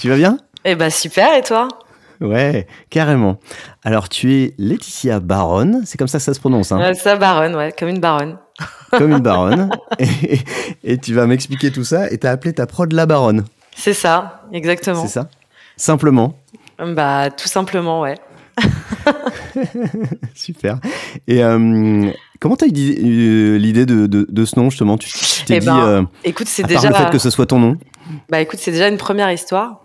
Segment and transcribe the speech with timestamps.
[0.00, 0.38] Tu vas bien?
[0.64, 1.68] Eh ben super, et toi?
[2.20, 3.38] Ouais, carrément.
[3.82, 6.92] Alors tu es Laetitia Baronne, c'est comme ça que ça se prononce hein?
[6.94, 8.38] Ça, baronne, ouais, comme une baronne.
[8.92, 9.70] Comme une baronne.
[9.98, 10.38] et,
[10.84, 14.42] et tu vas m'expliquer tout ça et t'as appelé ta prod la baronne, C'est ça,
[14.52, 15.02] exactement.
[15.02, 15.28] c'est ça?
[15.76, 16.38] Simplement.
[16.78, 18.14] Bah tout simplement, ouais.
[20.34, 20.78] Super.
[21.26, 22.10] Et euh,
[22.40, 22.70] comment t'as eu
[23.58, 24.98] l'idée de, de- de ce nom justement?
[24.98, 25.10] Tu
[25.46, 27.76] t'es Eh dit, ben, euh, Écoute, c'est déjà, le fait que ce soit ton nom
[28.28, 29.80] bah écoute, c'est déjà une première histoire.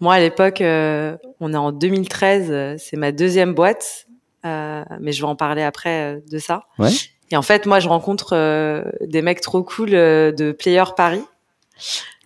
[0.00, 4.06] Moi, à l'époque, euh, on est en 2013, euh, c'est ma deuxième boîte,
[4.46, 6.62] euh, mais je vais en parler après euh, de ça.
[6.78, 6.90] Ouais.
[7.32, 11.24] Et en fait, moi, je rencontre euh, des mecs trop cool euh, de Player Paris.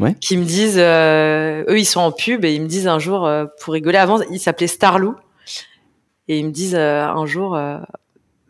[0.00, 0.14] Ouais.
[0.20, 3.26] Qui me disent, euh, eux, ils sont en pub et ils me disent un jour,
[3.26, 5.14] euh, pour rigoler, avant, ils s'appelaient Starlou.
[6.28, 7.78] Et ils me disent euh, un jour, euh,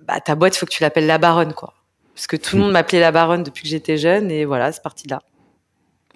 [0.07, 1.75] bah, ta boîte, faut que tu l'appelles la baronne, quoi.
[2.15, 4.83] Parce que tout le monde m'appelait la baronne depuis que j'étais jeune et voilà, c'est
[4.83, 5.23] parti de là.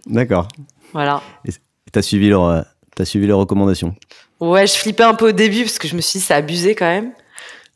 [0.06, 0.48] D'accord.
[0.92, 1.22] Voilà.
[1.44, 1.50] Et
[1.92, 2.62] T'as suivi leur, euh,
[2.94, 3.94] t'as suivi leurs recommandations?
[4.40, 6.74] Ouais, je flippais un peu au début parce que je me suis dit, c'est abusé
[6.74, 7.12] quand même.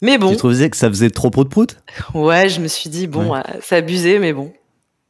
[0.02, 1.76] Mais bon, Tu trouvais que ça faisait trop prout prout?
[2.14, 4.52] Ouais, je me suis dit, bon, euh, c'est abusé, mais bon.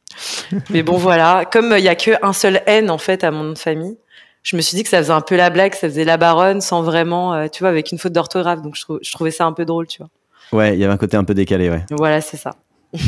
[0.69, 1.43] mais bon, voilà.
[1.51, 3.57] Comme euh, il y a que un seul N, en fait, à mon nom de
[3.57, 3.97] famille,
[4.43, 6.61] je me suis dit que ça faisait un peu la blague, ça faisait la baronne
[6.61, 8.61] sans vraiment, tu vois, avec une faute d'orthographe.
[8.61, 10.09] Donc, je, trou- je trouvais ça un peu drôle, tu vois.
[10.51, 11.85] Ouais, il y avait un côté un peu décalé, ouais.
[11.91, 12.51] Voilà, c'est ça.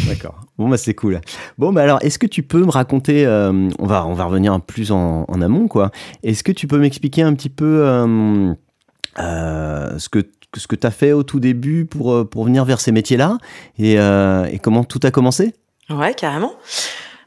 [0.07, 0.35] D'accord.
[0.57, 1.19] Bon, bah c'est cool.
[1.57, 4.59] Bon, bah alors, est-ce que tu peux me raconter, euh, on, va, on va revenir
[4.61, 5.91] plus en, en amont, quoi.
[6.23, 8.53] Est-ce que tu peux m'expliquer un petit peu euh,
[9.19, 10.19] euh, ce que
[10.55, 13.39] ce que tu as fait au tout début pour, pour venir vers ces métiers-là
[13.79, 15.55] et, et comment tout a commencé?
[15.89, 16.53] Ouais, carrément.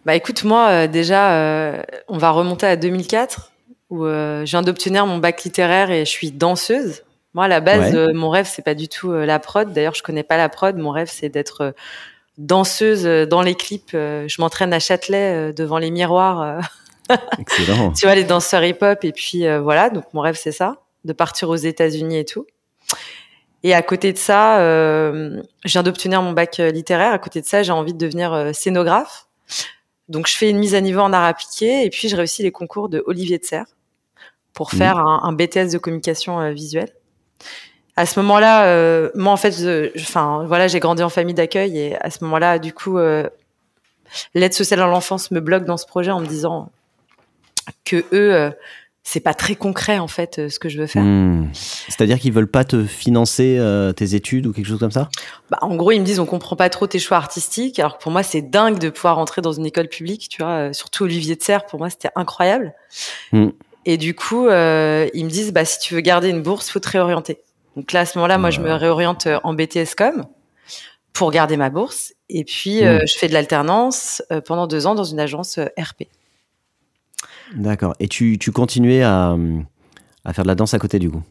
[0.05, 3.51] Bah écoute, moi déjà, on va remonter à 2004
[3.91, 7.03] où je viens d'obtenir mon bac littéraire et je suis danseuse.
[7.37, 7.99] Moi, à la base, Ouais.
[7.99, 9.73] euh, mon rêve, c'est pas du tout euh, la prod.
[9.73, 10.75] D'ailleurs, je connais pas la prod.
[10.77, 11.71] Mon rêve, c'est d'être euh,
[12.39, 13.91] danseuse dans les clips.
[13.93, 16.61] Je m'entraîne à Châtelet devant les miroirs.
[17.39, 17.93] Excellent.
[17.93, 19.05] tu vois, les danseurs hip-hop.
[19.05, 22.47] Et puis voilà, donc mon rêve, c'est ça, de partir aux États-Unis et tout.
[23.63, 27.13] Et à côté de ça, je viens d'obtenir mon bac littéraire.
[27.13, 29.27] À côté de ça, j'ai envie de devenir scénographe.
[30.09, 32.53] Donc, je fais une mise à niveau en art appliqué et puis je réussis les
[32.53, 33.67] concours de Olivier de Serre
[34.53, 34.79] pour Mhm.
[34.79, 36.91] faire un, un BTS de communication euh, visuelle.
[37.99, 39.55] À ce moment-là, euh, moi, en fait,
[39.99, 43.27] enfin, voilà, j'ai grandi en famille d'accueil et à ce moment-là, du coup, euh,
[44.35, 46.71] l'aide sociale à l'enfance me bloque dans ce projet en me disant
[47.87, 48.51] que eux, euh,
[49.03, 51.05] c'est pas très concret en fait ce que je veux faire.
[51.05, 51.49] Hmm.
[51.55, 53.63] C'est-à-dire qu'ils veulent pas te financer
[53.97, 55.09] tes études ou quelque chose comme ça?
[55.49, 58.03] Bah, en gros, ils me disent on comprend pas trop tes choix artistiques, alors que
[58.03, 60.73] pour moi c'est dingue de pouvoir entrer dans une école publique, tu vois.
[60.73, 62.75] Surtout Olivier de Serre, pour moi c'était incroyable.
[63.31, 63.51] Mm.
[63.87, 66.81] Et du coup, euh, ils me disent bah si tu veux garder une bourse, faut
[66.81, 67.39] te réorienter.
[67.77, 70.27] Donc là à ce moment-là, moi je me réoriente euh, en BTS com
[71.13, 72.13] pour garder ma bourse.
[72.29, 73.07] Et puis euh, Mm.
[73.07, 76.09] je fais de l'alternance euh, pendant deux ans dans une agence RP.
[77.55, 77.95] D'accord.
[78.01, 79.37] Et tu, tu continuais à,
[80.25, 81.23] à faire de la danse à côté du coup?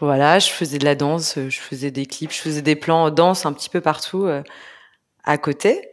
[0.00, 3.44] Voilà, je faisais de la danse, je faisais des clips, je faisais des plans danse
[3.46, 4.28] un petit peu partout
[5.24, 5.88] à côté.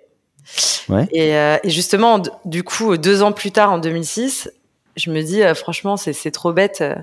[0.89, 1.07] Ouais.
[1.11, 4.51] Et, euh, et justement, du coup, deux ans plus tard, en 2006,
[4.95, 6.81] je me dis, euh, franchement, c'est trop bête.
[6.81, 6.95] euh,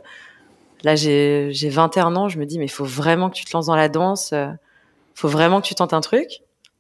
[0.85, 3.51] Là, j'ai j'ai 21 ans, je me dis, mais il faut vraiment que tu te
[3.53, 4.57] lances dans la danse, il
[5.17, 6.29] faut vraiment que tu tentes un truc.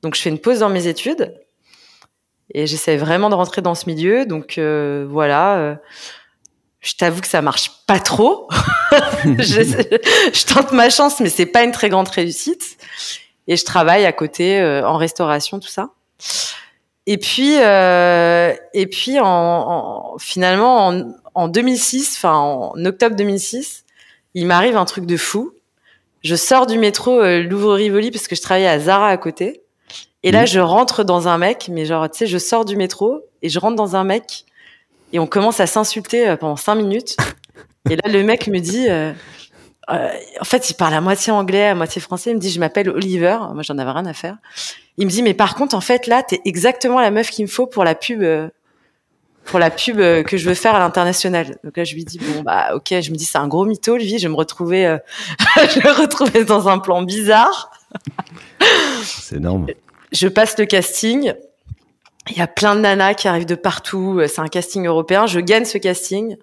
[0.02, 1.34] Donc, je fais une pause dans mes études
[2.54, 4.24] et j'essaie vraiment de rentrer dans ce milieu.
[4.24, 5.56] Donc, euh, voilà.
[5.58, 5.74] euh,
[6.80, 8.48] je t'avoue que ça marche pas trop.
[9.24, 9.62] je,
[10.32, 12.78] je tente ma chance, mais c'est pas une très grande réussite.
[13.48, 15.90] Et je travaille à côté euh, en restauration, tout ça.
[17.10, 21.02] Et puis, euh, et puis, en, en- finalement, en,
[21.34, 23.84] en 2006, enfin en octobre 2006,
[24.34, 25.52] il m'arrive un truc de fou.
[26.22, 29.62] Je sors du métro euh, Louvre-Rivoli parce que je travaillais à Zara à côté.
[30.22, 30.46] Et là, Mhm.
[30.48, 33.58] je rentre dans un mec, mais genre, tu sais, je sors du métro et je
[33.58, 34.44] rentre dans un mec
[35.14, 37.16] et on commence à s'insulter euh, pendant cinq minutes.
[37.88, 39.12] Et là, le mec me dit, euh,
[39.90, 40.08] euh,
[40.40, 42.30] en fait, il parle à moitié anglais, à moitié français.
[42.30, 43.38] Il me dit, je m'appelle Oliver.
[43.54, 44.36] Moi, j'en avais rien à faire.
[44.98, 47.50] Il me dit, mais par contre, en fait, là, t'es exactement la meuf qu'il me
[47.50, 48.48] faut pour la pub, euh,
[49.44, 51.56] pour la pub euh, que je veux faire à l'international.
[51.64, 53.00] Donc là, je lui dis, bon, bah, ok.
[53.00, 54.18] Je me dis, c'est un gros mytho, lui.
[54.18, 54.98] Je vais me retrouver, euh,
[55.56, 57.70] je vais me retrouver dans un plan bizarre.
[59.02, 59.66] C'est énorme.
[60.12, 61.32] Je passe le casting.
[62.30, 64.20] Il y a plein de nanas qui arrivent de partout.
[64.26, 65.26] C'est un casting européen.
[65.26, 66.36] Je gagne ce casting.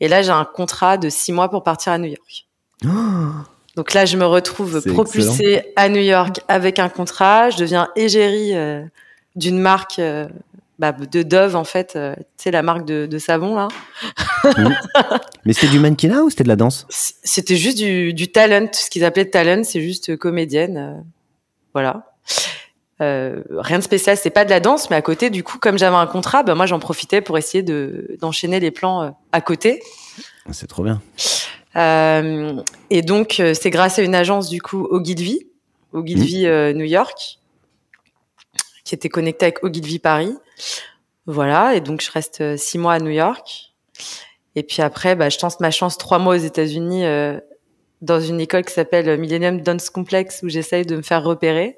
[0.00, 2.45] Et là, j'ai un contrat de six mois pour partir à New York.
[2.82, 7.50] Donc là, je me retrouve propulsée à New York avec un contrat.
[7.50, 8.82] Je deviens égérie euh,
[9.34, 10.26] d'une marque euh,
[10.78, 11.94] bah, de Dove, en fait.
[11.94, 13.68] Euh, tu sais, la marque de, savon, là.
[15.44, 16.86] Mais c'était du mannequinat ou c'était de la danse?
[16.88, 18.68] C'était juste du, du talent.
[18.72, 21.04] Ce qu'ils appelaient talent, c'est juste comédienne.
[21.74, 22.14] voilà.
[22.98, 25.96] rien de spécial, c'est pas de la danse, mais à côté, du coup, comme j'avais
[25.96, 29.82] un contrat, bah, moi j'en profitais pour essayer de d'enchaîner les plans à côté.
[30.50, 31.02] C'est trop bien.
[31.76, 35.46] Euh, et donc, euh, c'est grâce à une agence, du coup, Ogilvy,
[35.92, 36.48] Ogilvy mmh.
[36.48, 37.38] euh, New York,
[38.84, 40.34] qui était connectée avec Ogilvy Paris.
[41.26, 43.72] Voilà, et donc je reste six mois à New York.
[44.54, 47.04] Et puis après, bah, je tente ma chance trois mois aux États-Unis
[48.00, 51.76] dans une école qui s'appelle Millennium Dance Complex où j'essaye de me faire repérer.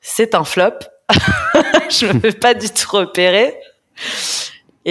[0.00, 0.78] C'est un flop.
[1.90, 3.56] je me fais pas du tout repérer.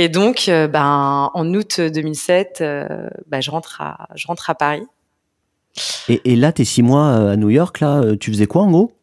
[0.01, 4.55] Et donc, euh, ben, en août 2007, euh, ben, je rentre à, je rentre à
[4.55, 4.83] Paris.
[6.07, 8.71] Et, et là, tes six mois euh, à New York, là, tu faisais quoi en
[8.71, 8.93] gros?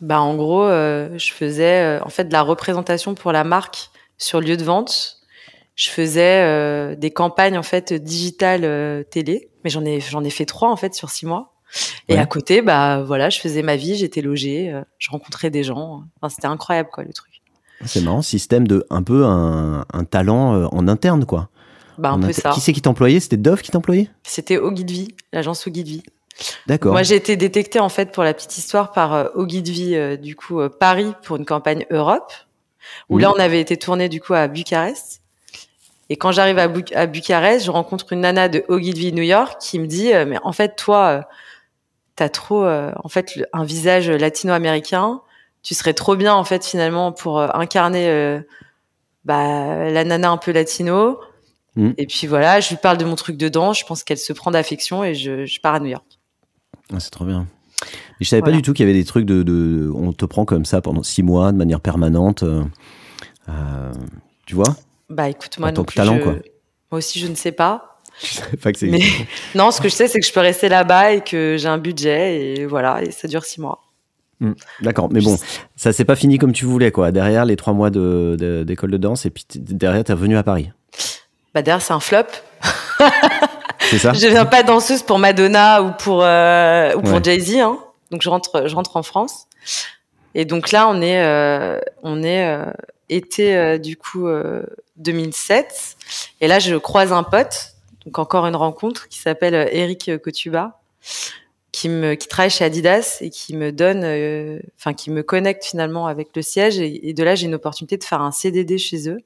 [0.00, 4.56] Ben, en gros, je faisais en fait de la représentation pour la marque sur lieu
[4.56, 5.18] de vente.
[5.74, 10.70] Je faisais des campagnes en fait digitales télé, mais j'en ai j'en ai fait trois
[10.70, 11.52] en fait sur six mois.
[12.08, 16.04] Et à côté, bah voilà, je faisais ma vie, j'étais logée, je rencontrais des gens.
[16.16, 17.35] Enfin, c'était incroyable quoi le truc.
[17.84, 21.48] C'est marrant, système de un peu un, talent euh, en interne, quoi.
[21.98, 22.50] Bah, un peu ça.
[22.50, 23.20] Qui c'est qui t'employait?
[23.20, 24.10] C'était Dove qui t'employait?
[24.22, 26.02] C'était Ogilvy, l'agence Ogilvy.
[26.66, 26.92] D'accord.
[26.92, 30.36] Moi, j'ai été détectée, en fait, pour la petite histoire, par euh, Ogilvy, euh, du
[30.36, 32.32] coup, Paris, pour une campagne Europe,
[33.08, 35.22] où là, on avait été tourné, du coup, à Bucarest.
[36.08, 39.78] Et quand j'arrive à, à, Bucarest, je rencontre une nana de Ogilvy New York qui
[39.78, 41.26] me dit, mais en fait, toi,
[42.14, 45.20] t'as trop, en fait, un visage latino-américain
[45.66, 48.40] tu serais trop bien en fait finalement pour euh, incarner euh,
[49.24, 51.18] bah, la nana un peu latino.
[51.74, 51.90] Mm.
[51.98, 53.72] Et puis voilà, je lui parle de mon truc dedans.
[53.72, 56.06] Je pense qu'elle se prend d'affection et je, pars à New York.
[56.92, 57.48] Ah, c'est trop bien.
[57.82, 60.44] Mais je savais pas du tout qu'il y avait des trucs de, on te prend
[60.44, 62.44] comme ça pendant six mois de manière permanente.
[62.44, 63.92] Euh,
[64.46, 64.76] tu vois?
[65.10, 66.34] Bah écoute, moi, en tant que talent, quoi.
[66.92, 68.00] moi aussi, je ne sais pas.
[68.62, 69.02] pas que Mais...
[69.56, 71.78] non, ce que je sais, c'est que je peux rester là-bas et que j'ai un
[71.78, 73.85] budget et voilà, et ça dure six mois.
[74.40, 74.52] Hmm.
[74.82, 75.38] D'accord, mais bon,
[75.76, 77.10] ça s'est pas fini comme tu voulais, quoi.
[77.10, 80.70] Derrière les trois mois d'école de, de, danse, et puis derrière, t'es revenu à Paris.
[81.54, 82.26] Bah derrière, c'est un flop.
[83.80, 84.12] c'est ça.
[84.12, 87.78] Je viens pas danseuse pour Madonna ou pour euh, ou pour Jay Z, hein.
[88.10, 89.46] Donc je rentre, je rentre en France.
[90.34, 92.70] Et donc là, on est, euh, on est euh,
[93.08, 94.28] été du coup
[94.98, 95.96] 2007.
[96.42, 97.72] Et là, je croise un pote,
[98.04, 100.78] donc encore une rencontre qui s'appelle Eric Kotuba
[101.76, 105.62] qui me qui travaille chez Adidas et qui me donne euh, enfin qui me connecte
[105.62, 106.78] finalement avec le siège.
[106.78, 109.18] Et, de là j'ai une opportunité de faire un CDD chez eux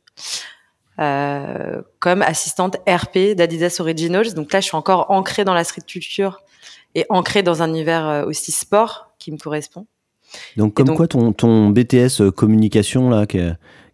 [0.99, 4.35] euh, comme assistante RP d'Adidas Originals.
[4.35, 6.43] Donc là je suis encore ancrée dans la street culture
[6.97, 9.87] et ancrée dans un univers euh, aussi sport qui me correspond.
[10.57, 13.39] Donc comme quoi ton, ton BTS communication là qui,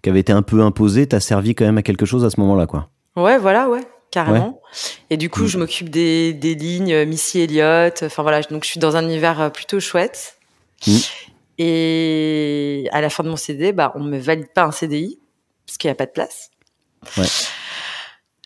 [0.01, 2.41] qui avait été un peu imposé t'a servi quand même à quelque chose à ce
[2.41, 2.89] moment là quoi.
[3.17, 3.83] Ouais voilà ouais
[4.17, 4.63] carrément.
[5.11, 5.49] Et du coup, mm.
[5.49, 8.03] je m'occupe des, des, lignes euh, Missy Elliott.
[8.03, 10.39] Enfin voilà, donc je suis dans un univers euh, plutôt chouette.
[10.87, 10.97] Mm.
[11.59, 15.19] Et à la fin de mon CD, bah, on me valide pas un CDI
[15.67, 16.51] parce qu'il n'y a pas de place.
[17.19, 17.27] Ouais.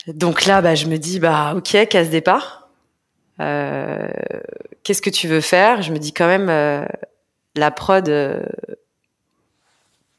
[0.08, 2.69] Donc là, bah, je me dis, bah, ok, casse départ.
[3.41, 4.08] Euh,
[4.82, 5.82] Qu'est-ce que tu veux faire?
[5.82, 6.84] Je me dis quand même, euh,
[7.55, 8.43] la prod, euh,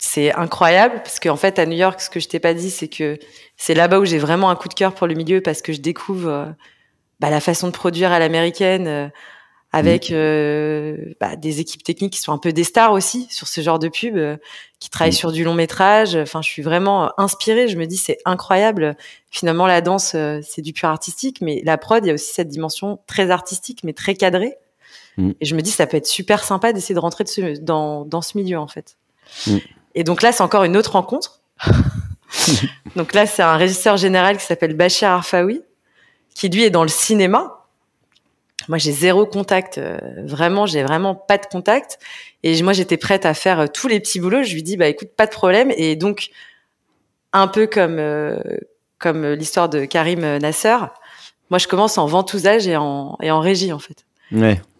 [0.04, 2.88] c'est incroyable parce qu'en fait à New York, ce que je t'ai pas dit, c'est
[2.88, 3.20] que
[3.56, 5.80] c'est là-bas où j'ai vraiment un coup de cœur pour le milieu parce que je
[5.80, 6.46] découvre euh,
[7.20, 9.08] bah, la façon de produire à l'américaine euh,
[9.72, 10.14] avec mmh.
[10.16, 13.78] euh, bah, des équipes techniques qui sont un peu des stars aussi sur ce genre
[13.78, 14.18] de pub,
[14.80, 15.14] qui travaillent mmh.
[15.14, 16.16] sur du long métrage.
[16.16, 17.68] Enfin, je suis vraiment inspirée.
[17.68, 18.98] Je me dis c'est incroyable.
[19.30, 22.50] Finalement, la danse c'est du pur artistique, mais la prod il y a aussi cette
[22.50, 24.56] dimension très artistique mais très cadrée.
[25.18, 25.32] Mmh.
[25.40, 27.24] Et je me dis ça peut être super sympa d'essayer de rentrer
[27.62, 28.98] dans, dans ce milieu en fait.
[29.96, 31.42] Et donc là, c'est encore une autre rencontre.
[32.96, 35.62] donc là, c'est un régisseur général qui s'appelle Bachir Arfaoui,
[36.34, 37.66] qui lui est dans le cinéma.
[38.68, 39.78] Moi, j'ai zéro contact.
[39.78, 42.00] Euh, vraiment, j'ai vraiment pas de contact.
[42.44, 44.44] Et moi, j'étais prête à faire euh, tous les petits boulots.
[44.44, 45.72] Je lui dis, bah écoute, pas de problème.
[45.76, 46.30] Et donc,
[47.34, 48.38] un peu comme euh,
[49.00, 50.78] comme l'histoire de Karim Nasser,
[51.50, 54.06] moi, je commence en ventousage et en et en régie en fait.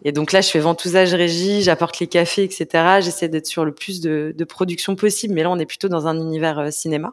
[0.04, 2.66] Et donc là, je fais ventousage régie, j'apporte les cafés, etc.
[3.00, 6.06] J'essaie d'être sur le plus de, de, production possible, mais là, on est plutôt dans
[6.06, 7.12] un univers euh, cinéma.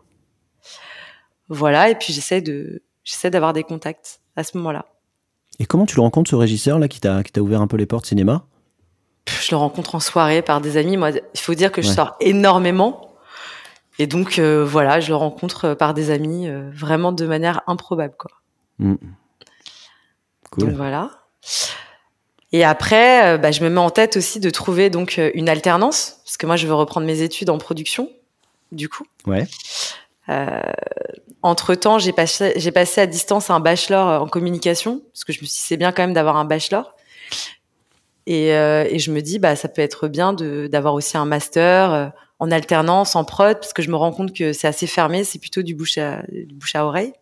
[1.50, 4.86] Voilà, et puis j'essaie de, j'essaie d'avoir des contacts à ce moment-là.
[5.60, 7.75] Et comment tu le rencontres, ce régisseur là qui t'a, qui t'a ouvert un peu
[7.75, 8.46] les portes cinéma?
[9.27, 10.96] Je le rencontre en soirée par des amis.
[10.96, 13.15] Moi, il faut dire que je sors énormément.
[14.00, 18.15] Et donc, euh, voilà, je le rencontre par des amis, euh, vraiment de manière improbable,
[18.17, 18.31] quoi.
[18.79, 18.96] Mm.
[20.51, 20.65] Cool.
[20.65, 21.12] Donc voilà.
[22.51, 25.49] Et après, euh, bah, je me mets en tête aussi de trouver donc euh, une
[25.49, 28.09] alternance, parce que moi, je veux reprendre mes études en production,
[28.71, 29.05] du coup.
[29.27, 29.47] Ouais.
[30.29, 30.61] Euh,
[31.41, 35.41] entre temps, j'ai passé, j'ai passé à distance un bachelor en communication, parce que je
[35.41, 36.95] me suis dit, c'est bien quand même d'avoir un bachelor.
[38.29, 41.25] Et, euh, et, je me dis, bah, ça peut être bien de, d'avoir aussi un
[41.25, 44.85] master euh, en alternance, en prod, parce que je me rends compte que c'est assez
[44.85, 47.13] fermé, c'est plutôt du bouche à, du bouche à oreille.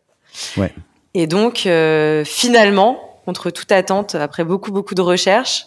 [0.57, 0.74] Ouais.
[1.13, 5.65] Et donc, euh, finalement, contre toute attente, après beaucoup, beaucoup de recherches,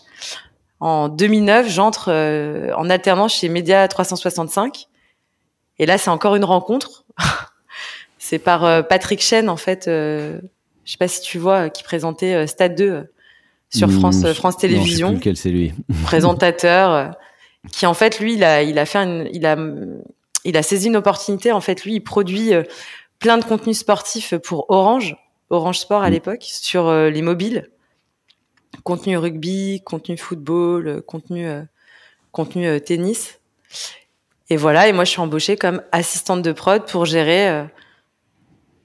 [0.80, 4.88] en 2009, j'entre euh, en alternance chez Média 365.
[5.78, 7.04] Et là, c'est encore une rencontre.
[8.18, 9.88] c'est par euh, Patrick Chen, en fait.
[9.88, 10.40] Euh,
[10.86, 13.12] je sais pas si tu vois, qui présentait Stade 2
[13.68, 15.08] sur France, Mmh, France non, Télévisions.
[15.08, 15.72] je sais plus lequel c'est lui.
[16.04, 17.06] présentateur, euh,
[17.70, 19.56] qui en fait, lui, il a, il a fait une, il a,
[20.44, 21.52] il a saisi une opportunité.
[21.52, 22.62] En fait, lui, il produit euh,
[23.18, 25.16] plein de contenus sportifs pour Orange,
[25.50, 26.12] Orange Sport à Mm.
[26.12, 27.68] l'époque, sur euh, les mobiles.
[28.84, 31.62] Contenu rugby, contenu football, euh, contenu, euh,
[32.32, 33.40] contenu tennis.
[34.48, 37.66] Et voilà, et moi je suis embauchée comme assistante de prod pour gérer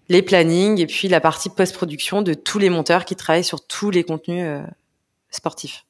[0.10, 3.90] les plannings et puis la partie post-production de tous les monteurs qui travaillent sur tous
[3.90, 4.46] les contenus
[5.32, 5.86] sportifs.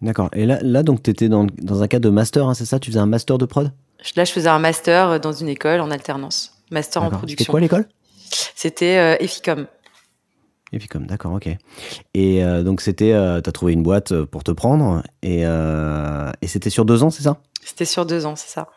[0.00, 0.30] D'accord.
[0.32, 2.78] Et là, là donc, tu étais dans, dans un cadre de master, hein, c'est ça?
[2.78, 3.70] Tu faisais un master de prod?
[4.16, 6.54] Là, je faisais un master dans une école en alternance.
[6.70, 7.20] Master en D'accord.
[7.20, 7.50] C'était production.
[7.50, 7.88] quoi l'école?
[8.54, 9.66] C'était euh, Eficom.
[10.72, 11.48] Et puis comme, d'accord, ok.
[12.14, 16.30] Et euh, donc c'était, euh, t'as trouvé une boîte euh, pour te prendre, et, euh,
[16.42, 17.38] et c'était sur deux ans, c'est ça?
[17.64, 18.68] C'était sur deux ans, c'est ça.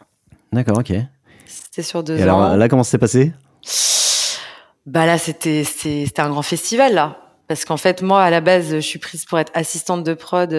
[0.54, 0.92] D'accord, ok.
[0.92, 1.06] Et
[1.46, 2.56] C'était sur deux alors ans.
[2.56, 3.34] là, comment ça s'est passé?
[4.86, 7.18] Bah là, c'était c'était c'était un grand festival là,
[7.48, 10.52] parce qu'en fait, moi, à la base, je suis prise pour être assistante de prod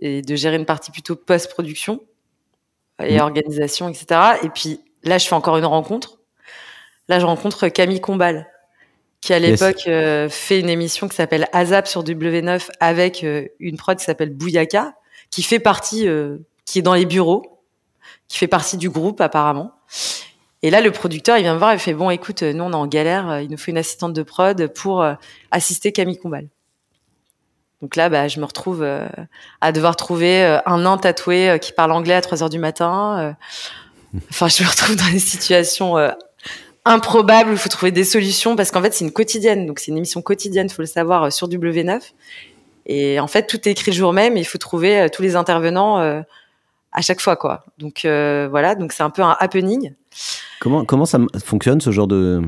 [0.00, 2.00] et de gérer une partie plutôt post-production
[3.02, 3.20] et Mhm.
[3.22, 4.20] organisation, etc.
[4.44, 6.18] Et puis là, je fais encore une rencontre.
[7.08, 8.46] Là, je rencontre Camille Combal,
[9.24, 9.58] qui à Yes.
[9.58, 14.04] l'époque euh, fait une émission qui s'appelle ASAP sur W9 avec euh, une prod qui
[14.04, 14.92] s'appelle Bouyaka,
[15.30, 17.62] qui fait partie, euh, qui est dans les bureaux,
[18.28, 19.72] qui fait partie du groupe apparemment.
[20.60, 22.76] Et là, le producteur, il vient me voir, il fait bon, écoute, nous on est
[22.76, 25.02] en galère, il nous faut une assistante de prod pour
[25.50, 26.48] assister Camille Combal.
[27.80, 28.86] Donc là, bah, je me retrouve
[29.60, 33.36] à devoir trouver un nain tatoué qui parle anglais à 3 heures du matin.
[34.30, 35.96] Enfin, je me retrouve dans des situations
[36.84, 39.66] improbables où il faut trouver des solutions parce qu'en fait, c'est une quotidienne.
[39.66, 42.00] Donc, c'est une émission quotidienne, faut le savoir, euh, sur W9.
[42.86, 45.22] Et en fait, tout est écrit le jour même et il faut trouver euh, tous
[45.22, 46.20] les intervenants euh,
[46.92, 47.64] à chaque fois, quoi.
[47.78, 48.74] Donc, euh, voilà.
[48.74, 49.92] Donc, c'est un peu un happening.
[50.60, 52.42] comment, comment ça fonctionne ce genre de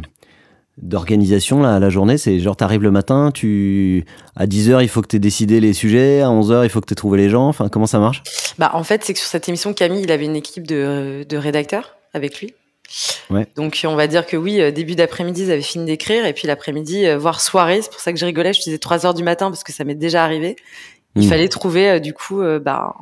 [0.82, 2.18] d'organisation là à la journée?
[2.18, 4.04] C'est genre t'arrives le matin, tu
[4.36, 6.86] à 10h il faut que tu aies décidé les sujets, à 11h il faut que
[6.86, 8.22] tu aies trouvé les gens, enfin comment ça marche?
[8.58, 11.36] Bah, en fait, c'est que sur cette émission, Camille, il avait une équipe de, de
[11.38, 12.52] rédacteurs avec lui.
[13.30, 13.46] Ouais.
[13.56, 16.46] Donc, on va dire que oui, euh, début d'après-midi, ils avaient fini d'écrire, et puis
[16.46, 19.24] l'après-midi, euh, voire soirée, c'est pour ça que je rigolais, je disais 3 heures du
[19.24, 20.56] matin, parce que ça m'est déjà arrivé.
[21.16, 21.30] Il Mm.
[21.30, 22.94] fallait trouver, euh, du coup, bah,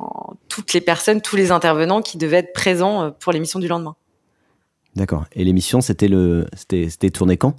[0.49, 3.95] toutes les personnes, tous les intervenants qui devaient être présents pour l'émission du lendemain.
[4.95, 5.25] D'accord.
[5.33, 7.53] Et l'émission c'était le c'était c'était tourné quand?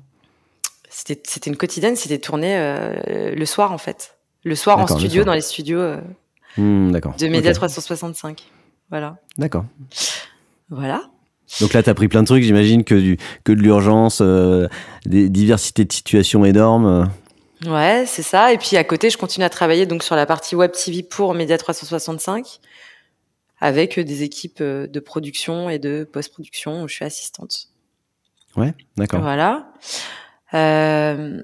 [0.88, 4.16] C'était c'était une quotidienne, c'était tourné euh, le soir, en fait.
[4.44, 5.26] Le soir en le studio, soir.
[5.26, 6.00] dans les studios euh,
[6.56, 7.14] Hmm, D'accord.
[7.16, 7.56] de Média Ok.
[7.56, 8.42] 365.
[8.88, 9.18] Voilà.
[9.36, 9.66] D'accord.
[10.70, 11.02] Voilà.
[11.60, 14.68] Donc là, tu as pris plein de trucs, j'imagine, que, du, que de l'urgence, euh,
[15.04, 17.08] des diversités de situations énormes.
[17.66, 18.52] Ouais, c'est ça.
[18.52, 21.34] Et puis à côté, je continue à travailler donc sur la partie web TV pour
[21.34, 22.58] Média 365
[23.60, 27.68] avec euh, des équipes euh, de production et de post-production où je suis assistante.
[28.56, 29.20] Ouais, d'accord.
[29.20, 29.72] Voilà.
[30.54, 31.40] Euh,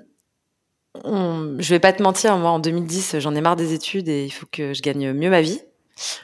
[1.05, 4.25] on- je vais pas te mentir, moi en 2010, j'en ai marre des études et
[4.27, 5.61] il faut que je gagne mieux ma vie.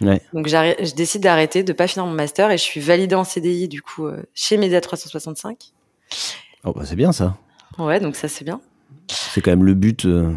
[0.01, 0.21] Ouais.
[0.33, 3.69] Donc je décide d'arrêter, de pas finir mon master et je suis validée en CDI
[3.69, 5.73] du coup euh, chez Média 365.
[6.65, 7.37] Oh, bah, c'est bien ça.
[7.79, 8.61] Ouais, donc ça c'est bien.
[9.09, 10.33] C'est quand même le but, euh,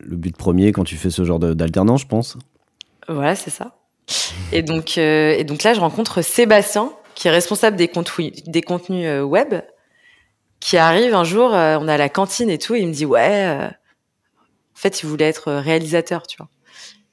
[0.00, 2.38] le but premier quand tu fais ce genre d'alternance, je pense.
[3.08, 3.76] Voilà, c'est ça.
[4.52, 8.62] Et donc, euh, et donc là, je rencontre Sébastien, qui est responsable des, contenus des
[8.62, 9.54] contenus web,
[10.60, 13.06] qui arrive un jour, on est à la cantine et tout, et il me dit,
[13.06, 16.48] ouais, en fait, il voulait être réalisateur, tu vois.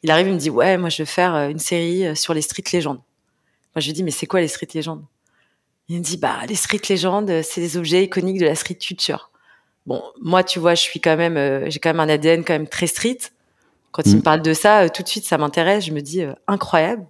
[0.03, 2.33] Il arrive, il me dit, ouais, moi, je veux faire euh, une série euh, sur
[2.33, 2.95] les street legends.
[3.75, 5.01] Moi, je lui dis, mais c'est quoi les street legends
[5.89, 8.75] Il me dit, bah, les street legends, euh, c'est des objets iconiques de la street
[8.75, 9.31] culture.
[9.85, 12.53] Bon, moi, tu vois, je suis quand même, euh, j'ai quand même un ADN quand
[12.53, 13.17] même très street.
[13.91, 14.17] Quand il Mm.
[14.17, 15.85] me parle de ça, euh, tout de suite, ça m'intéresse.
[15.85, 17.05] Je me dis, incroyable.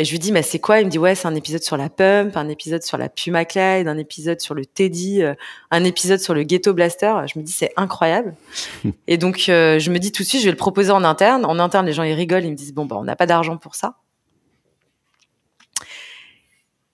[0.00, 0.80] Et je lui dis, mais c'est quoi?
[0.80, 3.44] Il me dit, ouais, c'est un épisode sur la Pump, un épisode sur la Puma
[3.44, 5.34] Clyde, un épisode sur le Teddy, euh,
[5.70, 7.14] un épisode sur le Ghetto Blaster.
[7.26, 8.34] Je me dis, c'est incroyable.
[9.06, 11.44] Et donc, euh, je me dis tout de suite, je vais le proposer en interne.
[11.44, 13.58] En interne, les gens, ils rigolent, ils me disent, bon, bah, on n'a pas d'argent
[13.58, 13.96] pour ça.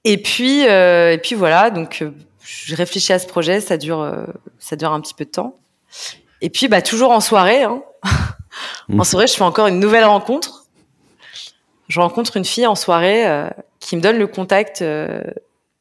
[0.03, 2.11] Et puis, euh, et puis voilà, donc euh,
[2.41, 4.27] je réfléchis à ce projet, ça dure,
[4.59, 5.61] ça dure un petit peu de temps.
[6.41, 7.63] Et puis, bah, toujours en soirée.
[7.63, 7.85] Hein.
[8.99, 10.66] en soirée, je fais encore une nouvelle rencontre.
[11.89, 13.49] Je rencontre une fille en soirée euh,
[13.81, 15.23] qui me donne le contact euh,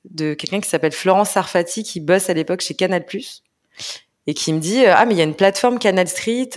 [0.10, 3.06] de quelqu'un qui s'appelle Florence Sarfati, qui bosse à l'époque chez Canal+,
[4.28, 6.50] et qui me dit ah mais il y a une plateforme Canal Street,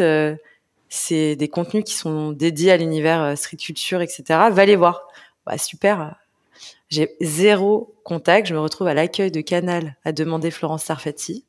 [0.89, 4.23] c'est des contenus qui sont dédiés à l'univers street culture, etc.
[4.51, 5.09] Va les voir.
[5.47, 6.15] Bah, super.
[6.91, 8.47] J'ai zéro contact.
[8.47, 11.45] Je me retrouve à l'accueil de Canal à demander Florence Sarfati.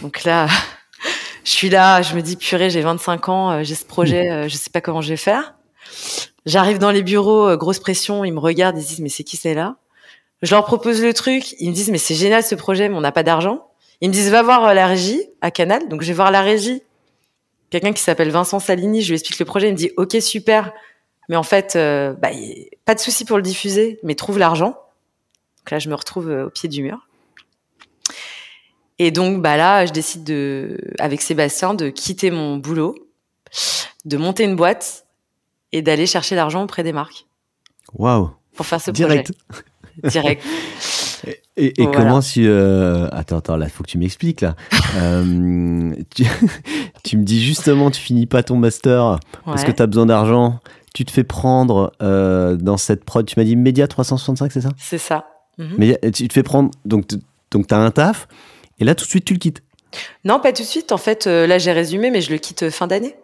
[0.00, 0.48] Donc là,
[1.44, 4.48] je suis là, je me dis purée, j'ai 25 ans, euh, j'ai ce projet, euh,
[4.48, 5.54] je sais pas comment je vais faire.
[6.46, 9.36] J'arrive dans les bureaux, euh, grosse pression, ils me regardent, ils disent mais c'est qui
[9.36, 9.76] c'est là?
[10.42, 13.00] Je leur propose le truc, ils me disent mais c'est génial ce projet, mais on
[13.00, 13.68] n'a pas d'argent.
[14.00, 16.82] Ils me disent va voir la régie à Canal, donc je vais voir la régie.
[17.70, 20.72] Quelqu'un qui s'appelle Vincent Salini, je lui explique le projet, il me dit ok super,
[21.28, 22.30] mais en fait bah,
[22.84, 24.76] pas de souci pour le diffuser, mais trouve l'argent.
[25.58, 27.06] Donc là je me retrouve au pied du mur.
[28.98, 32.94] Et donc, bah là, je décide de, avec Sébastien, de quitter mon boulot,
[34.04, 35.06] de monter une boîte
[35.72, 37.26] et d'aller chercher l'argent auprès des marques.
[37.94, 39.32] Waouh Pour faire ce Direct.
[39.48, 40.10] projet.
[40.10, 40.44] Direct.
[41.56, 43.08] Et, et comment si euh...
[43.12, 44.56] attends attends là faut que tu m'expliques là
[44.96, 46.24] euh, tu,
[47.04, 50.58] tu, me dis justement tu finis pas ton master parce que tu as besoin d'argent
[50.94, 54.70] tu te fais prendre euh, dans cette prod tu m'as dit Média 365 c'est ça?
[54.78, 55.26] C'est ça
[55.58, 57.06] Mais tu te fais prendre donc
[57.52, 58.26] donc tu as un taf
[58.82, 59.62] et là, tout de suite, tu le quittes
[60.24, 60.90] Non, pas tout de suite.
[60.90, 63.14] En fait, là, j'ai résumé, mais je le quitte fin d'année.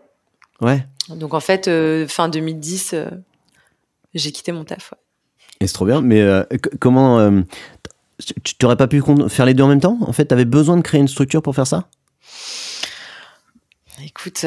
[0.60, 0.86] Ouais.
[1.10, 2.94] Donc, en fait, euh, fin 2010,
[4.14, 4.94] j'ai quitté mon taf.
[5.60, 6.00] Et c'est trop bien.
[6.00, 6.24] Mais
[6.80, 7.42] comment.
[8.18, 9.98] tu n'aurais pas pu faire les deux en même temps?
[10.02, 11.88] En fait, tu avais besoin de créer une structure pour faire ça?
[14.04, 14.44] Écoute.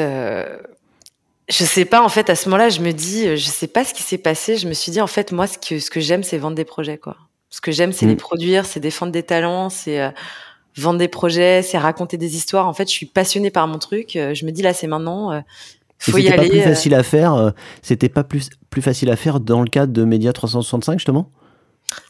[1.48, 3.92] Je sais pas, en fait, à ce moment-là, je me dis, je sais pas ce
[3.92, 4.56] qui s'est passé.
[4.56, 6.64] Je me suis dit, en fait, moi, ce que, ce que j'aime, c'est vendre des
[6.64, 7.16] projets, quoi.
[7.50, 8.18] Ce que j'aime, c'est les mmh.
[8.18, 10.00] produire, c'est défendre des talents, c'est
[10.76, 12.68] vendre des projets, c'est raconter des histoires.
[12.68, 14.16] En fait, je suis passionnée par mon truc.
[14.16, 15.32] Euh, je me dis là, c'est maintenant.
[15.32, 15.40] Euh,
[16.10, 16.48] faut y aller.
[16.48, 16.64] Pas plus euh.
[16.64, 17.52] facile à faire.
[17.82, 21.30] C'était pas plus plus facile à faire dans le cadre de Média 365 justement?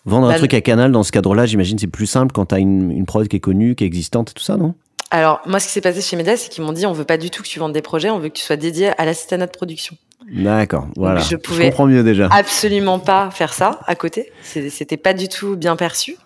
[0.06, 2.54] Vendre un bah, truc à Canal dans ce cadre-là, j'imagine c'est plus simple quand tu
[2.54, 4.74] as une, une prod qui est connue, qui est existante et tout ça, non?
[5.10, 7.18] Alors moi, ce qui s'est passé chez Média, c'est qu'ils m'ont dit on veut pas
[7.18, 9.46] du tout que tu vendes des projets, on veut que tu sois dédié à l'assistanat
[9.46, 9.96] de production.
[10.32, 11.20] D'accord, voilà.
[11.20, 12.28] je pouvais comprends mieux déjà.
[12.30, 14.32] absolument pas faire ça à côté.
[14.42, 16.16] C'était pas du tout bien perçu.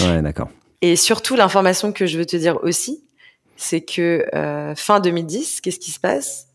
[0.00, 0.48] Ouais, d'accord.
[0.80, 3.04] Et surtout, l'information que je veux te dire aussi,
[3.56, 6.46] c'est que euh, fin 2010, qu'est-ce qui se passe?
[6.46, 6.53] euh,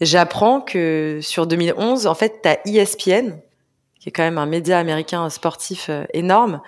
[0.00, 3.32] J'apprends que sur 2011, en fait, tu as ESPN,
[3.98, 6.62] qui est quand même un média américain sportif euh, énorme,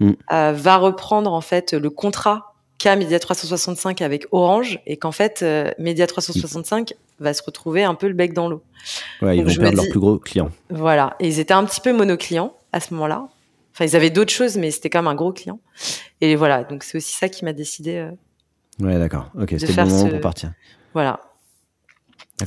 [0.00, 0.12] mm.
[0.30, 5.44] va reprendre en fait le contrat qu'a Media 365 avec Orange et qu'en fait,
[5.78, 8.64] Media 365 va se retrouver un peu le bec dans l'eau.
[9.20, 10.50] Ouais, ils vont perdre leurs plus gros clients.
[10.70, 13.28] Voilà, et ils étaient un petit peu monoclients à ce moment-là.
[13.74, 15.60] Enfin, ils avaient d'autres choses, mais c'était quand même un gros client.
[16.20, 17.96] Et voilà, donc c'est aussi ça qui m'a décidé.
[17.96, 18.10] Euh,
[18.80, 19.30] ouais, d'accord.
[19.40, 20.52] Ok, c'était le moment pour partir.
[20.92, 21.20] Voilà.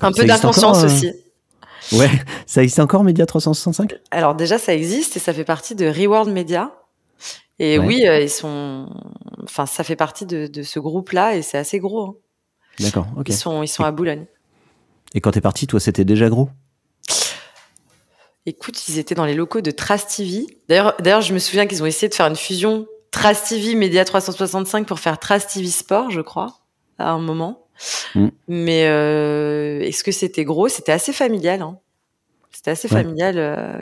[0.02, 1.12] Un peu d'inconscience euh, aussi.
[1.92, 2.10] Ouais,
[2.46, 6.30] ça existe encore Media 365 Alors déjà, ça existe et ça fait partie de Reward
[6.30, 6.72] Media.
[7.60, 8.90] Et oui, euh, ils sont.
[9.44, 12.02] Enfin, ça fait partie de, de ce groupe-là et c'est assez gros.
[12.02, 12.16] Hein.
[12.80, 13.08] D'accord.
[13.18, 13.30] ok.
[13.30, 14.26] Ils sont, ils sont à Boulogne.
[15.14, 16.50] Et quand t'es parti, toi, c'était déjà gros?
[18.46, 20.46] Écoute, ils étaient dans les locaux de Trace TV.
[20.68, 24.04] D'ailleurs, d'ailleurs, je me souviens qu'ils ont essayé de faire une fusion Trace TV Média
[24.04, 26.60] 365 pour faire Trace TV Sport, je crois,
[27.00, 27.65] à un moment.
[28.16, 28.28] Mm.
[28.48, 30.68] Mais euh, est-ce que c'était gros?
[30.68, 31.62] C'était assez familial.
[31.62, 31.78] Hein.
[32.52, 33.36] C'était assez familial.
[33.38, 33.82] Euh,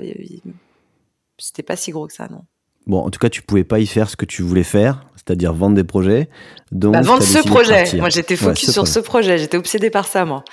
[1.37, 2.41] c'était pas si gros que ça, non.
[2.85, 5.53] Bon, en tout cas, tu pouvais pas y faire ce que tu voulais faire, c'est-à-dire
[5.53, 6.29] vendre des projets.
[6.71, 7.85] Donc, bah, vendre ce projet.
[7.97, 9.37] Moi, j'étais focus sur ce projet.
[9.37, 10.43] J'étais obsédée par ça, moi.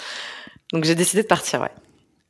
[0.72, 1.72] Donc, j'ai décidé de partir, ouais.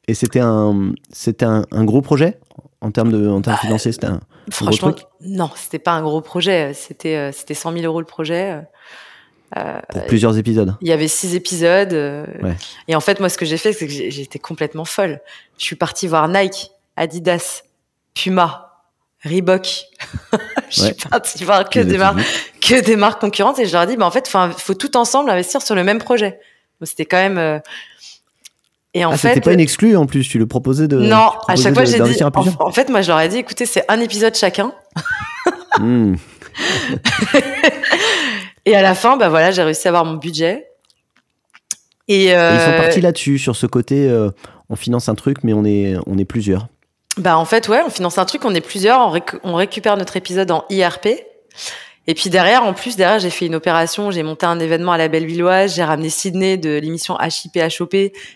[0.09, 2.39] Et c'était un, c'était un, gros projet?
[2.81, 4.21] En termes de, en termes bah, financiers, c'était un,
[4.51, 5.07] franchement, gros truc?
[5.21, 6.73] non, c'était pas un gros projet.
[6.73, 8.63] C'était, euh, c'était 100 000 euros le projet.
[9.57, 10.77] Euh, Pour plusieurs épisodes.
[10.81, 11.93] Il y avait six épisodes.
[11.93, 12.25] Euh,
[12.87, 15.21] et en fait, moi, ce que j'ai fait, c'est que j'étais complètement folle.
[15.59, 17.63] Je suis partie voir Nike, Adidas,
[18.15, 18.85] Puma,
[19.25, 19.87] Reebok.
[20.71, 22.21] je suis partie voir que des marques,
[22.61, 24.97] que des marques concurrentes et je leur ai dit, bah, en fait, il faut tout
[24.97, 26.39] ensemble investir sur le même projet.
[26.83, 27.61] C'était quand même,
[28.93, 30.99] et en ah, fait, c'était pas une exclue en plus, tu le proposais de.
[30.99, 32.23] Non, à chaque fois j'ai dit.
[32.25, 34.73] En, fait, moi je leur ai dit, écoutez, c'est un épisode chacun.
[35.79, 36.17] Hmm.
[38.71, 40.69] et à la fin, bah voilà, j'ai réussi à avoir mon budget.
[42.09, 42.55] Et, euh...
[42.55, 44.31] ils sont partis là-dessus, sur ce côté, euh,
[44.69, 46.69] on finance un truc, mais on est, on est plusieurs.
[47.17, 50.17] Bah en fait, ouais, on finance un truc, on est plusieurs, on, on récupère notre
[50.17, 51.09] épisode en IRP.
[52.07, 54.99] Et puis derrière, en plus, derrière, j'ai fait une opération, j'ai monté un événement à
[54.99, 57.95] la Bellevilloise, j'ai ramené Sydney de l'émission HIP HOP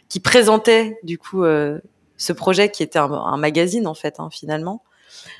[0.09, 1.81] qui présentait du coup euh,
[2.17, 4.83] ce projet qui était un, magazine en fait, hein, finalement.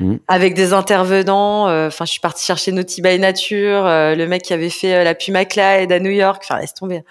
[0.01, 0.17] Mmh.
[0.29, 4.71] Avec des intervenants, enfin, je suis partie chercher Naughty by Nature, le mec qui avait
[4.71, 6.43] fait la Puma Clyde à New York.
[6.45, 7.03] Enfin, laisse tomber.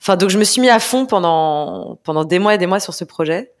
[0.00, 2.80] Enfin, donc je me suis mis à fond pendant pendant des mois et des mois
[2.80, 3.52] sur ce projet,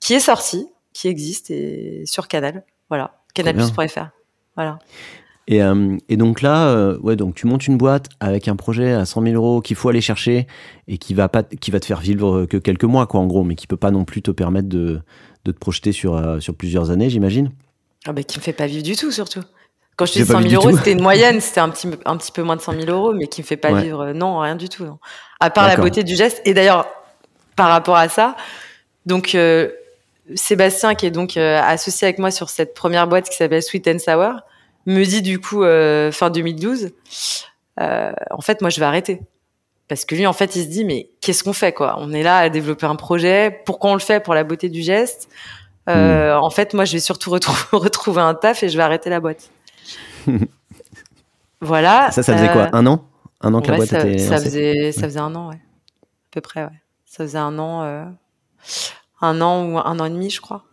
[0.00, 2.64] qui est sorti, qui existe et sur Canal.
[2.88, 4.08] Voilà, canalplus.fr.
[4.54, 4.78] Voilà.
[5.48, 8.92] Et, euh, et, donc là, euh, ouais, donc tu montes une boîte avec un projet
[8.92, 10.46] à 100 000 euros qu'il faut aller chercher
[10.88, 13.44] et qui va pas, qui va te faire vivre que quelques mois, quoi, en gros,
[13.44, 15.00] mais qui peut pas non plus te permettre de,
[15.46, 17.50] de te projeter sur, euh, sur plusieurs années, j'imagine.
[18.08, 19.42] Ah bah, qui me fait pas vivre du tout, surtout.
[19.96, 22.42] Quand je dis 100 000 euros, c'était une moyenne, c'était un petit, un petit peu
[22.42, 24.84] moins de 100 000 euros, mais qui me fait pas vivre, non, rien du tout.
[24.84, 24.98] Non.
[25.40, 26.40] À part la beauté du geste.
[26.44, 26.88] Et d'ailleurs,
[27.54, 28.36] par rapport à ça,
[29.06, 29.36] donc
[30.34, 33.98] Sébastien, qui est donc associé avec moi sur cette première boîte qui s'appelle Sweet and
[33.98, 34.40] Sour,
[34.86, 36.90] me dit du coup euh, fin 2012,
[37.80, 39.20] euh, en fait moi je vais arrêter.
[39.88, 41.96] Parce que lui, en fait, il se dit, mais qu'est-ce qu'on fait, quoi?
[41.98, 43.62] On est là à développer un projet.
[43.64, 44.20] Pourquoi on le fait?
[44.20, 45.30] Pour la beauté du geste.
[45.88, 46.42] Euh, hmm.
[46.42, 47.30] En fait, moi, je vais surtout
[47.72, 49.50] retrouver un taf et je vais arrêter la boîte.
[51.60, 52.10] voilà.
[52.10, 53.04] Ça, ça faisait quoi Un an?
[53.40, 54.18] Un an que la boîte ça, était.
[54.18, 55.56] Ça faisait, ça faisait un an, ouais.
[55.56, 56.80] À peu près, ouais.
[57.06, 57.82] Ça faisait un an,
[59.20, 60.64] un an ou un an et demi, je crois.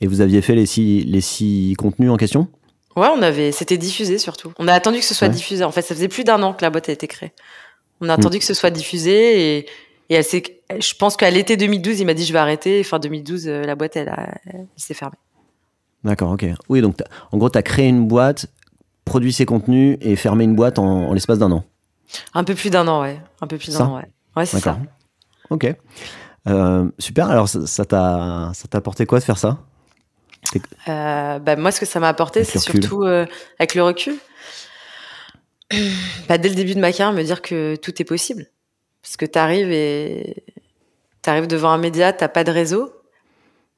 [0.00, 2.48] Et vous aviez fait les six, les six contenus en question?
[2.96, 4.52] Ouais, on avait, c'était diffusé surtout.
[4.58, 5.64] On a attendu que ce soit diffusé.
[5.64, 7.32] En fait, ça faisait plus d'un an que la boîte a été créée.
[8.00, 8.40] On a attendu mm.
[8.40, 9.66] que ce soit diffusé et,
[10.10, 12.80] et elle s'est, je pense qu'à l'été 2012, il m'a dit je vais arrêter.
[12.80, 14.12] Et fin 2012, euh, la boîte, elle,
[14.76, 15.16] s'est fermée.
[16.04, 16.46] D'accord, ok.
[16.68, 16.96] Oui, donc
[17.30, 18.46] en gros, tu as créé une boîte,
[19.04, 21.64] produit ses contenus et fermé une boîte en, l'espace d'un an.
[22.34, 23.18] Un peu plus d'un an, ouais.
[23.40, 24.08] Un peu plus d'un an, ouais.
[24.36, 24.78] Ouais, c'est ça.
[25.50, 25.72] Ok.
[26.48, 27.30] Euh, super.
[27.30, 29.58] Alors, ça t'a, ça apporté quoi de faire ça?
[30.88, 33.26] Euh, bah, moi, ce que ça m'a apporté, c'est surtout euh,
[33.58, 34.14] avec le recul.
[36.28, 38.46] Bah, dès le début de ma carrière, me dire que tout est possible.
[39.00, 40.44] Parce que tu arrives et
[41.22, 42.92] tu arrives devant un média, t'as pas de réseau.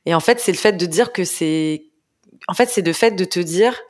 [0.06, 1.84] Et en fait, c'est le fait de dire que c'est.
[2.48, 3.80] En fait, c'est le fait de te dire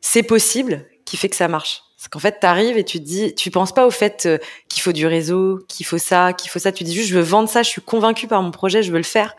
[0.00, 1.82] c'est possible qui fait que ça marche.
[1.96, 4.38] Parce qu'en fait, tu arrives et tu te dis, tu penses pas au fait euh,
[4.68, 6.72] qu'il faut du réseau, qu'il faut ça, qu'il faut ça.
[6.72, 8.98] Tu dis juste, je veux vendre ça, je suis convaincu par mon projet, je veux
[8.98, 9.34] le faire.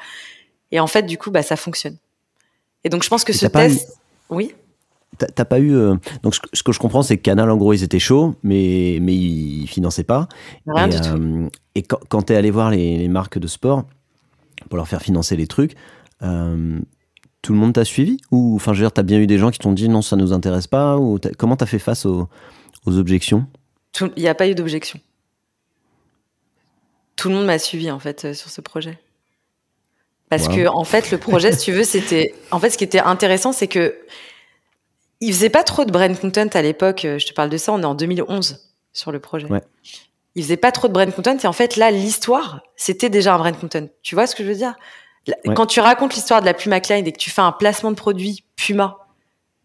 [0.72, 1.98] Et en fait, du coup, bah, ça fonctionne.
[2.84, 4.00] Et donc, je pense que ce test.
[4.30, 4.56] Oui.
[5.18, 5.76] T'as pas eu.
[5.76, 9.00] Euh, donc, ce que je comprends, c'est que Canal, en gros, ils étaient chauds, mais,
[9.02, 10.28] mais ils finançaient pas.
[10.68, 11.16] Rien et, du tout.
[11.16, 13.86] Euh, et quand, quand tu es allé voir les, marques de sport
[14.70, 15.76] pour leur faire financer les trucs,
[16.22, 16.80] euh,
[17.42, 19.52] tout le monde t'a suivi Ou, enfin, je veux dire, t'as bien eu des gens
[19.52, 22.28] qui t'ont dit non, ça nous intéresse pas ou Comment t'as fait face aux,
[22.86, 23.46] aux objections?
[24.16, 25.00] Il n'y a pas eu d'objection.
[27.16, 28.98] Tout le monde m'a suivi, en fait, sur ce projet.
[30.30, 32.34] Parce que en fait, le projet, si tu veux, c'était.
[32.52, 33.96] En fait, ce qui était intéressant, c'est que
[35.22, 37.06] il faisait pas trop de brand content à l'époque.
[37.06, 37.72] Euh, je te parle de ça.
[37.74, 39.48] On est en 2011 sur le projet.
[39.48, 39.62] Ouais.
[40.36, 41.38] Il faisait pas trop de brand content.
[41.38, 43.88] Et en fait, là, l'histoire, c'était déjà un brand content.
[44.02, 44.76] Tu vois ce que je veux dire?
[45.56, 47.96] Quand tu racontes l'histoire de la Puma Klein et que tu fais un placement de
[47.96, 48.98] produit Puma,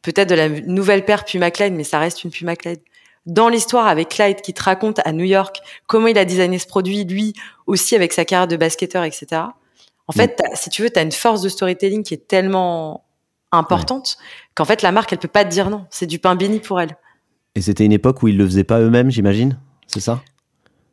[0.01, 2.77] peut-être de la nouvelle paire Puma Klein, mais ça reste une Puma Klein.
[3.27, 6.67] Dans l'histoire avec Clyde qui te raconte à New York comment il a designé ce
[6.67, 7.35] produit, lui
[7.67, 9.43] aussi avec sa carrière de basketteur, etc.
[10.07, 13.05] En fait, si tu veux, tu as une force de storytelling qui est tellement
[13.53, 14.19] importante
[14.55, 15.85] qu'en fait, la marque, elle peut pas te dire non.
[15.91, 16.97] C'est du pain béni pour elle.
[17.55, 19.59] Et c'était une époque où ils le faisaient pas eux-mêmes, j'imagine?
[19.87, 20.23] C'est ça?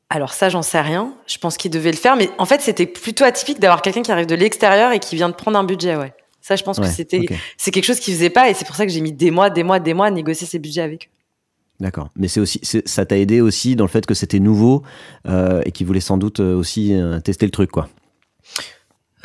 [0.10, 1.13] Alors ça, j'en sais rien.
[1.28, 4.12] Je pense qu'ils devaient le faire, mais en fait, c'était plutôt atypique d'avoir quelqu'un qui
[4.12, 6.13] arrive de l'extérieur et qui vient de prendre un budget, ouais.
[6.41, 7.26] Ça, je pense que c'était,
[7.58, 9.50] c'est quelque chose qu'ils faisaient pas, et c'est pour ça que j'ai mis des mois,
[9.50, 11.17] des mois, des mois à négocier ces budgets avec eux.
[11.82, 12.10] D'accord.
[12.15, 14.82] Mais c'est aussi, ça t'a aidé aussi dans le fait que c'était nouveau
[15.28, 17.89] euh, et qu'ils voulaient sans doute euh, aussi euh, tester le truc, quoi.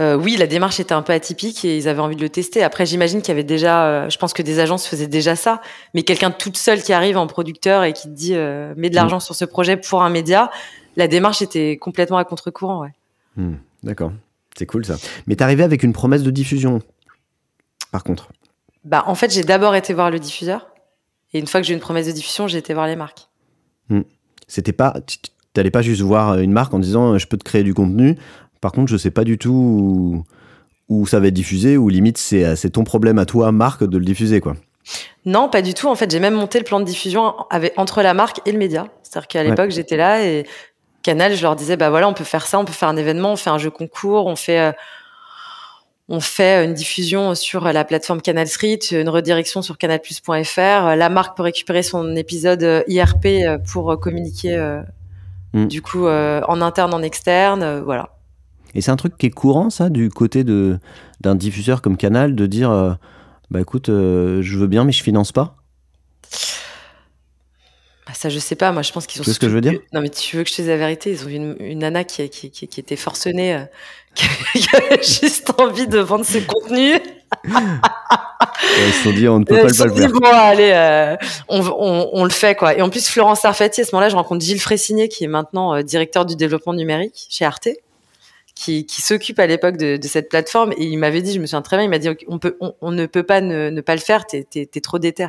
[0.01, 2.63] Euh, oui, la démarche était un peu atypique et ils avaient envie de le tester.
[2.63, 5.61] Après, j'imagine qu'il y avait déjà, euh, je pense que des agences faisaient déjà ça,
[5.93, 8.95] mais quelqu'un toute seule qui arrive en producteur et qui te dit euh, mets de
[8.95, 9.21] l'argent mm.
[9.21, 10.51] sur ce projet pour un média,
[10.97, 12.81] la démarche était complètement à contre-courant.
[12.81, 12.93] Ouais.
[13.37, 13.57] Mm.
[13.83, 14.13] D'accord,
[14.57, 14.97] c'est cool ça.
[15.27, 16.81] Mais t'es arrivé avec une promesse de diffusion,
[17.91, 18.31] par contre?
[18.85, 20.69] Bah, en fait, j'ai d'abord été voir le diffuseur
[21.35, 23.29] et une fois que j'ai eu une promesse de diffusion, j'ai été voir les marques.
[23.91, 24.01] Mm.
[24.49, 24.95] C'était pas,
[25.53, 28.17] t'allais pas juste voir une marque en disant je peux te créer du contenu.
[28.63, 30.25] Par contre, je sais pas du tout
[30.89, 34.05] où, ça va être diffusé, ou limite c'est ton problème à toi, marque, de le
[34.05, 34.55] diffuser, quoi.
[35.27, 35.89] Non, pas du tout.
[35.89, 38.59] En fait, j'ai même monté le plan de diffusion avec, entre la marque et le
[38.59, 38.89] média.
[39.03, 40.47] C'est-à-dire qu'à l'époque, j'étais là et
[41.03, 43.33] Canal, je leur disais, bah voilà, on peut faire ça, on peut faire un événement,
[43.33, 44.73] on fait un jeu concours, on fait, euh,
[46.09, 50.97] on fait une diffusion sur la plateforme Canal Street, une redirection sur canalplus.fr.
[50.97, 54.57] La marque peut récupérer son épisode euh, IRP euh, pour communiquer,
[55.53, 55.67] mm.
[55.67, 58.11] du coup, en interne, en externe, voilà.
[58.75, 60.79] Et c'est un truc qui est courant, ça, du côté de,
[61.21, 62.93] d'un diffuseur comme Canal, de dire euh,
[63.51, 65.57] bah écoute, euh, je veux bien, mais je finance pas
[68.07, 68.73] bah, Ah, ça, je sais pas.
[68.73, 69.25] Moi, je pense qu'ils ont.
[69.25, 69.79] Tu ce que je veux dire?
[69.93, 72.05] Non, mais tu veux que je te dise la vérité Ils ont une, une nana
[72.05, 73.65] qui, qui, qui, qui était forcenée, euh,
[74.15, 76.99] qui avait juste envie de vendre ses contenus.
[77.45, 80.11] ils se sont dit, on ne peut pas, pas le faire.
[80.11, 81.17] bon, allez, euh,
[81.49, 82.75] on, on, on, le fait, quoi.
[82.77, 85.75] Et en plus, Florence Arfati, à ce moment-là, je rencontre Gilles Fressigné, qui est maintenant
[85.75, 87.69] euh, directeur du développement numérique chez Arte,
[88.55, 90.73] qui, qui s'occupe à l'époque de, de, cette plateforme.
[90.77, 92.75] Et il m'avait dit, je me souviens très bien, il m'a dit, on, peut, on,
[92.81, 95.29] on, ne peut pas ne, ne pas le faire, t'es es, trop déter.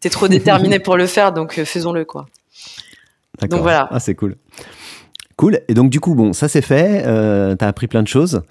[0.00, 2.26] T'es trop déterminé pour le faire, donc euh, faisons-le, quoi.
[3.48, 3.88] Donc voilà.
[3.90, 4.36] Ah, c'est cool.
[5.36, 5.60] Cool.
[5.68, 7.02] Et donc, du coup, bon, ça c'est fait.
[7.06, 8.42] Euh, T'as appris plein de choses.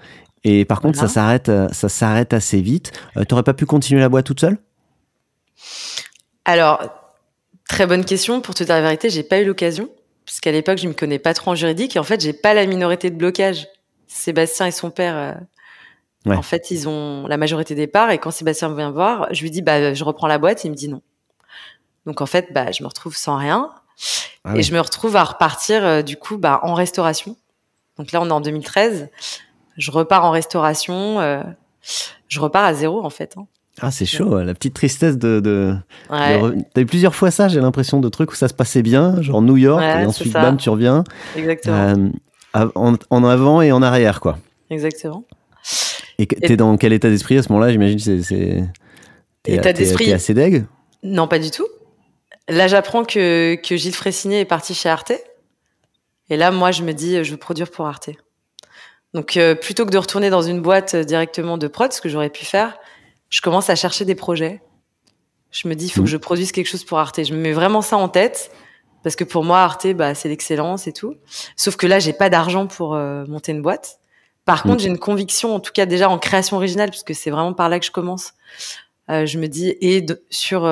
[0.43, 2.91] Et par contre, ça s'arrête, euh, ça s'arrête assez vite.
[3.17, 4.59] Euh, tu n'aurais pas pu continuer la boîte toute seule?
[6.45, 6.83] Alors,
[7.67, 8.41] très bonne question.
[8.41, 9.89] Pour te dire la vérité, j'ai pas eu l'occasion,
[10.23, 12.67] puisqu'à l'époque, je me connais pas trop en juridique, et en fait, j'ai pas la
[12.67, 13.67] minorité de blocage.
[14.07, 15.15] Sébastien et son père,
[16.27, 19.41] euh, en fait, ils ont la majorité des parts, et quand Sébastien vient voir, je
[19.41, 21.01] lui dis, bah, je reprends la boîte, il me dit non.
[22.05, 23.71] Donc en fait, bah, je me retrouve sans rien,
[24.43, 27.35] ah et je me retrouve à repartir du coup, bah, en restauration.
[27.97, 29.09] Donc là, on est en 2013
[29.77, 31.41] je repars en restauration, euh,
[32.27, 33.35] je repars à zéro en fait.
[33.37, 33.45] Hein.
[33.81, 35.41] Ah, c'est chaud, la petite tristesse de.
[35.41, 35.75] de,
[36.09, 39.41] T'as eu plusieurs fois ça, j'ai l'impression, de trucs où ça se passait bien, genre
[39.41, 41.03] New York, et ensuite, bam, tu reviens.
[41.35, 41.75] Exactement.
[41.75, 42.09] Euh,
[42.75, 44.37] en, avant et en arrière, quoi.
[44.69, 45.25] Exactement.
[46.17, 47.71] Et t'es dans quel état d'esprit à ce moment-là?
[47.71, 48.21] J'imagine c'est.
[48.21, 48.63] c'est...
[49.45, 50.05] État d'esprit.
[50.05, 50.65] T'es assez deg?
[51.03, 51.67] Non, pas du tout.
[52.47, 55.13] Là, j'apprends que, que Gilles Fressigné est parti chez Arte.
[56.29, 58.09] Et là, moi, je me dis, je veux produire pour Arte.
[59.13, 62.29] Donc euh, plutôt que de retourner dans une boîte directement de prod, ce que j'aurais
[62.29, 62.77] pu faire,
[63.29, 64.61] je commence à chercher des projets.
[65.51, 66.07] Je me dis, il faut que mmh.
[66.07, 67.23] je produise quelque chose pour Arte.
[67.23, 68.51] Je me mets vraiment ça en tête
[69.05, 71.15] parce que pour moi, Arte, bah, c'est l'excellence et tout.
[71.55, 73.99] Sauf que là, j'ai pas d'argent pour euh, monter une boîte.
[74.43, 74.69] Par mmh.
[74.69, 77.69] contre, j'ai une conviction, en tout cas déjà en création originale, puisque c'est vraiment par
[77.69, 78.33] là que je commence.
[79.07, 80.69] je me dis et sur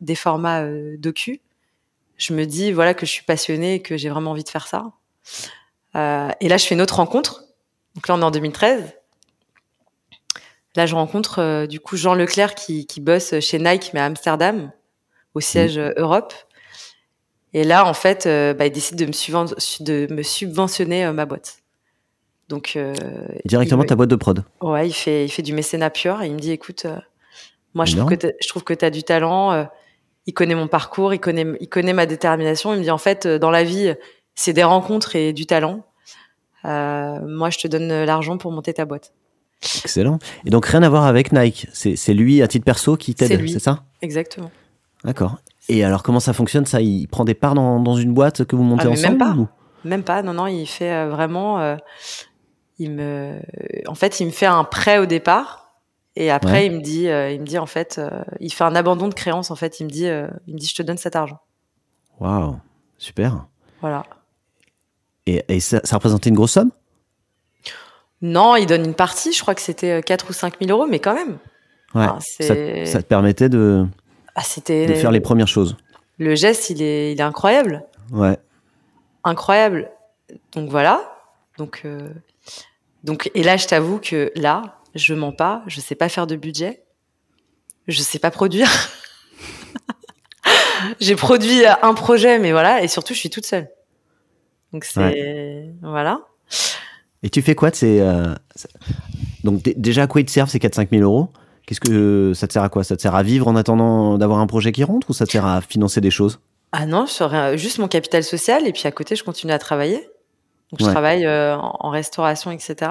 [0.00, 0.64] des formats
[0.98, 1.40] docu,
[2.18, 4.66] je me dis voilà que je suis passionnée et que j'ai vraiment envie de faire
[4.66, 4.92] ça.
[5.94, 7.44] et là, je fais une autre rencontre
[7.94, 8.94] donc là, on est en 2013.
[10.76, 14.04] Là, je rencontre euh, du coup Jean Leclerc qui, qui, bosse chez Nike, mais à
[14.04, 14.70] Amsterdam,
[15.34, 15.94] au siège mmh.
[15.96, 16.32] Europe.
[17.52, 21.26] Et là, en fait, euh, bah, il décide de me, de me subventionner euh, ma
[21.26, 21.58] boîte.
[22.48, 22.76] Donc
[23.44, 24.42] directement ta boîte de prod.
[24.60, 26.20] Ouais, il fait, il fait du mécénat pur.
[26.20, 26.84] Et il me dit, écoute,
[27.74, 29.68] moi, je trouve, que je trouve que tu as du talent.
[30.26, 32.72] il connaît mon parcours, il connaît, il connaît ma détermination.
[32.72, 33.94] Il me dit, en fait, dans la vie,
[34.34, 35.84] c'est des rencontres et du talent.
[36.64, 39.12] Euh, moi, je te donne l'argent pour monter ta boîte.
[39.84, 40.18] Excellent.
[40.44, 41.68] Et donc, rien à voir avec Nike.
[41.72, 43.84] C'est lui, à titre perso, qui t'aide, c'est ça?
[44.02, 44.50] Exactement.
[45.04, 45.38] D'accord.
[45.70, 46.80] Et alors, comment ça fonctionne ça?
[46.80, 49.36] Il prend des parts dans, dans, une boîte que vous montez ah, ensemble Même pas.
[49.84, 50.22] Même pas.
[50.22, 51.60] Non, non, il fait euh, vraiment.
[51.60, 51.76] Euh,
[52.78, 53.40] il me,
[53.86, 55.72] en fait, il me fait un prêt au départ.
[56.16, 58.00] Et après, il me dit, il me dit en fait,
[58.40, 59.50] il fait un abandon de créance.
[59.50, 61.38] En fait, il me dit, il me dit, je te donne cet argent.
[62.18, 62.58] Waouh,
[62.98, 63.46] super.
[63.80, 64.04] Voilà.
[65.26, 66.70] Et, ça, représentait une grosse somme?
[68.22, 69.32] Non, il donne une partie.
[69.32, 71.38] Je crois que c'était 4 euh, ou 5 000 euros, mais quand même.
[71.94, 73.86] Ouais, ça, te permettait de,
[74.40, 75.76] ah, de faire les premières choses.
[76.18, 77.84] Le geste, il est, il est incroyable.
[78.12, 78.38] Ouais.
[79.24, 79.90] Incroyable.
[80.52, 81.00] Donc voilà.
[81.58, 82.08] Donc, euh,
[83.04, 85.62] donc, et là, je t'avoue que là, je mens pas.
[85.66, 86.82] Je sais pas faire de budget.
[87.88, 88.68] Je sais pas produire.
[91.00, 92.82] J'ai produit un projet, mais voilà.
[92.82, 93.68] Et surtout, je suis toute seule.
[94.72, 96.20] Donc c'est voilà.
[97.22, 98.34] Et tu fais quoi de ces euh,
[99.44, 101.28] donc déjà à quoi ils te servent ces 4-5 000 euros?
[101.70, 102.82] Qu'est-ce que ça te sert à quoi?
[102.82, 105.30] Ça te sert à vivre en attendant d'avoir un projet qui rentre ou ça te
[105.30, 106.40] sert à financer des choses?
[106.72, 110.10] Ah non, je juste mon capital social et puis à côté je continue à travailler.
[110.72, 112.90] Donc je travaille euh, en restauration, etc.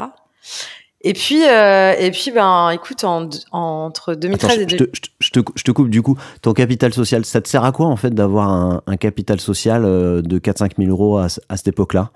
[1.02, 4.84] Et puis, euh, et puis, ben, écoute, entre 2013 et je, te,
[5.20, 6.18] je, te, je, te, coupe du coup.
[6.42, 9.84] Ton capital social, ça te sert à quoi en fait d'avoir un, un, capital social
[9.84, 12.12] euh, de 4-5 000 euros à, à cette époque-là?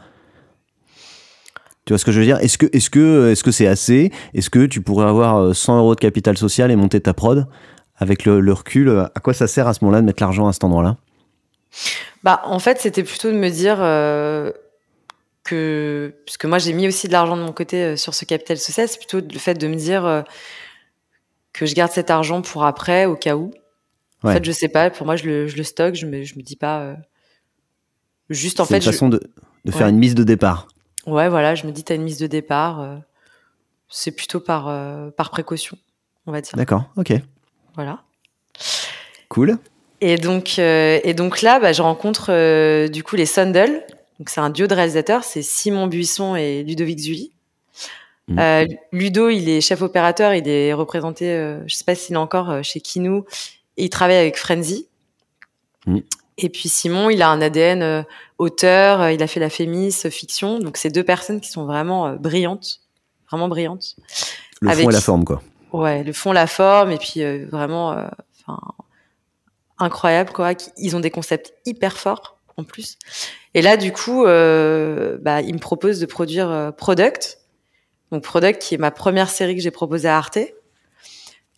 [1.86, 2.38] Tu vois ce que je veux dire?
[2.38, 4.12] Est-ce que, est-ce que, est-ce que c'est assez?
[4.34, 7.48] Est-ce que tu pourrais avoir 100 euh, euros de capital social et monter ta prod
[7.98, 8.90] avec le, le recul?
[9.14, 10.98] À quoi ça sert à ce moment-là de mettre l'argent à cet endroit-là?
[12.24, 13.82] Bah, en fait, c'était plutôt de me dire
[15.44, 18.58] que puisque moi j'ai mis aussi de l'argent de mon côté euh, sur ce capital
[18.58, 20.22] social, c'est plutôt le fait de me dire euh,
[21.52, 23.52] que je garde cet argent pour après au cas où.
[24.24, 24.90] En fait, je sais pas.
[24.90, 25.96] Pour moi, je le, je le stocke.
[25.96, 26.96] Je me je me dis pas euh,
[28.30, 28.80] juste en fait.
[28.80, 29.22] C'est une façon de,
[29.66, 30.70] de faire une mise de départ.
[31.06, 31.56] Ouais, voilà.
[31.56, 33.00] Je me dis t'as une mise de départ.
[33.90, 34.66] c'est plutôt par
[35.14, 35.78] par précaution,
[36.26, 36.56] on va dire.
[36.56, 36.86] D'accord.
[36.96, 37.14] Ok.
[37.76, 38.02] Voilà.
[39.30, 39.58] Cool.
[40.02, 43.84] Et donc et donc là, bah, je rencontre du coup les Sundle
[44.20, 47.32] donc c'est un duo de réalisateurs, c'est Simon Buisson et Ludovic Zuli.
[48.28, 48.40] Mmh.
[48.40, 52.20] Euh, Ludo, il est chef opérateur, il est représenté, euh, je sais pas s'il est
[52.20, 53.26] encore euh, chez Kinou,
[53.76, 54.88] et il travaille avec Frenzy.
[55.88, 56.00] Mmh.
[56.38, 58.06] Et puis Simon, il a un ADN
[58.38, 60.60] auteur, il a fait la Fémis, fiction.
[60.60, 62.82] Donc c'est deux personnes qui sont vraiment brillantes,
[63.30, 63.96] vraiment brillantes.
[64.62, 65.42] Le fond et la forme, quoi.
[65.74, 67.92] Ouais, le fond, la forme, et puis vraiment,
[68.40, 68.60] enfin,
[69.78, 70.54] incroyable, quoi.
[70.78, 72.98] Ils ont des concepts hyper forts en plus.
[73.54, 77.40] Et là, du coup, euh, bah, il me propose de produire euh, Product.
[78.12, 80.40] Donc Product, qui est ma première série que j'ai proposée à Arte,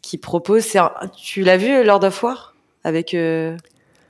[0.02, 0.68] qui propose.
[1.16, 3.58] tu l'as vu Lord of War avec euh,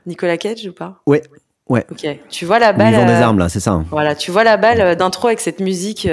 [0.05, 1.01] Nicolas Cage ou pas?
[1.05, 1.23] Ouais.
[1.67, 1.85] Ouais.
[1.91, 2.07] Ok.
[2.29, 2.93] Tu vois la balle.
[2.93, 3.71] Ils des armes là, c'est ça.
[3.71, 3.85] Hein.
[3.89, 4.15] Voilà.
[4.15, 6.07] Tu vois la balle d'intro avec cette musique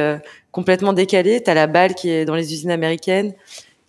[0.50, 1.42] complètement décalée.
[1.42, 3.34] T'as la balle qui est dans les usines américaines,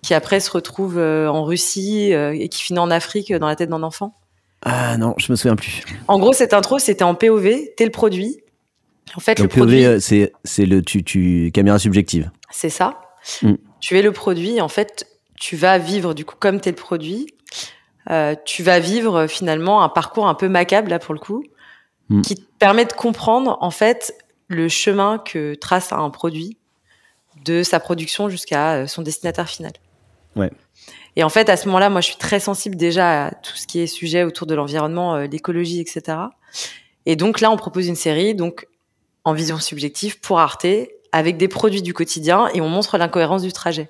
[0.01, 3.83] qui après se retrouve en Russie et qui finit en Afrique dans la tête d'un
[3.83, 4.13] enfant.
[4.65, 5.81] Ah non, je me souviens plus.
[6.07, 8.39] En gros, cette intro, c'était en POV, t'es le produit.
[9.15, 12.31] En fait, le, POV, euh, c'est c'est le tu, tu caméra subjective.
[12.49, 12.99] C'est ça.
[13.41, 13.55] Mm.
[13.81, 14.61] Tu es le produit.
[14.61, 15.05] En fait,
[15.37, 17.27] tu vas vivre du coup comme t'es le produit.
[18.09, 21.43] Euh, tu vas vivre finalement un parcours un peu macabre là pour le coup,
[22.09, 22.21] mm.
[22.21, 24.15] qui te permet de comprendre en fait
[24.47, 26.57] le chemin que trace un produit
[27.45, 29.71] de sa production jusqu'à euh, son destinataire final.
[30.35, 30.51] Ouais.
[31.15, 33.67] Et en fait, à ce moment-là, moi, je suis très sensible déjà à tout ce
[33.67, 36.17] qui est sujet autour de l'environnement, euh, l'écologie, etc.
[37.05, 38.67] Et donc là, on propose une série, donc
[39.23, 40.65] en vision subjective pour Arte,
[41.11, 43.89] avec des produits du quotidien, et on montre l'incohérence du trajet.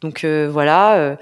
[0.00, 1.16] Donc euh, voilà, euh,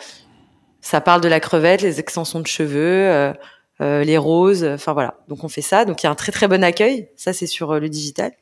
[0.82, 3.32] ça parle de la crevette, les extensions de cheveux,
[3.80, 5.14] les roses, enfin voilà.
[5.28, 5.86] Donc on fait ça.
[5.86, 7.08] Donc il y a un très très bon accueil.
[7.16, 8.32] Ça, c'est sur le digital.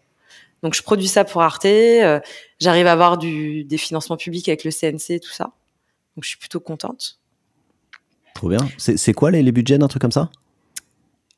[0.62, 1.66] Donc je produis ça pour Arte.
[2.59, 5.53] J'arrive à avoir du, des financements publics avec le CNC, tout ça.
[6.16, 7.20] Donc je suis plutôt contente.
[8.35, 8.68] Trop bien.
[8.79, 10.31] C'est quoi les, budgets d'un truc comme ça?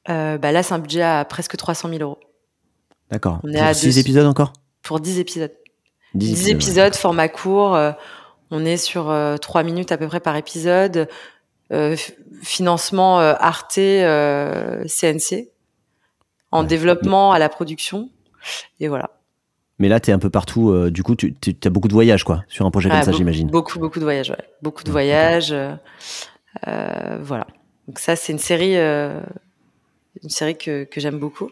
[0.09, 2.19] Euh, bah Là, c'est un budget à presque 300 000 euros.
[3.11, 3.41] D'accord.
[3.43, 4.53] On est pour à 6 épisodes encore?
[4.83, 5.53] Pour 10 épisodes.
[6.15, 7.75] 10, épisodes, format court.
[7.75, 7.93] Euh,
[8.53, 11.09] on est sur 3 euh, minutes à peu près par épisode.
[12.43, 15.49] financement Arte, CNC.
[16.51, 18.11] En développement à la production.
[18.79, 19.11] Et voilà.
[19.79, 20.71] Mais là, tu es un peu partout.
[20.71, 21.35] Euh, du coup, tu
[21.65, 23.49] as beaucoup de voyages, quoi, sur un projet comme ça, j'imagine.
[23.49, 24.45] Beaucoup, beaucoup de voyages, ouais.
[24.61, 25.51] Beaucoup de voyages.
[25.51, 25.75] Euh,
[26.69, 27.47] euh, voilà.
[27.89, 31.51] Donc ça, c'est une série, une série que, que j'aime beaucoup.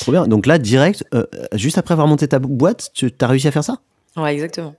[0.00, 0.26] Trop bien.
[0.26, 1.04] Donc là, direct,
[1.52, 3.80] juste après avoir monté ta boîte, tu as réussi à faire ça?
[4.16, 4.74] Ouais, exactement.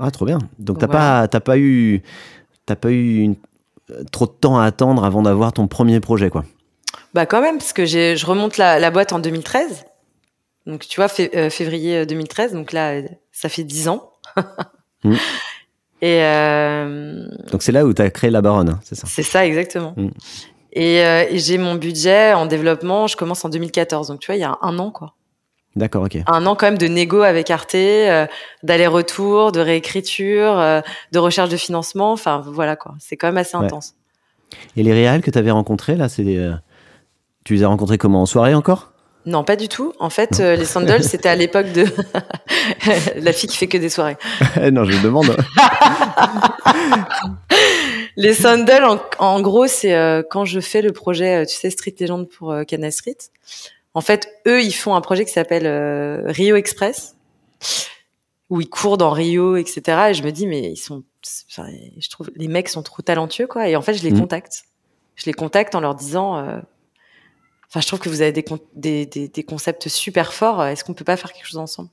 [0.00, 0.38] Ah, trop bien.
[0.58, 2.02] Donc t'as pas, pas eu,
[2.66, 3.34] t'as pas eu
[4.10, 6.44] trop de temps à attendre avant d'avoir ton premier projet, quoi.
[7.12, 9.84] Bah quand même, parce que je remonte la, la boîte en 2013.
[10.66, 13.00] Donc, tu vois, euh, février 2013, euh, donc là,
[13.32, 14.12] ça fait 10 ans.
[15.02, 15.14] Mm.
[16.02, 19.22] Et euh, donc, c'est là où tu as créé la baronne, hein, c'est ça C'est
[19.22, 19.94] ça, exactement.
[19.96, 20.10] Mm.
[20.74, 24.08] Et, j'ai mon budget en développement, je commence en 2014.
[24.08, 25.14] Donc, tu vois, il y a un an, quoi.
[25.76, 26.18] D'accord, ok.
[26.26, 27.76] Un an quand même de négo avec Arte,
[28.62, 32.12] d'aller-retour, de réécriture, de recherche de financement.
[32.12, 32.94] Enfin, voilà, quoi.
[32.98, 33.94] C'est quand même assez intense.
[34.76, 36.24] Et les réals que tu avais rencontrés, là, c'est
[37.44, 38.92] tu les as rencontrés comment En soirée encore?
[39.26, 39.92] Non, pas du tout.
[39.98, 41.84] En fait, euh, les sandals, c'était à l'époque de
[43.16, 44.16] la fille qui fait que des soirées.
[44.72, 45.26] non, je me demande.
[48.16, 51.94] les sandals, en, gros, c'est euh, quand je fais le projet, euh, tu sais, Street
[52.00, 53.18] Legend pour Canal Street.
[53.94, 55.66] En fait, eux, ils font un projet qui s'appelle
[56.26, 57.16] Rio Express,
[58.48, 60.10] où ils courent dans Rio, etc.
[60.10, 63.68] Et je me dis, mais ils sont, je trouve, les mecs sont trop talentueux, quoi.
[63.68, 64.20] Et en fait, je les mmh.
[64.20, 64.64] contacte.
[65.16, 66.62] Je les contacte en leur disant
[67.70, 68.44] Enfin, je trouve que vous avez des,
[69.06, 70.64] des, des, concepts super forts.
[70.64, 71.88] Est-ce qu'on peut pas faire quelque chose ensemble?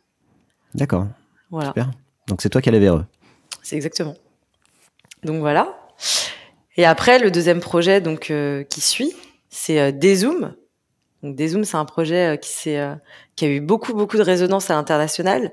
[0.74, 1.06] D'accord.
[1.52, 1.68] Voilà.
[1.68, 1.92] Super.
[2.28, 3.06] Donc c'est toi qui allais vers eux.
[3.62, 4.16] C'est exactement.
[5.24, 5.78] Donc voilà.
[6.78, 9.14] Et après, le deuxième projet donc euh, qui suit,
[9.50, 10.56] c'est euh, Dezoom.
[11.24, 12.96] Donc Dezoom, c'est un projet euh, qui s'est euh,
[13.36, 15.52] qui a eu beaucoup beaucoup de résonance à l'international.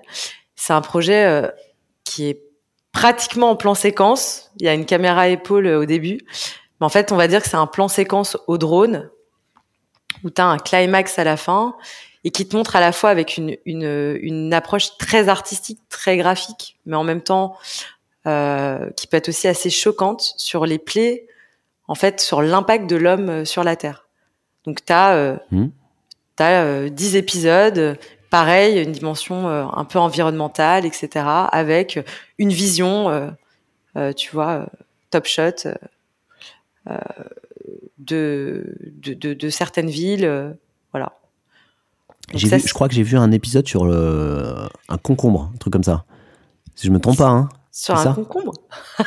[0.56, 1.52] C'est un projet
[2.04, 2.40] qui est
[2.92, 4.52] pratiquement en plan séquence.
[4.60, 6.20] Il y a une caméra épaule au début,
[6.80, 9.10] mais en fait, on va dire que c'est un plan séquence au drone
[10.22, 11.74] où tu as un climax à la fin
[12.22, 16.16] et qui te montre à la fois avec une, une, une approche très artistique, très
[16.16, 17.56] graphique, mais en même temps
[18.26, 21.26] euh, qui peut être aussi assez choquante sur les plaies,
[21.88, 24.03] en fait, sur l'impact de l'homme euh, sur la Terre.
[24.64, 25.66] Donc tu as, euh, mmh.
[26.38, 27.98] as 10 épisodes,
[28.30, 31.98] pareil, une dimension euh, un peu environnementale, etc., avec
[32.38, 33.34] une vision,
[34.16, 34.66] tu vois,
[35.10, 35.68] top shot
[37.98, 40.24] de, de, certaines villes.
[40.24, 40.52] Euh,
[40.92, 41.12] voilà.
[42.34, 46.04] je crois que j'ai vu un épisode sur le, un concombre, un truc comme ça.
[46.74, 47.48] Si je me trompe pas, hein.
[47.70, 48.52] Sur un concombre?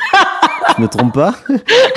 [0.76, 1.34] Je me trompe pas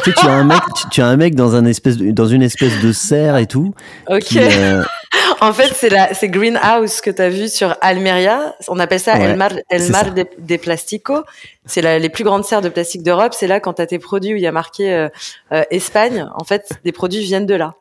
[0.04, 0.62] tu, as un mec,
[0.92, 3.74] tu, as un mec dans, un espèce dans une espèce de serre et tout.
[4.08, 4.36] Ok.
[4.36, 4.84] Euh,
[5.42, 8.56] en fait, c'est la, c'est Greenhouse que tu as vu sur Almeria.
[8.68, 11.24] On appelle ça El Mar, El Mar de, Plastico.
[11.66, 13.34] C'est les plus grandes serres de plastique d'Europe.
[13.34, 15.10] C'est là quand tu as tes produits où il y a marqué euh,
[15.52, 16.28] euh, Espagne.
[16.36, 17.76] En fait, des produits viennent de là.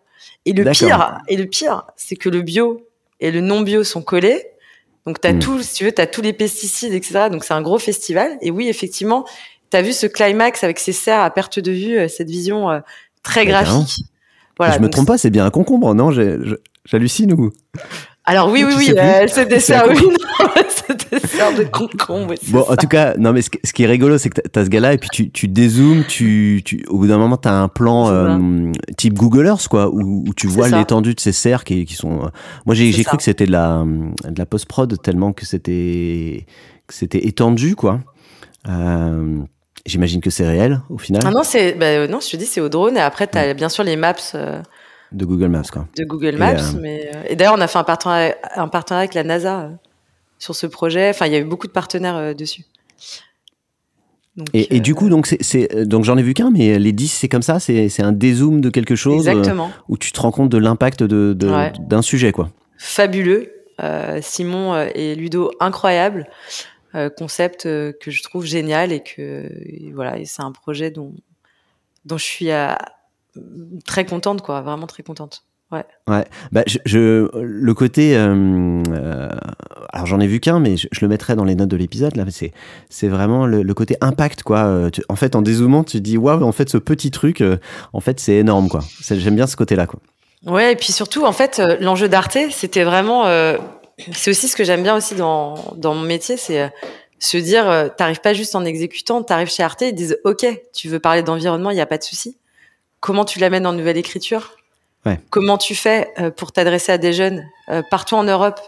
[0.47, 2.87] Et le pire, et le pire, c'est que le bio
[3.21, 4.47] et le non bio sont collés.
[5.07, 5.39] Donc, tu as hmm.
[5.39, 7.29] tout, si tu veux, tu as tous les pesticides, etc.
[7.31, 8.37] Donc, c'est un gros festival.
[8.43, 9.25] Et oui, effectivement,
[9.71, 12.71] tu as vu ce climax avec ces serres à perte de vue, euh, cette vision
[12.71, 12.81] euh,
[13.23, 14.05] très graphique.
[14.59, 16.11] Voilà, je me trompe pas, c'est bien un concombre, non?
[16.85, 17.51] J'hallucine ou?
[18.25, 19.97] Alors oui, oui, oui, elle se dessert, oui,
[20.57, 22.35] elle dessert de concombre.
[22.49, 24.69] Bon, en tout cas, non, mais ce, qui est rigolo, c'est que tu as ce
[24.69, 27.69] gars-là et puis tu, tu dézoomes, tu, tu, au bout d'un moment, tu as un
[27.69, 31.87] plan euh, type Google Earth, quoi, où, où tu vois l'étendue de ces serres qui,
[31.87, 32.25] qui sont.
[32.25, 32.29] Euh,
[32.67, 36.47] moi, j'ai cru que c'était de la, de la post-prod tellement que c'était
[36.91, 38.01] c'était étendu, quoi.
[38.69, 39.39] Euh,
[39.87, 41.23] J'imagine que c'est réel au final.
[41.25, 43.55] Ah non, c'est bah, non, je te dis c'est au drone et après tu as
[43.55, 44.15] bien sûr les maps.
[44.35, 44.61] Euh,
[45.13, 45.89] de Google Maps, quoi.
[45.97, 48.69] De Google Maps, et, euh, mais euh, et d'ailleurs on a fait un partenariat, un
[48.69, 49.71] partenariat avec la NASA
[50.39, 51.11] sur ce projet.
[51.11, 52.65] Enfin, il y a eu beaucoup de partenaires dessus.
[54.53, 57.29] et, et, du coup, donc c'est donc j'en ai vu qu'un, mais les 10 c'est
[57.29, 59.71] comme ça, c'est un dézoom de quelque chose, Exactement.
[59.89, 62.51] où tu te rends compte de l'impact de d'un sujet, quoi.
[62.77, 63.51] Fabuleux,
[64.21, 66.27] Simon et Ludo incroyable.
[66.97, 69.49] Euh, concept euh, que je trouve génial et que
[69.95, 71.15] voilà, c'est un projet dont
[72.05, 72.79] dont je suis à,
[73.37, 73.41] euh,
[73.85, 75.45] très contente, quoi, vraiment très contente.
[75.71, 75.85] Ouais.
[76.09, 76.25] Ouais.
[76.51, 81.55] Bah, je, le côté, alors j'en ai vu qu'un, mais je, le mettrai dans les
[81.55, 82.25] notes de l'épisode là.
[82.31, 82.53] C'est,
[82.89, 84.91] c'est vraiment le, côté impact, quoi.
[85.09, 87.45] en fait, en dézoomant, tu dis waouh, en fait, ce petit truc,
[87.93, 88.81] en fait, c'est énorme, quoi.
[89.01, 90.01] J'aime bien ce côté-là, quoi.
[90.45, 93.27] Ouais, et puis surtout, en fait, l'enjeu d'Arte, c'était vraiment
[94.13, 96.69] c'est aussi ce que j'aime bien aussi dans, dans mon métier, c'est euh,
[97.19, 100.89] se dire, euh, t'arrives pas juste en exécutant, t'arrives chez Arte, ils disent, OK, tu
[100.89, 102.37] veux parler d'environnement, il n'y a pas de souci.
[103.01, 104.57] Comment tu l'amènes en nouvelle écriture?
[105.07, 105.19] Ouais.
[105.31, 107.49] Comment tu fais euh, pour t'adresser à des jeunes
[107.91, 108.61] partout en Europe?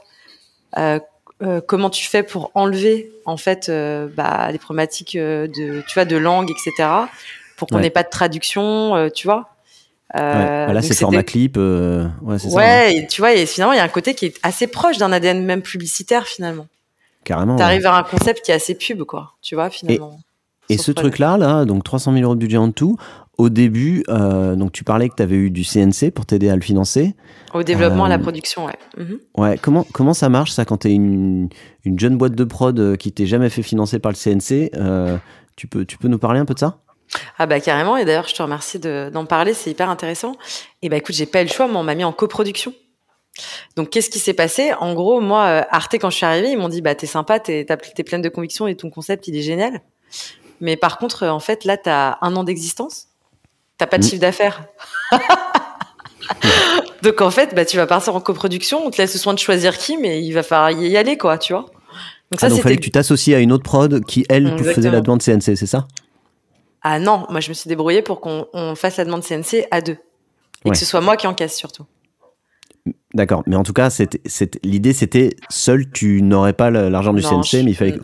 [1.67, 6.51] Comment tu fais pour enlever en fait bah, les problématiques de, tu vois, de langue,
[6.51, 6.89] etc.
[7.57, 9.53] Pour qu'on n'ait pas de traduction, tu vois?
[10.15, 11.57] Euh, voilà, c'est format clip.
[11.57, 12.89] Euh, ouais, c'est ouais ça, hein.
[12.89, 15.13] et tu vois, et finalement, il y a un côté qui est assez proche d'un
[15.13, 16.67] ADN même publicitaire finalement.
[17.25, 17.57] Carrément.
[17.57, 19.33] T'arrives vers un concept qui est assez pub, quoi.
[19.41, 20.19] Tu vois, finalement.
[20.69, 22.97] Et, ce truc-là, là, donc 300 000 euros de budget en tout.
[23.39, 26.55] Au début, euh, donc tu parlais que tu avais eu du CNC pour t'aider à
[26.55, 27.15] le financer.
[27.55, 28.75] Au développement, à la production, ouais.
[28.97, 29.19] Mhm.
[29.37, 29.59] Ouais.
[29.61, 31.49] Comment comment ça marche ça quand t'es une
[31.85, 34.71] une jeune boîte de prod qui t'est jamais fait financer par le CNC
[35.57, 36.79] Tu peux tu peux nous parler un peu de ça?
[37.39, 40.37] Ah bah carrément, et d'ailleurs je te remercie d'en parler, c'est hyper intéressant.
[40.83, 42.75] Et bah écoute, j'ai pas eu le choix, mais on m'a mis en coproduction.
[43.77, 44.73] Donc qu'est-ce qui s'est passé?
[44.81, 47.41] En gros, moi, euh, Arte, quand je suis arrivée, ils m'ont dit bah t'es sympa,
[47.41, 49.81] t'es es pleine de conviction et ton concept il est génial.
[50.61, 53.09] Mais par contre, en fait, là t'as un an d'existence,
[53.79, 54.09] t'as pas de mmh.
[54.09, 54.65] chiffre d'affaires.
[57.03, 59.39] Donc en fait, bah tu vas partir en coproduction, on te laisse le soin de
[59.39, 61.67] choisir qui, mais il va falloir y aller quoi, tu vois.
[62.31, 64.91] Donc ça, ah, donc fallait que tu t'associes à une autre prod qui elle faisait
[64.91, 65.87] la demande CNC, c'est ça?
[66.83, 69.99] Ah non, moi je me suis débrouillée pour qu'on fasse la demande CNC à deux.
[70.65, 71.85] Et que ce soit moi qui encaisse surtout.
[73.15, 73.91] D'accord, mais en tout cas,
[74.65, 77.99] l'idée c'était seul tu n'aurais pas l'argent du CNC, mais il fallait,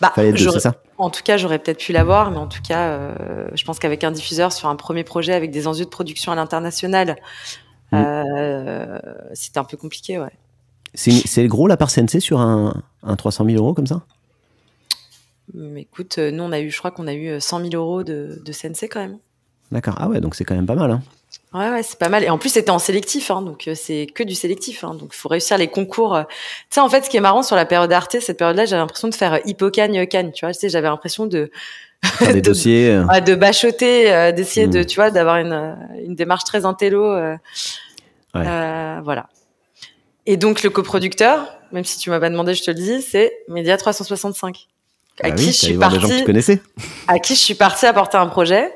[0.00, 0.74] bah, fallait deux, c'est ça?
[0.98, 4.04] En tout cas, j'aurais peut-être pu l'avoir, mais en tout cas, euh, je pense qu'avec
[4.04, 7.16] un diffuseur sur un premier projet avec des enjeux de production à l'international,
[7.90, 7.96] mm.
[7.96, 8.98] euh,
[9.32, 10.32] c'était un peu compliqué, ouais.
[10.94, 14.02] C'est gros la part CNC sur un, un 300 000 euros comme ça?
[15.54, 17.82] Mais écoute, euh, nous, on a eu, je crois qu'on a eu 100 euh, 000
[17.82, 19.18] euros de, de CNC quand même.
[19.70, 19.94] D'accord.
[19.98, 20.90] Ah ouais, donc c'est quand même pas mal.
[20.90, 21.02] Hein.
[21.54, 22.24] Ouais, ouais, c'est pas mal.
[22.24, 24.84] Et en plus, c'était en sélectif, hein, donc euh, c'est que du sélectif.
[24.84, 26.18] Hein, donc, il faut réussir les concours.
[26.28, 26.34] Tu
[26.70, 29.08] sais, en fait, ce qui est marrant sur la période Arte, cette période-là, j'avais l'impression
[29.08, 30.32] de faire hippocagne cagne.
[30.32, 31.50] Tu vois, tu sais, j'avais l'impression de
[32.04, 32.88] faire des dossiers,
[33.26, 34.86] de bachoter, d'essayer de, hmm.
[34.86, 37.14] tu vois, d'avoir une, une démarche très intello.
[37.14, 37.38] ouais.
[38.34, 39.28] voilà.
[40.26, 43.32] Et donc, le coproducteur, même si tu m'as pas demandé, je te le dis, c'est
[43.48, 44.68] Média 365
[45.22, 46.60] à bah qui je suis partie.
[47.08, 48.70] À qui je suis partie apporter un projet.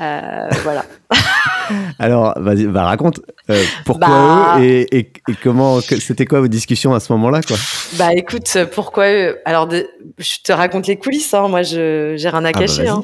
[0.00, 0.84] Euh, voilà.
[1.98, 7.00] Alors, vas-y, bah, raconte euh, pourquoi bah, eux et, comment c'était quoi vos discussions à
[7.00, 7.56] ce moment-là, quoi?
[7.94, 9.38] Bah, écoute, pourquoi eux?
[9.44, 9.68] Alors,
[10.18, 11.34] je te raconte les coulisses.
[11.34, 11.48] Hein.
[11.48, 12.88] Moi, je j'ai rien à ah, bah, cacher.
[12.88, 13.02] hein.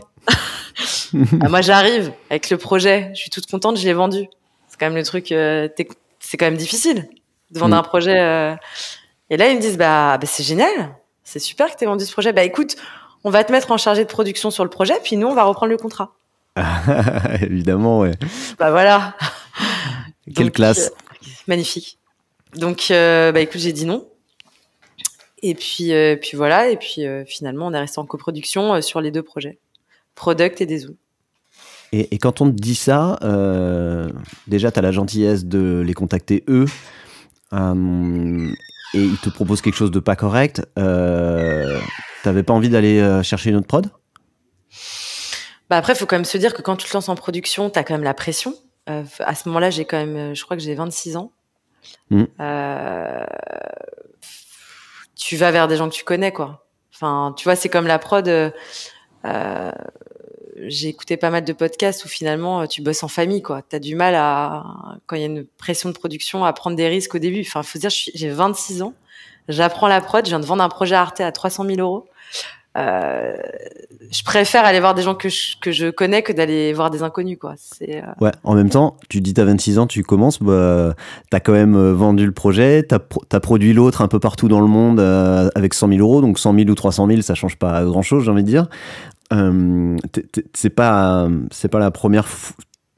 [1.48, 3.11] moi, j'arrive avec le projet.
[3.14, 3.76] Je suis toute contente.
[3.76, 4.26] Je l'ai vendu.
[4.68, 5.32] C'est quand même le truc.
[5.32, 5.68] Euh,
[6.20, 7.09] c'est quand même difficile
[7.50, 7.78] de vendre mm.
[7.78, 8.57] un projet.
[9.30, 10.94] Et là, ils me disent bah c'est génial
[11.25, 12.33] c'est super que tu aies vendu ce projet.
[12.33, 12.77] Bah écoute,
[13.25, 15.45] on va te mettre en chargé de production sur le projet, puis nous, on va
[15.45, 16.12] reprendre le contrat.
[17.41, 18.12] Évidemment, ouais.
[18.59, 19.16] Bah voilà.
[20.35, 20.91] Quelle classe.
[20.91, 21.99] Euh, magnifique.
[22.55, 24.07] Donc, euh, bah écoute, j'ai dit non.
[25.43, 26.68] Et puis, euh, puis voilà.
[26.68, 29.59] Et puis finalement, on est resté en coproduction sur les deux projets,
[30.14, 30.87] Product et des
[31.93, 33.18] Et, et, quand on te dit ça,
[34.47, 36.66] déjà, tu as la gentillesse de les contacter eux
[38.95, 41.78] et il te propose quelque chose de pas correct, euh,
[42.22, 43.90] t'avais pas envie d'aller euh, chercher une autre prod?
[45.68, 47.70] Bah après, il faut quand même se dire que quand tu te lances en production,
[47.70, 48.55] tu as quand même la pression.
[48.86, 51.32] à ce moment-là, j'ai quand même, je crois que j'ai 26 ans.
[52.11, 52.24] Mmh.
[55.16, 56.66] tu vas vers des gens que tu connais, quoi.
[56.95, 58.53] Enfin, tu vois, c'est comme la prod.
[59.24, 59.72] Euh,
[60.57, 63.62] j'ai écouté pas mal de podcasts où finalement euh, tu bosses en famille, quoi.
[63.62, 64.64] T'as du mal à,
[65.07, 67.40] quand il y a une pression de production, à prendre des risques au début.
[67.40, 68.94] Enfin, faut dire, j'ai 26 ans,
[69.48, 72.07] j'apprends la prod, je viens de vendre un projet à Arte à 300 000 euros.
[72.76, 73.36] Euh,
[74.11, 77.05] je préfère aller voir des gens que je, que je connais que d'aller voir des
[77.05, 77.55] inconnus, quoi.
[77.82, 78.00] Euh...
[78.20, 78.32] Ouais.
[78.42, 80.94] En même temps, tu dis t'as 26 ans, tu commences, bah,
[81.30, 82.98] t'as quand même euh, vendu le projet, t'as
[83.32, 84.98] as produit l'autre un peu partout dans le monde
[85.55, 88.24] avec 100 000 euros, donc 100 000 ou 300 000, ça change pas grand chose,
[88.24, 88.66] j'ai envie de dire.
[89.33, 89.97] Euh,
[90.53, 92.27] c'est pas c'est pas la première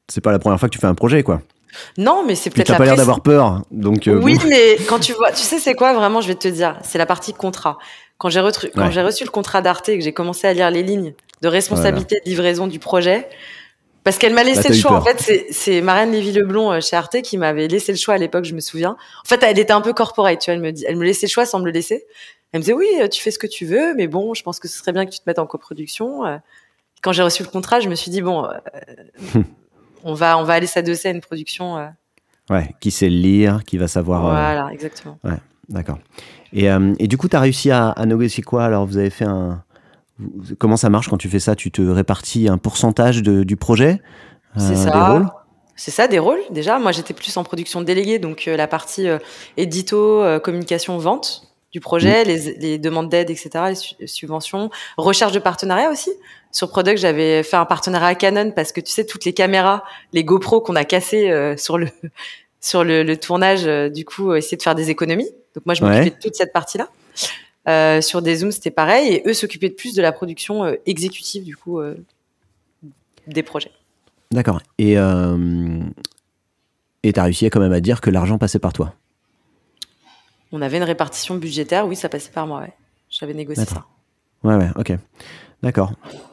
[0.09, 1.41] c'est pas la première fois que tu fais un projet quoi.
[1.99, 2.68] Non, mais c'est peut-être.
[2.68, 4.09] T'as pas l'air d'avoir peur, donc.
[4.09, 6.79] Euh, oui, mais quand tu vois, tu sais, c'est quoi vraiment Je vais te dire,
[6.83, 7.79] c'est la partie contrat.
[8.18, 8.41] Quand j'ai
[8.74, 11.12] quand j'ai reçu le contrat d'Arte et que j'ai commencé à lire les lignes
[11.43, 13.29] de responsabilité de livraison du projet,
[14.05, 14.93] parce qu'elle m'a laissé le choix.
[14.93, 18.45] En fait, c'est Marianne Lévy-Leblon euh, chez Arte qui m'avait laissé le choix à l'époque,
[18.45, 18.97] je me souviens.
[19.24, 20.55] En fait, elle était un peu corporate, tu vois.
[20.55, 22.07] Elle me dit, elle me laissait le choix sans me le laisser.
[22.57, 24.66] Elle me disait oui, tu fais ce que tu veux, mais bon, je pense que
[24.66, 26.24] ce serait bien que tu te mettes en coproduction.
[26.24, 26.38] Euh,
[27.02, 29.42] quand j'ai reçu le contrat, je me suis dit bon, euh,
[30.04, 31.76] on va on va aller s'adosser à une production.
[31.76, 31.88] Euh.
[32.48, 34.22] Ouais, qui sait lire, qui va savoir.
[34.22, 35.18] Voilà, exactement.
[35.22, 35.36] Ouais,
[35.68, 35.98] d'accord.
[36.54, 38.64] Et, et, du coup, tu as réussi à, à, négocier quoi?
[38.64, 39.62] Alors, vous avez fait un.
[40.59, 41.57] Comment ça marche quand tu fais ça?
[41.57, 44.00] Tu te répartis un pourcentage de, du projet
[44.57, 44.90] C'est ça.
[44.92, 45.28] Des rôles?
[45.74, 46.78] C'est ça, des rôles déjà.
[46.78, 49.09] Moi, j'étais plus en production déléguée, donc la partie
[49.59, 51.45] édito, communication, vente
[51.77, 53.51] du projet, les, demandes d'aide, etc.,
[54.01, 56.11] les subventions, recherche de partenariat aussi.
[56.51, 59.85] Sur Product, j'avais fait un partenariat à Canon parce que tu sais toutes les caméras,
[60.14, 61.89] les GoPro qu'on a cassées euh, sur le
[62.62, 65.29] sur le, tournage, euh, du coup, euh, essayer de faire des économies.
[65.55, 68.01] Donc moi, je m'occupais de toute cette partie-là.
[68.01, 71.59] sur des zooms, c'était pareil, et eux s'occupaient de plus de la production exécutive du
[71.59, 71.79] coup
[73.27, 73.72] des projets.
[74.31, 74.62] D'accord.
[74.79, 74.97] Et
[77.03, 78.95] et t'as réussi quand même à dire que l'argent passait par toi
[80.53, 82.72] on avait une répartition budgétaire, oui, ça passait par moi, ouais.
[83.09, 83.84] J'avais négocié ça.
[84.42, 84.92] Ouais, ouais, ok.
[85.62, 85.92] D'accord.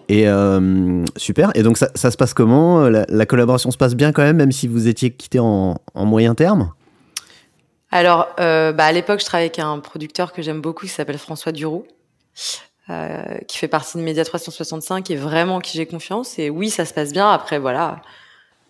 [0.10, 1.52] Et euh, super.
[1.56, 2.90] Et donc, ça, se passe comment?
[2.90, 6.72] La, collaboration se passe bien quand même, même si vous étiez quitté en, moyen terme?
[7.90, 11.18] Alors, euh, bah, à l'époque, je travaillais avec un producteur que j'aime beaucoup qui s'appelle
[11.18, 11.86] François Duroux.
[12.90, 16.38] Euh, qui fait partie de Média 365 et vraiment qui j'ai confiance.
[16.38, 17.30] Et oui, ça se passe bien.
[17.32, 18.02] Après, voilà,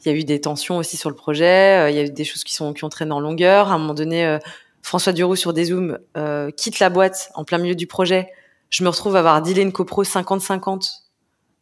[0.06, 1.92] il y a eu des tensions aussi sur le projet.
[1.92, 3.70] Il y a eu des choses qui, sont, qui ont traîné en longueur.
[3.70, 4.38] À un moment donné,
[4.84, 8.30] François Duroux sur des Zooms euh, quitte la boîte en plein milieu du projet.
[8.70, 10.92] Je me retrouve à avoir dealé une copro 50-50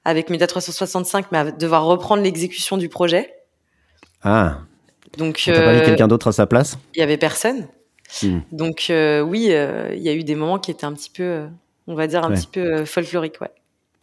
[0.03, 3.34] avec Meta 365, mais à devoir reprendre l'exécution du projet.
[4.24, 4.57] Ah.
[5.17, 5.43] Donc.
[5.45, 6.78] T'as pas mis euh, quelqu'un d'autre à sa place?
[6.95, 7.67] Il y avait personne.
[8.24, 8.39] Hmm.
[8.51, 11.45] Donc euh, oui, il y a eu des moments qui étaient un petit peu,
[11.88, 13.51] on va dire un petit peu folkloriques, ouais.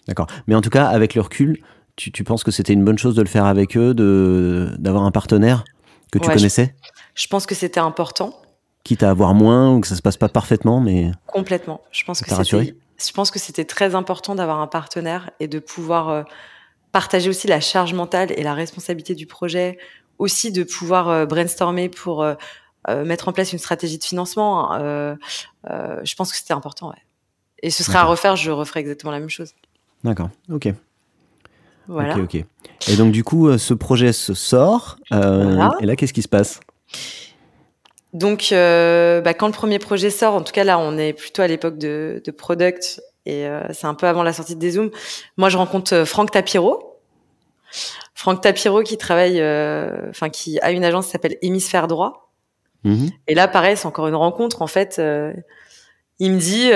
[0.07, 0.29] D'accord.
[0.47, 1.61] Mais en tout cas, avec le recul,
[1.97, 5.03] tu, tu penses que c'était une bonne chose de le faire avec eux, de d'avoir
[5.03, 5.65] un partenaire
[6.13, 6.75] que tu connaissais?
[7.15, 8.41] Je pense que c'était important
[8.85, 11.81] quitte à avoir moins ou que ça se passe pas parfaitement, mais complètement.
[11.91, 15.59] Je pense que c'était, je pense que c'était très important d'avoir un partenaire et de
[15.59, 16.23] pouvoir euh,
[16.93, 19.79] partager aussi la charge mentale et la responsabilité du projet,
[20.19, 22.35] aussi de pouvoir euh, brainstormer pour euh,
[23.05, 24.73] mettre en place une stratégie de financement.
[24.73, 25.19] Hein,
[25.65, 26.89] je pense que c'était important.
[26.89, 27.03] Ouais.
[27.63, 29.53] Et ce serait à refaire, je referais exactement la même chose.
[30.05, 30.31] D'accord.
[30.51, 30.73] Ok.
[31.89, 32.17] Voilà.
[32.17, 32.45] Ok, ok.
[32.89, 34.97] Et donc du coup, ce projet se sort.
[35.11, 36.61] Et là, qu'est-ce qui se passe?
[38.19, 41.41] Donc, euh, bah, quand le premier projet sort, en tout cas là, on est plutôt
[41.41, 44.91] à l'époque de, de product et euh, c'est un peu avant la sortie des Zooms.
[45.37, 47.01] Moi, je rencontre euh, Franck Tapiro.
[48.15, 49.41] Franck Tapiro qui travaille,
[50.09, 52.33] enfin qui a une agence qui s'appelle Hémisphère Droit.
[52.83, 53.11] Mhm.
[53.29, 54.63] Et là, pareil, c'est encore une rencontre.
[54.63, 55.01] En fait,
[56.19, 56.71] il me dit,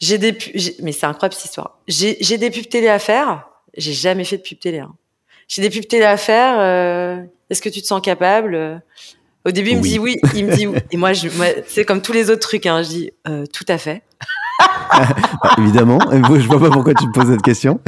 [0.00, 0.38] j'ai des,
[0.80, 1.78] mais c'est incroyable cette histoire.
[1.86, 3.50] J'ai des pubs télé à faire.
[3.76, 4.78] J'ai jamais fait de pub télé.
[4.78, 4.94] Hein.
[5.48, 7.26] J'ai des pubs télé à faire.
[7.50, 8.80] Est-ce que tu te sens capable?
[9.46, 10.78] Au début, il me dit oui, il me dit oui.
[10.90, 11.28] Et moi, je,
[11.66, 14.02] c'est comme tous les autres trucs, hein, je dis euh, tout à fait.
[15.42, 17.80] Bah, évidemment, je vois pas pourquoi tu me poses cette question.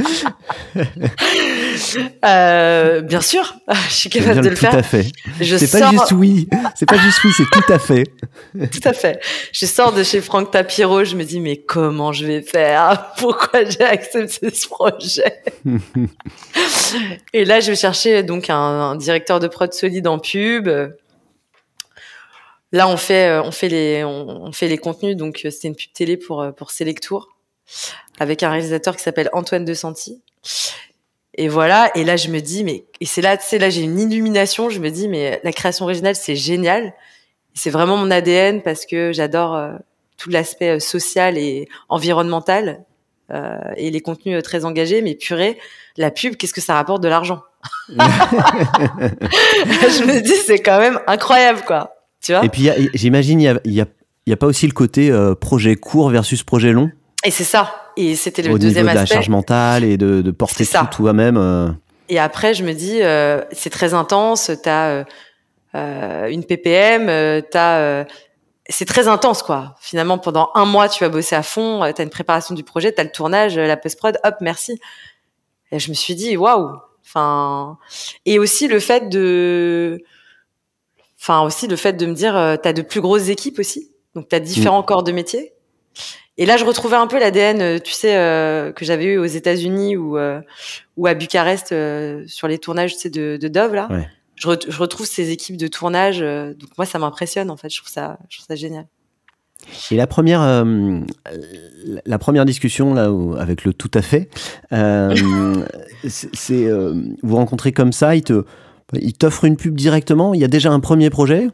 [2.25, 3.55] Euh, bien sûr,
[3.89, 4.71] je suis capable de le, faire.
[4.71, 5.07] Tout à fait.
[5.41, 8.05] C'est pas juste oui, c'est pas juste oui, c'est tout à fait.
[8.55, 9.21] tout à fait.
[9.53, 13.13] Je sors de chez Franck Tapiro, je me dis mais comment je vais faire?
[13.19, 15.43] Pourquoi j'ai accepté ce projet?
[17.33, 20.69] Et là, je vais chercher donc un, un directeur de prod solide en pub
[22.77, 25.17] Là, on fait, euh, on fait les, on, fait les contenus.
[25.17, 27.35] Donc, euh, c'était une pub télé pour euh, pour Selectour
[28.21, 30.21] avec un réalisateur qui s'appelle Antoine De Santi.
[31.37, 31.91] Et voilà.
[31.95, 34.69] Et là, je me dis, mais et c'est là, c'est là, j'ai une illumination.
[34.69, 36.93] Je me dis, mais la création originale, c'est génial.
[37.55, 39.59] C'est vraiment mon ADN parce que j'adore
[40.19, 42.85] tout l'aspect social et environnemental.
[43.77, 45.59] et les contenus très engagés, mais purée,
[45.97, 47.41] la pub, qu'est-ce que ça rapporte de l'argent?
[47.89, 47.95] Je
[50.05, 51.96] me dis, c'est quand même incroyable, quoi.
[52.27, 53.87] Tu vois Et puis, j'imagine, il y a,
[54.27, 55.11] y a, pas aussi le côté
[55.41, 56.91] projet court versus projet long
[57.25, 57.93] Et c'est ça.
[57.97, 59.07] Et c'était le Au deuxième niveau aspect.
[59.07, 61.77] de la charge mentale et de, de porter tout toi-même.
[62.09, 64.51] Et après, je me dis, euh, c'est très intense.
[64.63, 65.05] T'as euh,
[65.75, 68.05] euh, une PPM, euh, euh,
[68.69, 69.75] c'est très intense, quoi.
[69.81, 71.81] Finalement, pendant un mois, tu vas bosser à fond.
[71.95, 74.19] T'as une préparation du projet, t'as le tournage, la post prod.
[74.25, 74.81] Hop, merci.
[75.73, 76.77] Et je me suis dit, waouh.
[77.05, 77.79] Enfin,
[78.25, 80.03] et aussi le fait de,
[81.27, 83.91] enfin aussi le fait de me dire, t'as de plus grosses équipes aussi.
[84.15, 84.87] Donc t'as différents mmh.
[84.87, 85.53] corps de métier.
[86.39, 89.97] Et là, je retrouvais un peu l'ADN, tu sais, euh, que j'avais eu aux États-Unis
[89.97, 90.41] ou euh,
[90.97, 93.89] ou à Bucarest euh, sur les tournages, tu sais, de, de Dove là.
[93.91, 94.09] Ouais.
[94.35, 96.21] Je, re je, retrouve ces équipes de tournage.
[96.21, 97.71] donc moi, ça m'impressionne en fait.
[97.71, 98.87] Je trouve ça, je trouve ça génial.
[99.91, 101.01] Et la première, euh,
[102.05, 104.29] la première discussion là où, avec le tout à fait,
[104.73, 105.15] euh,
[106.07, 106.69] c'est
[107.23, 108.45] vous rencontrez comme ça, il te,
[108.95, 110.35] il t'offre une pub directement.
[110.35, 111.49] Il y a déjà un premier projet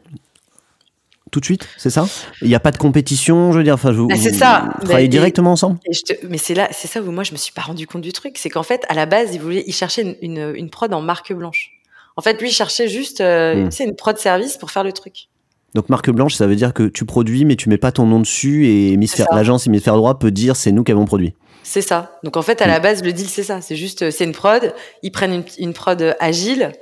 [1.33, 2.07] tout de suite, c'est ça?
[2.43, 4.69] Il n'y a pas de compétition, je veux dire, enfin, vous, bah, c'est ça.
[4.81, 5.79] Vous travaillez bah, directement et, ensemble?
[5.87, 8.03] et te, Mais c'est là, c'est ça où moi je me suis pas rendu compte
[8.03, 10.69] du truc, c'est qu'en fait, à la base, il voulait, il cherchait une, une, une,
[10.69, 11.71] prod en marque blanche.
[12.17, 13.71] En fait, lui, il cherchait juste, euh, Hmm.
[13.81, 15.29] une prod service pour faire le truc.
[15.75, 18.21] Donc marque blanche, ça veut dire que tu produis, mais tu mets pas ton nom
[18.21, 18.99] dessus et
[19.33, 21.33] l'agence hémisphère droit peut dire c'est nous qui avons produit.
[21.63, 22.19] C'est ça.
[22.25, 23.63] Donc en fait, à la base, le deal c'est ça.
[23.63, 24.75] C'est juste, c'est une prod.
[25.03, 26.73] Ils prennent une, une prod agile.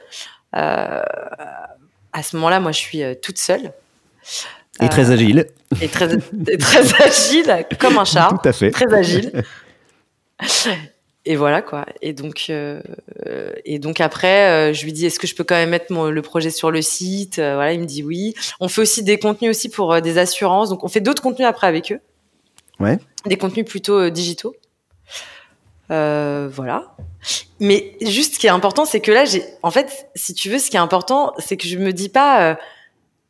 [0.56, 1.02] Euh,
[2.12, 3.72] à ce moment-là, moi, je suis euh, toute seule.
[4.80, 5.46] Et très agile.
[5.80, 6.08] Et très,
[6.48, 8.28] et très agile, comme un chat.
[8.30, 8.70] Tout à fait.
[8.70, 9.44] Très agile.
[11.26, 11.84] Et voilà quoi.
[12.00, 12.80] Et donc, euh,
[13.66, 16.10] et donc après, euh, je lui dis est-ce que je peux quand même mettre mon,
[16.10, 17.38] le projet sur le site?
[17.38, 18.34] Euh, Voilà, il me dit oui.
[18.58, 20.70] On fait aussi des contenus aussi pour euh, des assurances.
[20.70, 22.00] Donc on fait d'autres contenus après avec eux.
[22.78, 22.98] Ouais.
[23.26, 24.54] Des contenus plutôt euh, digitaux.
[25.90, 26.94] Euh, voilà.
[27.58, 30.58] Mais juste ce qui est important, c'est que là, j'ai, en fait, si tu veux,
[30.58, 32.56] ce qui est important, c'est que je me dis pas,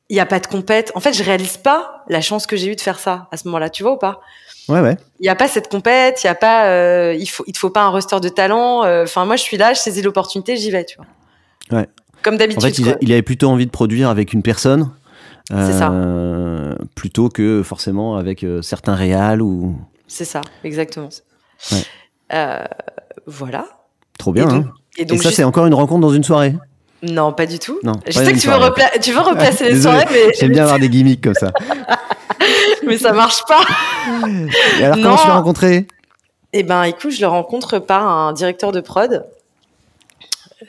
[0.08, 0.92] il y a pas de compète.
[0.94, 3.48] En fait, je réalise pas la chance que j'ai eue de faire ça à ce
[3.48, 3.70] moment-là.
[3.70, 4.20] Tu vois ou pas?
[4.68, 4.96] Ouais, ouais.
[5.18, 7.58] Il n'y a pas cette compète, il y a pas, euh, il faut, il te
[7.58, 8.84] faut pas un roster de talent.
[9.02, 11.78] Enfin, moi, je suis là, je saisis l'opportunité, j'y vais, tu vois.
[11.78, 11.88] Ouais.
[12.22, 12.62] Comme d'habitude.
[12.62, 14.90] En fait, il, il, avait plutôt envie de produire avec une personne.
[15.50, 15.90] C'est ça.
[15.90, 19.76] Euh, plutôt que forcément avec euh, certains réals ou.
[20.06, 21.08] C'est ça, exactement.
[21.72, 21.82] Ouais.
[22.32, 22.64] Euh,
[23.26, 23.66] voilà.
[24.18, 24.44] Trop bien.
[24.44, 25.36] Et donc, hein et donc et ça, juste...
[25.36, 26.54] c'est encore une rencontre dans une soirée
[27.02, 27.78] Non, pas du tout.
[27.82, 28.90] Non, je sais que tu veux, repla...
[29.00, 30.32] tu veux, replacer les soirées, mais.
[30.38, 31.52] J'aime bien avoir des gimmicks comme ça.
[32.86, 33.60] mais ça marche pas.
[34.78, 35.86] Et alors, comment tu l'as rencontré?
[36.52, 39.24] Eh ben, écoute, je le rencontre par un directeur de prod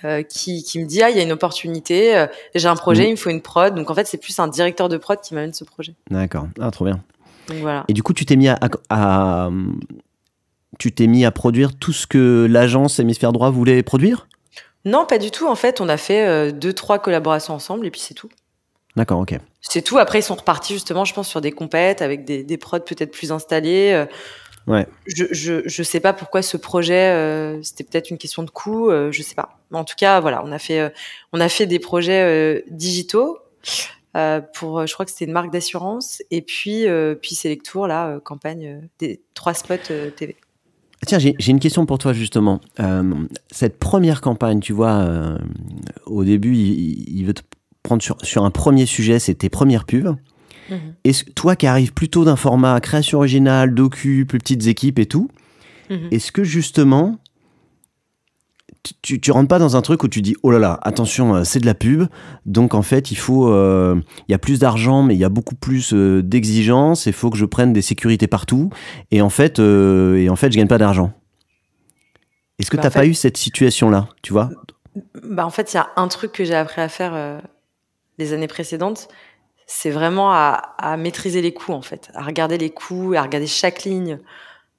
[0.06, 3.04] euh, qui, qui, me dit ah il y a une opportunité, euh, j'ai un projet,
[3.04, 3.08] mmh.
[3.08, 3.74] il me faut une prod.
[3.74, 5.94] Donc en fait, c'est plus un directeur de prod qui m'amène ce projet.
[6.10, 6.48] D'accord.
[6.60, 7.02] Ah, trop bien.
[7.48, 7.84] Donc, voilà.
[7.88, 9.50] Et du coup, tu t'es mis à, à, à
[10.80, 14.28] tu t'es mis à produire tout ce que l'agence Hémisphère Droit voulait produire?
[14.86, 15.48] Non, pas du tout.
[15.48, 18.30] En fait, on a fait euh, deux, trois collaborations ensemble et puis c'est tout.
[18.96, 19.38] D'accord, ok.
[19.62, 19.98] C'est tout.
[20.00, 23.12] Après, ils sont repartis justement, je pense, sur des compètes avec des, des prods peut-être
[23.12, 23.92] plus installés.
[23.94, 24.06] euh,
[24.68, 24.86] Ouais.
[25.08, 28.92] Je, je, je sais pas pourquoi ce projet, euh, c'était peut-être une question de coût,
[28.92, 29.58] euh, je sais pas.
[29.72, 30.90] Mais en tout cas, voilà, on a fait, euh,
[31.34, 33.40] on a fait des projets digitaux
[34.54, 36.86] pour, je crois que c'était une marque d'assurance, et puis,
[37.22, 39.78] puis Selectour, là, campagne des trois spots
[40.16, 40.36] TV.
[41.08, 42.62] Tiens, j'ai une question pour toi justement.
[42.80, 43.14] Euh,
[43.50, 45.38] cette première campagne, tu vois, euh,
[46.06, 47.42] au début, il, il, veut te
[47.82, 50.16] prendre sur, sur un premier sujet, c'est tes premières pubs.
[50.70, 50.76] Mmh.
[51.04, 55.30] Est-ce toi qui arrives plutôt d'un format création originale, docu, plus petites équipes et tout,
[55.90, 55.96] mmh.
[56.12, 57.18] est-ce que justement
[59.02, 61.60] tu, tu rentres pas dans un truc où tu dis oh là là attention c'est
[61.60, 62.06] de la pub.
[62.46, 63.96] Donc en fait il faut il euh,
[64.28, 67.06] y a plus d'argent mais il y a beaucoup plus euh, d'exigences.
[67.06, 68.70] Il faut que je prenne des sécurités partout.
[69.12, 71.14] Et en fait euh, et en fait je gagne pas d'argent.
[72.60, 74.50] Est-ce que bah, t'as en fait, pas eu cette situation là tu vois?
[75.24, 77.40] Bah en fait il y a un truc que j'ai appris à faire euh,
[78.18, 79.10] les années précédentes.
[79.68, 82.12] C'est vraiment à, à, maîtriser les coûts en fait.
[82.14, 84.20] À regarder les coûts à regarder chaque ligne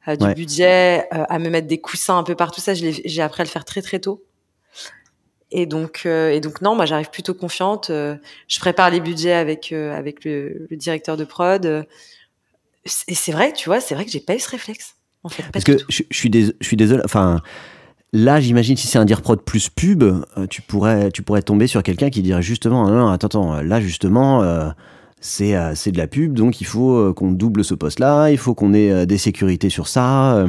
[0.09, 0.34] euh, du Ouais.
[0.34, 2.61] budget, euh, à me mettre des coussins un peu partout.
[2.61, 4.22] Ça, j'ai appris à le faire très très tôt.
[5.50, 7.88] Et donc, euh, et donc non, moi j'arrive plutôt confiante.
[7.90, 11.64] je prépare les budgets avec avec le, le directeur de prod.
[11.66, 14.96] et c'est vrai, tu vois, c'est vrai que j'ai pas eu ce réflexe.
[15.24, 15.86] En fait, pas parce que tout.
[15.88, 17.40] je, je suis dés- je suis désolé enfin
[18.12, 20.03] là j'imagine si c'est un dire prod plus pub
[20.50, 23.80] tu pourrais tu pourrais tomber sur quelqu'un qui dirait justement non, non attends attends là
[23.80, 24.42] justement
[25.23, 28.29] c'est euh, c'est de la pub donc il faut euh, qu'on double ce poste là
[28.31, 30.45] il faut qu'on ait euh, des sécurités sur ça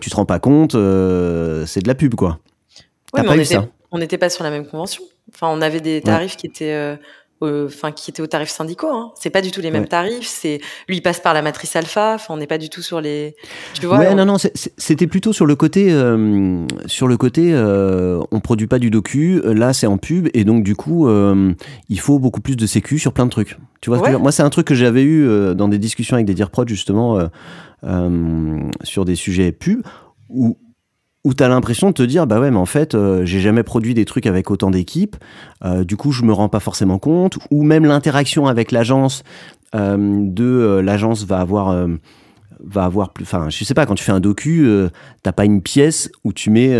[0.00, 2.38] tu te rends pas compte c'est de la pub quoi.
[3.14, 5.02] Ouais, t'as mais pas on eu était- ça on n'était pas sur la même convention.
[5.34, 6.98] Enfin, on avait des tarifs qui étaient
[7.42, 8.90] euh, enfin qui était au tarif syndicaux.
[8.90, 9.12] Hein.
[9.14, 10.26] C'est pas du tout les mêmes tarifs.
[10.26, 12.16] C'est lui il passe par la matrice alpha.
[12.28, 13.36] On n'est pas du tout sur les.
[13.74, 14.36] Tu vois Ouais, non, non.
[14.38, 19.40] C'était plutôt sur le côté, euh, sur le côté, euh, on produit pas du docu.
[19.44, 21.52] Là, c'est en pub et donc du coup, euh,
[21.88, 23.56] il faut beaucoup plus de sécu sur plein de trucs.
[23.80, 26.50] Tu vois, moi, c'est un truc que j'avais eu dans des discussions avec des dire
[26.66, 27.18] justement
[28.82, 29.82] sur des sujets pub
[30.28, 30.58] où
[31.28, 33.62] où tu as l'impression de te dire bah ouais mais en fait euh, j'ai jamais
[33.62, 35.14] produit des trucs avec autant d'équipes
[35.62, 39.24] euh, du coup je me rends pas forcément compte ou même l'interaction avec l'agence
[39.74, 41.86] euh, de l'agence va avoir
[42.64, 44.66] va avoir plus enfin je sais pas quand tu fais un docu
[45.22, 46.74] t'as pas une pièce où tu mets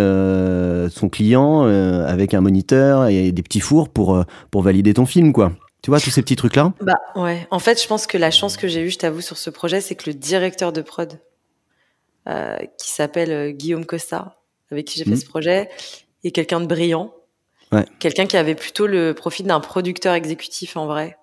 [0.89, 1.65] son client
[2.07, 5.53] avec un moniteur et des petits fours pour pour valider ton film quoi.
[5.83, 7.47] Tu vois tous ces petits trucs là bah ouais.
[7.51, 9.83] En fait je pense que la chance que j'ai eue je t'avoue sur ce projet
[9.83, 11.21] c'est que le directeur de prod
[12.27, 14.38] qui s'appelle Guillaume Costa
[14.71, 15.17] avec qui j'ai fait mmh.
[15.17, 15.69] ce projet,
[16.25, 17.15] et quelqu'un de brillant.
[17.99, 21.19] Quelqu'un qui avait plutôt le profil d'un producteur exécutif en vrai.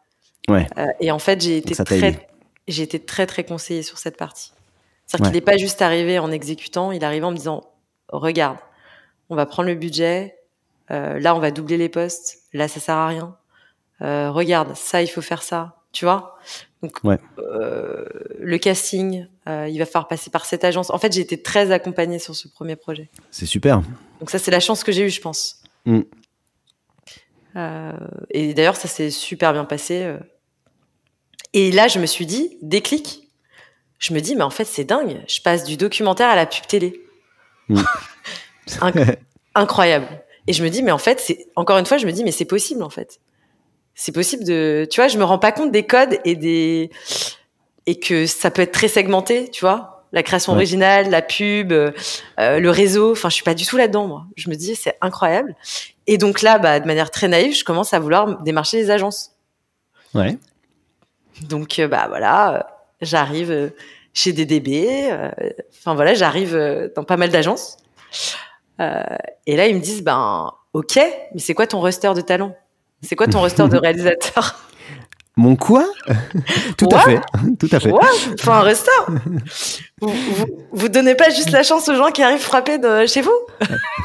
[0.48, 0.68] Ouais.
[0.78, 2.28] Euh, et en fait, j'ai été très,
[2.68, 4.52] j'ai été très très conseillé sur cette partie.
[5.08, 7.64] C'est-à-dire qu'il n'est pas juste arrivé en exécutant, il arrivait en me disant
[8.10, 8.58] regarde,
[9.30, 10.38] on va prendre le budget,
[10.92, 13.36] euh, là on va doubler les postes, là ça sert à rien.
[14.02, 16.38] Euh, regarde, ça il faut faire ça, tu vois?
[16.84, 20.90] Donc le casting, euh, il va falloir passer par cette agence.
[20.90, 23.10] En fait, j'ai été très accompagnée sur ce premier projet.
[23.32, 23.82] C'est super.
[24.20, 25.62] Donc ça, c'est la chance que j'ai eue, je pense.
[25.86, 26.02] Mm.
[27.56, 27.92] Euh,
[28.32, 30.16] et d'ailleurs, ça s'est super bien passé.
[31.54, 33.30] Et là, je me suis dit, déclic.
[34.00, 35.24] Je me dis, mais en fait, c'est dingue.
[35.28, 37.00] Je passe du documentaire à la pub télé.
[37.70, 37.82] Mm.
[39.56, 40.08] Incroyable.
[40.48, 42.32] Et je me dis, mais en fait, c'est encore une fois, je me dis, mais
[42.32, 43.20] c'est possible, en fait
[43.96, 46.92] c'est possible de, tu vois, je me rends pas compte des codes et des
[47.86, 51.92] et que ça peut être très segmenté, tu vois, la création originale, la pub, euh,
[52.38, 53.12] le réseau.
[53.12, 54.26] Enfin, je suis pas du tout là-dedans, moi.
[54.38, 55.56] Je me dis c'est incroyable.
[56.08, 59.36] Et donc là, bah, de manière très naïve, je commence à vouloir démarcher les agences.
[60.14, 60.38] Ouais.
[61.42, 62.64] Donc euh, bah voilà, euh,
[63.02, 63.72] j'arrive
[64.14, 65.12] chez DDB.
[65.78, 67.78] Enfin voilà, j'arrive dans pas mal d'agences.
[68.80, 72.56] et là, ils me disent ben ok, mais c'est quoi ton roster de talents
[73.02, 74.60] c'est quoi ton roster de réalisateur
[75.38, 75.86] Mon quoi?
[76.78, 77.20] Tout à fait,
[77.60, 77.92] tout à fait.
[77.92, 78.92] Enfin, un roster.
[80.00, 80.14] vous,
[80.72, 83.38] vous, donnez pas juste la chance aux gens qui arrivent frapper de chez vous?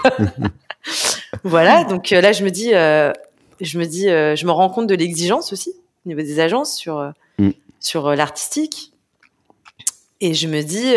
[1.44, 3.12] voilà, donc euh, là je me dis, euh,
[3.60, 5.72] je me dis, euh, je me rends compte de l'exigence aussi
[6.04, 7.50] au niveau des agences sur mm.
[7.78, 8.92] sur l'artistique,
[10.20, 10.94] et je me dis.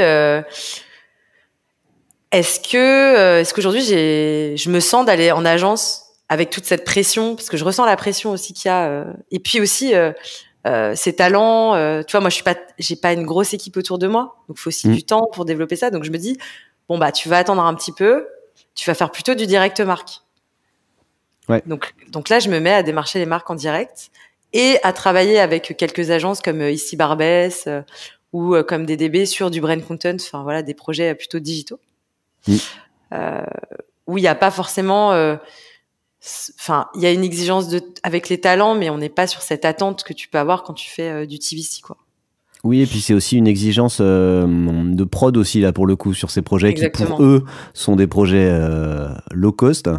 [2.31, 6.02] est-ce que, est-ce qu'aujourd'hui j'ai, je me sens d'aller en agence?
[6.33, 9.13] Avec toute cette pression, parce que je ressens la pression aussi qu'il y a, euh,
[9.29, 10.11] et puis aussi euh,
[10.65, 11.73] euh, ces talents.
[12.03, 14.57] tu vois, moi, je suis pas, j'ai pas une grosse équipe autour de moi, donc
[14.57, 14.95] il faut aussi mm.
[14.95, 15.91] du temps pour développer ça.
[15.91, 16.39] Donc je me dis,
[16.89, 18.27] bon bah, tu vas attendre un petit peu,
[18.73, 20.21] tu vas faire plutôt du direct marque.
[21.49, 21.61] Ouais.
[21.67, 24.09] Donc, donc là, je me mets à démarcher les marques en direct
[24.53, 27.69] et à travailler avec quelques agences comme ici Barbès
[28.31, 31.79] ou comme DDB sur du brand content, enfin voilà, des projets plutôt digitaux,
[32.47, 32.55] mm.
[34.07, 35.37] où il n'y a pas forcément
[36.59, 39.41] enfin, il y a une exigence de, avec les talents, mais on n'est pas sur
[39.41, 41.97] cette attente que tu peux avoir quand tu fais euh, du TVC, quoi.
[42.63, 46.13] Oui, et puis c'est aussi une exigence euh, de prod aussi là pour le coup
[46.13, 47.43] sur ces projets qui pour eux
[47.73, 49.89] sont des projets euh, low cost.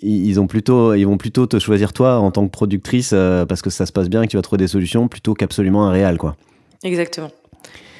[0.00, 3.68] Ils ont plutôt, ils vont plutôt te choisir toi en tant que productrice parce que
[3.68, 6.16] ça se passe bien et que tu vas trouver des solutions plutôt qu'absolument un réel
[6.16, 6.36] quoi.
[6.84, 7.30] Exactement.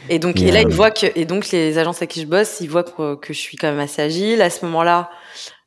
[0.08, 2.60] Et donc, et, là, ils voient que, et donc les agences avec qui je bosse,
[2.60, 4.42] ils voient que, que je suis quand même assez agile.
[4.42, 5.10] À ce moment-là,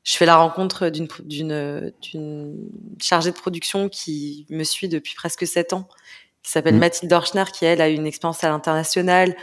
[0.07, 2.69] je fais la rencontre d'une d'une d'une
[3.01, 5.89] chargée de production qui me suit depuis presque sept ans,
[6.43, 6.79] qui s'appelle mmh.
[6.79, 9.35] Mathilde Dorschner, qui elle a une expérience à l'international,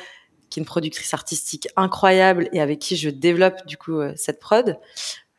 [0.48, 4.40] qui est une productrice artistique incroyable et avec qui je développe du coup euh, cette
[4.40, 4.78] prod,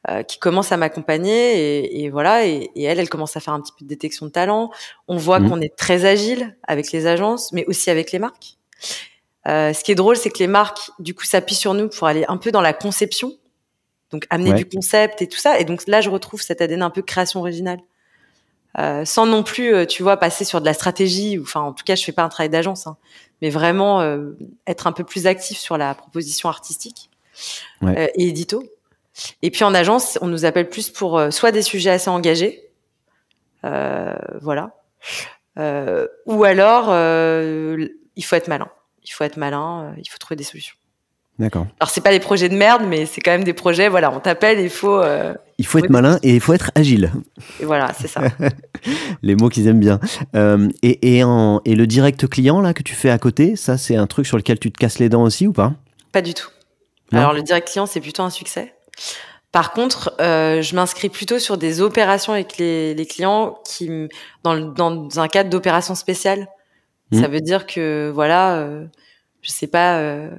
[0.09, 3.55] euh, qui commence à m'accompagner et, et, voilà et, et, elle, elle commence à faire
[3.55, 4.69] un petit peu de détection de talent.
[5.07, 5.49] On voit mmh.
[5.49, 8.59] qu'on est très agile avec les agences, mais aussi avec les marques.
[9.47, 12.05] Euh, ce qui est drôle, c'est que les marques, du coup, s'appuient sur nous pour
[12.05, 13.33] aller un peu dans la conception
[14.11, 15.59] donc amener du concept et tout ça.
[15.59, 17.79] Et donc là, je retrouve cet ADN un peu création originale.
[18.77, 21.39] Euh, sans non plus, euh, tu vois, passer sur de la stratégie.
[21.41, 22.97] Enfin, en tout cas, je fais pas un travail d'agence, hein,
[23.41, 24.31] mais vraiment euh,
[24.67, 27.09] être un peu plus actif sur la proposition artistique
[27.81, 28.63] et édito.
[29.41, 32.69] Et puis en agence, on nous appelle plus pour soit des sujets assez engagés,
[33.61, 34.71] voilà,
[36.25, 36.89] ou alors
[38.15, 38.69] il faut être malin.
[39.03, 39.93] Il faut être malin.
[39.97, 40.75] il faut trouver des solutions.
[41.37, 41.67] D'accord.
[41.81, 43.89] Alors c'est pas des projets de merde, mais c'est quand même des projets.
[43.89, 45.01] Voilà, on t'appelle, il faut.
[45.01, 47.11] Euh, il faut être malin et il faut être agile.
[47.59, 48.21] Et voilà, c'est ça.
[49.21, 49.99] Les mots qu'ils aiment bien.
[50.35, 53.77] Euh, et, et, en, et le direct client là que tu fais à côté, ça
[53.77, 55.73] c'est un truc sur lequel tu te casses les dents aussi ou pas?
[56.13, 56.49] Pas du tout.
[57.11, 58.73] Alors le direct client c'est plutôt un succès
[59.51, 63.89] Par contre, euh, je m'inscris plutôt sur des opérations avec les, les clients qui,
[64.43, 66.47] dans, dans un cadre d'opération spéciale.
[67.11, 67.21] Mmh.
[67.21, 68.85] Ça veut dire que voilà, euh,
[69.41, 70.29] je sais pas, euh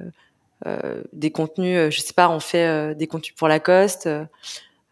[1.13, 4.09] des contenus, euh, je sais pas, on fait euh, des contenus pour Lacoste.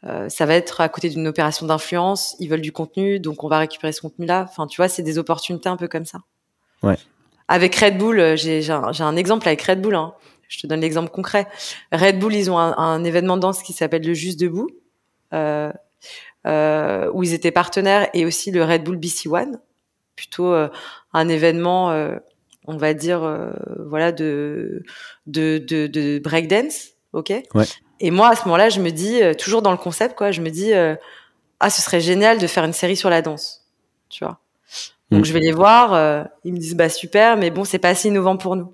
[0.04, 2.36] ça va être à côté d'une opération d'influence.
[2.40, 4.46] Ils veulent du contenu, donc on va récupérer ce contenu-là.
[4.48, 6.20] Enfin, tu vois, c'est des opportunités un peu comme ça.
[6.84, 6.98] Ouais.
[7.48, 9.96] Avec Red Bull, j'ai un, un, exemple avec Red Bull.
[9.96, 10.14] Hein.
[10.48, 11.48] Je te donne l'exemple concret.
[11.92, 14.70] Red Bull, ils ont un, un événement de danse qui s'appelle le Juste Debout,
[15.34, 15.72] euh,
[16.46, 19.60] euh, où ils étaient partenaires, et aussi le Red Bull BC One,
[20.16, 20.70] plutôt euh,
[21.14, 22.16] un événement, euh,
[22.68, 23.52] on va dire, euh,
[23.88, 24.84] voilà, de
[25.28, 27.34] de, de, de breakdance, ok?
[27.54, 27.66] Ouais.
[28.00, 30.50] Et moi, à ce moment-là, je me dis, toujours dans le concept, quoi, je me
[30.50, 33.66] dis, ah, ce serait génial de faire une série sur la danse,
[34.10, 34.40] tu vois?
[35.12, 35.26] Donc mm.
[35.26, 38.36] je vais les voir, ils me disent, bah super, mais bon, c'est pas assez innovant
[38.36, 38.74] pour nous.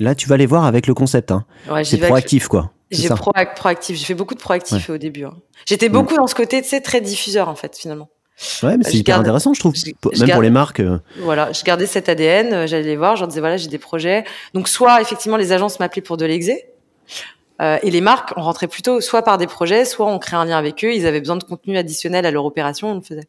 [0.00, 1.30] Là, tu vas les voir avec le concept.
[1.30, 1.44] Hein.
[1.70, 2.72] Ouais, c'est proactif, quoi.
[2.90, 3.96] J'ai pro proactif.
[3.96, 5.24] J'ai fait beaucoup de proactif au début.
[5.24, 5.36] Hein.
[5.66, 8.08] J'étais beaucoup dans ce côté, tu sais, très diffuseur en fait, finalement.
[8.62, 9.74] Ouais, mais c'est hyper intéressant, je trouve.
[10.18, 10.80] même pour les marques.
[10.80, 10.98] Euh.
[11.18, 12.52] Voilà, je gardais cet ADN.
[12.52, 14.24] Euh, j'allais les voir, je leur disais voilà, j'ai des projets.
[14.54, 16.66] Donc soit effectivement les agences m'appelaient pour de l'exé.
[17.60, 20.46] Euh, et les marques, on rentrait plutôt soit par des projets, soit on crée un
[20.46, 20.94] lien avec eux.
[20.94, 23.28] Ils avaient besoin de contenu additionnel à leur opération, on le faisait.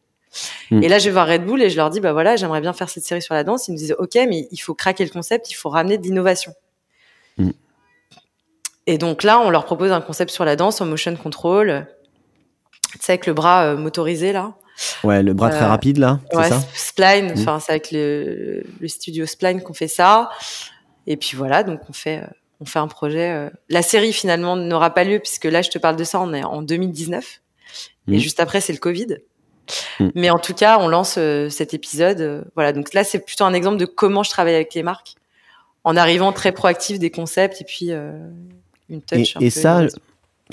[0.70, 0.82] Hmm.
[0.82, 2.72] Et là, je vais voir Red Bull et je leur dis, bah voilà, j'aimerais bien
[2.72, 3.68] faire cette série sur la danse.
[3.68, 6.54] Ils me disaient, ok, mais il faut craquer le concept, il faut ramener de l'innovation.
[7.36, 7.50] Mm.
[8.86, 11.86] Et donc là, on leur propose un concept sur la danse en motion control.
[12.92, 14.54] Tu sais, avec le bras euh, motorisé, là.
[15.04, 16.20] Ouais, le bras très euh, rapide, là.
[16.32, 17.32] Ouais, ça Spline.
[17.34, 17.40] Mm.
[17.40, 20.30] Enfin, c'est avec le, le studio Spline qu'on fait ça.
[21.06, 22.26] Et puis voilà, donc on fait, euh,
[22.60, 23.50] on fait un projet.
[23.68, 26.44] La série, finalement, n'aura pas lieu, puisque là, je te parle de ça, on est
[26.44, 27.40] en 2019.
[28.08, 28.18] Et mm.
[28.18, 29.18] juste après, c'est le Covid.
[30.14, 31.18] Mais en tout cas, on lance
[31.48, 32.44] cet épisode.
[32.54, 35.16] voilà, donc là, c'est plutôt un exemple de comment je travaille avec les marques
[35.84, 38.12] en arrivant très proactif des concepts et puis euh,
[38.88, 39.36] une touch.
[39.40, 39.86] Et, ça,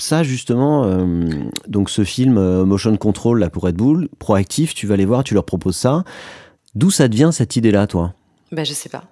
[0.01, 1.27] ça justement, euh,
[1.67, 5.23] donc ce film euh, Motion Control là pour Red Bull, proactif, tu vas les voir,
[5.23, 6.03] tu leur proposes ça.
[6.75, 8.13] D'où ça devient cette idée-là, toi?
[8.51, 9.03] Ben je sais pas.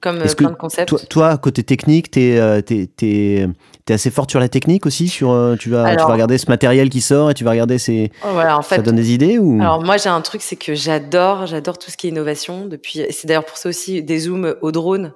[0.00, 1.08] Comme plein de concepts.
[1.08, 2.64] Toi, côté technique, tu es,
[3.02, 3.48] es,
[3.88, 5.28] assez forte sur la technique aussi sur,
[5.60, 8.10] tu, vas, tu vas regarder ce matériel qui sort et tu vas regarder ces...
[8.24, 9.60] Oh, voilà, en fait, ça donne des idées ou...
[9.60, 12.66] Alors moi j'ai un truc, c'est que j'adore j'adore tout ce qui est innovation.
[12.66, 15.12] Depuis, C'est d'ailleurs pour ça aussi des zooms au drone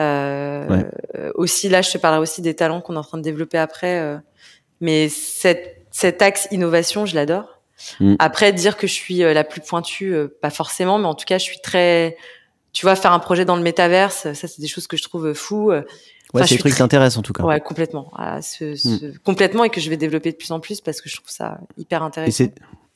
[0.00, 0.82] euh,
[1.34, 3.98] Aussi, là, je te parlerai aussi des talents qu'on est en train de développer après.
[4.00, 4.18] Euh,
[4.80, 7.60] mais cette, cet axe innovation, je l'adore.
[8.00, 8.14] Mm.
[8.18, 11.24] Après, dire que je suis euh, la plus pointue, euh, pas forcément, mais en tout
[11.26, 12.16] cas, je suis très.
[12.72, 15.32] Tu vois, faire un projet dans le métaverse, ça, c'est des choses que je trouve
[15.32, 15.70] fou.
[15.70, 15.84] ouais,
[16.34, 17.42] c'est des trucs qui t'intéressent en tout cas.
[17.42, 18.10] Ouais, complètement.
[18.14, 19.06] Ah, ce, ce...
[19.06, 19.18] Mm.
[19.24, 21.58] Complètement et que je vais développer de plus en plus parce que je trouve ça
[21.78, 22.44] hyper intéressant.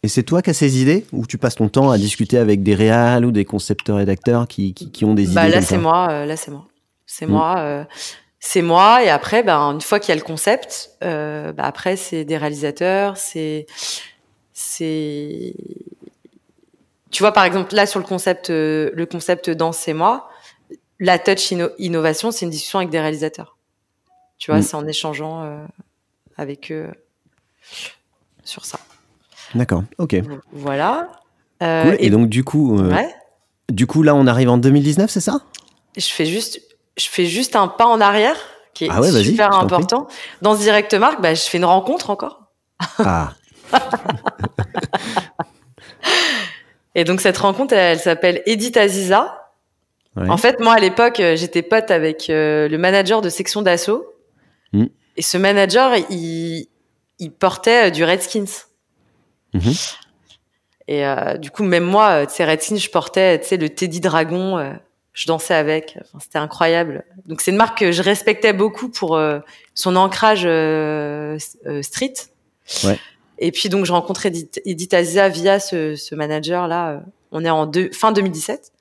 [0.02, 2.62] Et c'est toi qui as ces idées ou tu passes ton temps à discuter avec
[2.62, 5.78] des réals ou des concepteurs rédacteurs qui, qui, qui ont des bah, idées Là, c'est
[5.78, 6.24] moi.
[6.24, 6.66] là, c'est moi.
[7.20, 7.30] C'est mm.
[7.30, 7.58] moi.
[7.58, 7.84] Euh,
[8.40, 9.04] c'est moi.
[9.04, 12.38] Et après, ben, une fois qu'il y a le concept, euh, ben, après, c'est des
[12.38, 13.66] réalisateurs, c'est.
[14.54, 15.54] c'est
[17.10, 20.30] tu vois, par exemple, là, sur le concept, euh, le concept danse, c'est moi.
[20.98, 23.58] La touch innovation, c'est une discussion avec des réalisateurs.
[24.38, 24.62] Tu vois, mm.
[24.62, 25.64] c'est en échangeant euh,
[26.38, 26.88] avec eux
[28.44, 28.78] sur ça.
[29.54, 30.16] D'accord, ok.
[30.52, 31.10] Voilà.
[31.60, 33.14] Et, et, donc, du coup, ouais.
[33.68, 35.42] du coup, là, on arrive en 2019, c'est ça?
[35.96, 36.69] Je fais juste
[37.00, 38.36] je fais juste un pas en arrière
[38.74, 40.06] qui est ah super important.
[40.42, 42.52] Dans ce direct marque, bah, je fais une rencontre encore.
[42.98, 43.32] Ah.
[46.94, 49.36] Et donc cette rencontre, elle, s'appelle Edith Aziza.
[50.16, 54.04] En fait, moi à l'époque, euh, j'étais pote avec euh, le manager de section d'assaut.
[54.72, 54.86] Hmm.
[55.16, 56.66] Et ce manager, il,
[57.18, 58.66] il portait euh, du Redskins.
[59.54, 59.72] Mhm.
[60.88, 61.04] Et
[61.38, 64.76] du coup, même moi, tu sais, Redskins, je portais, tu sais, le Teddy Dragon
[65.20, 65.98] je dansais avec.
[66.00, 67.04] Enfin, c'était incroyable.
[67.26, 69.40] Donc c'est une marque que je respectais beaucoup pour euh,
[69.74, 72.14] son ancrage euh, euh, street.
[72.84, 72.98] Ouais.
[73.38, 77.02] Et puis donc je rencontrais Edith, Edith Azia via ce, ce manager là.
[77.32, 78.72] On est en deux, fin 2017.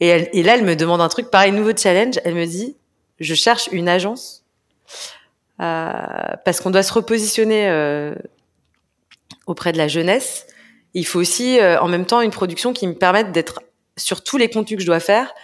[0.00, 2.18] Et, elle, et là elle me demande un truc pareil, nouveau challenge.
[2.24, 2.74] Elle me dit,
[3.20, 4.44] je cherche une agence
[5.58, 8.14] parce qu'on doit se repositionner
[9.46, 10.46] auprès de la jeunesse.
[10.94, 13.60] Il faut aussi en même temps une production qui me permette d'être
[13.96, 15.34] sur tous les contenus que je dois faire,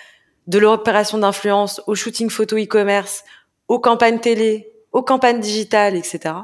[0.46, 3.24] de l'opération d'influence au shooting photo e-commerce,
[3.68, 6.34] aux campagnes télé, aux campagnes digitales, etc.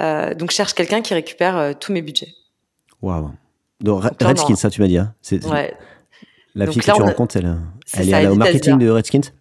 [0.00, 2.34] Euh, donc, je cherche quelqu'un qui récupère euh, tous mes budgets.
[3.00, 3.30] Waouh.
[3.80, 4.98] Donc, Redskins, ça, tu m'as dit.
[4.98, 5.74] Hein c'est, ouais.
[6.54, 7.56] La fille que tu rencontres, elle,
[7.94, 9.32] elle est, au marketing de Redskins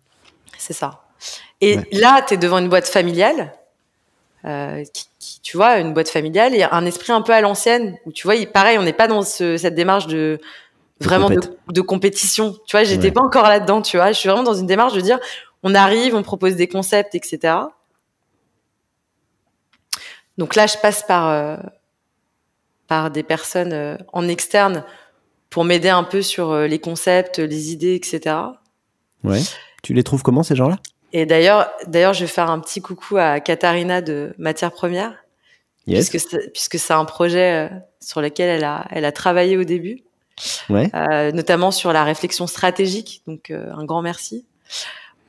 [0.58, 1.04] C'est ça.
[1.62, 3.54] Et là, tu es devant une boîte familiale.
[4.46, 8.12] Euh, qui, tu vois, une boîte familiale et un esprit un peu à l'ancienne où
[8.12, 10.42] tu vois, il, pareil, on n'est pas dans ce, cette démarche de
[11.04, 12.56] vraiment de, compétition.
[12.66, 14.12] Tu vois, j'étais pas encore là-dedans, tu vois.
[14.12, 15.20] Je suis vraiment dans une démarche de dire,
[15.64, 17.56] on arrive, on propose des concepts, etc.
[20.38, 21.60] Donc là, je passe par
[22.88, 24.84] par des personnes en externe
[25.50, 28.36] pour m'aider un peu sur les concepts, les idées, etc.
[29.24, 29.42] Ouais.
[29.84, 30.78] Tu les trouves comment ces gens-là?
[31.12, 35.14] Et d'ailleurs, d'ailleurs, je vais faire un petit coucou à Katharina de Matière Première,
[35.86, 36.18] puisque
[36.54, 37.70] puisque c'est un projet
[38.02, 40.04] sur lequel elle a elle a travaillé au début,
[40.70, 40.90] ouais.
[40.94, 43.22] euh, notamment sur la réflexion stratégique.
[43.28, 44.46] Donc un grand merci.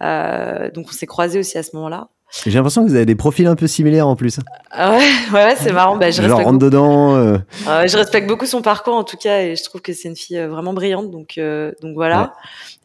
[0.03, 2.09] Euh, donc on s'est croisés aussi à ce moment-là.
[2.45, 4.41] J'ai l'impression que vous avez des profils un peu similaires en plus.
[4.73, 5.97] Ah ouais, ouais, c'est marrant.
[5.97, 7.15] Bah, je Genre rentre dedans.
[7.15, 7.39] Euh...
[7.67, 10.39] je respecte beaucoup son parcours en tout cas et je trouve que c'est une fille
[10.39, 11.13] euh, vraiment brillante.
[11.13, 12.35] Donc, euh, donc voilà.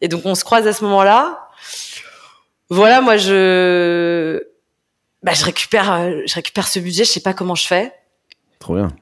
[0.00, 1.48] Et donc on se croise à ce moment-là.
[2.68, 4.40] Voilà, moi je,
[5.24, 7.02] bah, je récupère, euh, je récupère ce budget.
[7.02, 7.92] Je sais pas comment je fais.
[8.60, 8.92] Trop bien.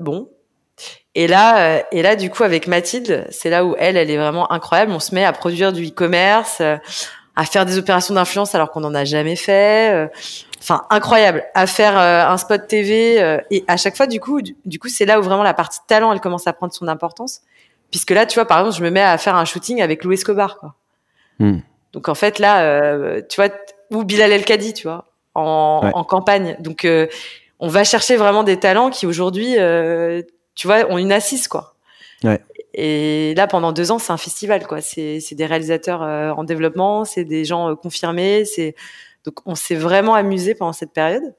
[0.00, 0.30] bon.
[1.18, 4.52] Et là, et là, du coup, avec Mathilde, c'est là où elle, elle est vraiment
[4.52, 4.92] incroyable.
[4.92, 6.62] On se met à produire du e-commerce
[7.36, 9.94] à faire des opérations d'influence alors qu'on n'en a jamais fait.
[9.94, 10.08] Euh,
[10.58, 11.44] enfin, incroyable.
[11.54, 14.88] À faire euh, un spot TV euh, et à chaque fois, du coup, du, coup,
[14.88, 17.42] c'est là où vraiment la partie talent, elle commence à prendre son importance.
[17.90, 20.14] Puisque là, tu vois, par exemple, je me mets à faire un shooting avec Louis
[20.14, 20.74] Escobar, quoi.
[21.38, 21.58] Hmm.
[21.92, 23.50] Donc en fait, là, tu vois,
[23.90, 25.04] ou Bilal El Kadi, tu vois,
[25.34, 26.56] en, en campagne.
[26.58, 26.86] Donc
[27.58, 29.54] on va chercher vraiment des talents qui aujourd'hui,
[30.56, 31.76] tu vois, ont une assise, quoi.
[32.24, 32.40] Ouais.
[32.74, 34.80] Et là, pendant deux ans, c'est un festival, quoi.
[34.80, 38.44] C'est des réalisateurs euh, en développement, c'est des gens euh, confirmés.
[38.44, 38.74] C'est
[39.24, 41.34] donc on s'est vraiment amusé pendant cette période.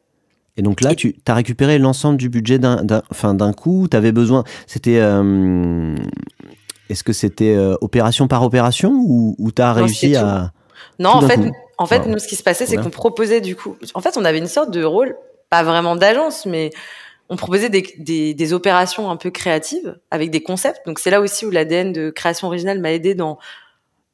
[0.56, 3.88] Et donc là, tu as récupéré l'ensemble du budget d'un, enfin d'un coup.
[3.90, 4.44] Tu avais besoin.
[4.66, 5.00] C'était.
[5.00, 5.96] Euh,
[6.90, 10.54] est-ce que c'était opération par opération ou, ou tu as réussi à.
[11.00, 11.40] Non, en fait,
[11.78, 13.76] en fait, nous, ce qui se passait, c'est qu'on proposait du coup.
[13.94, 15.16] En fait, on avait une sorte de rôle,
[15.50, 16.72] pas vraiment d'agence, mais
[17.30, 20.86] on proposait des, des, des, opérations un peu créatives avec des concepts.
[20.86, 23.38] Donc c'est là aussi où l'ADN de création originale m'a aidé dans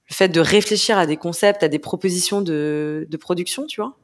[0.10, 3.96] le fait de réfléchir à des concepts, à des propositions de, de production, tu vois.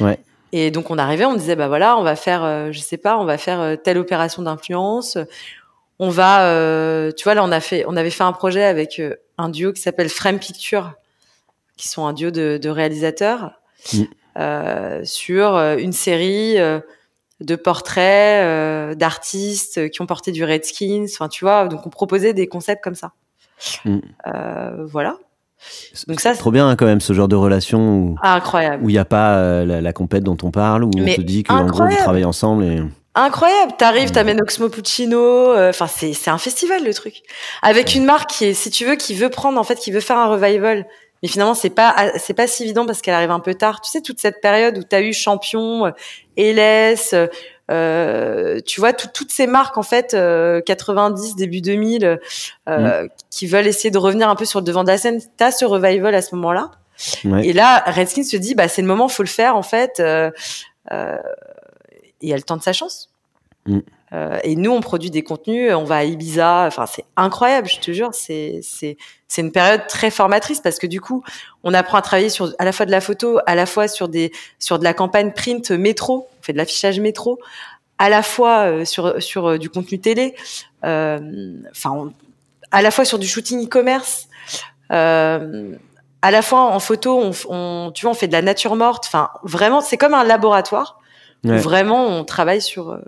[0.00, 0.18] Ouais.
[0.52, 3.18] Et donc on arrivait, on disait bah voilà, on va faire, euh, je sais pas,
[3.18, 5.18] on va faire euh, telle opération d'influence.
[5.98, 8.98] On va, euh, tu vois, là on a fait, on avait fait un projet avec
[8.98, 10.92] euh, un duo qui s'appelle Frame Picture,
[11.76, 13.52] qui sont un duo de, de réalisateurs
[13.92, 15.04] mm.
[15.04, 16.56] sur une série
[17.40, 21.06] de portraits euh, d'artistes qui ont porté du Redskins.
[21.12, 23.12] Enfin, tu vois, donc on proposait des concepts comme ça.
[23.84, 23.98] Mm.
[24.26, 25.16] Euh, voilà.
[26.06, 28.90] Donc ça, c'est trop bien hein, quand même ce genre de relation où incroyable où
[28.90, 31.42] il n'y a pas euh, la, la, compète dont on parle où on te dit
[31.42, 32.80] qu'en gros vous travaillez ensemble et
[33.16, 37.22] incroyable t'arrives t'amènes Oxmo Puccino enfin c'est c'est un festival le truc
[37.62, 39.98] avec une marque qui est si tu veux qui veut prendre en fait qui veut
[39.98, 40.86] faire un revival
[41.22, 43.90] mais finalement c'est pas c'est pas si évident parce qu'elle arrive un peu tard tu
[43.90, 45.92] sais toute cette période où tu as eu champion
[46.36, 46.96] Eles,
[47.70, 52.18] euh, tu vois toutes ces marques en fait 90 euh, début 2000
[52.68, 53.08] euh, mm.
[53.30, 55.20] qui veulent essayer de revenir un peu sur le devant de la scène.
[55.36, 56.70] T'as ce revival à ce moment-là.
[57.42, 60.00] Et là, Redskins se dit bah c'est le moment, faut le faire en fait.
[60.00, 60.32] et
[62.30, 63.10] elle tente sa chance.
[63.66, 63.80] Mm.
[64.12, 66.64] Euh, et nous, on produit des contenus, on va à Ibiza.
[66.66, 68.10] Enfin, c'est incroyable, je te jure.
[68.12, 68.96] C'est c'est
[69.26, 71.22] c'est une période très formatrice parce que du coup,
[71.62, 74.08] on apprend à travailler sur à la fois de la photo, à la fois sur
[74.08, 76.28] des sur de la campagne print métro.
[76.40, 77.38] On fait de l'affichage métro,
[77.98, 80.34] à la fois euh, sur sur euh, du contenu télé.
[80.82, 82.10] Enfin,
[82.70, 84.28] à la fois sur du shooting e-commerce.
[84.90, 89.04] à la fois en photo, on, on, tu vois, on fait de la nature morte.
[89.06, 90.98] Enfin, vraiment, c'est comme un laboratoire
[91.44, 92.98] où vraiment on travaille sur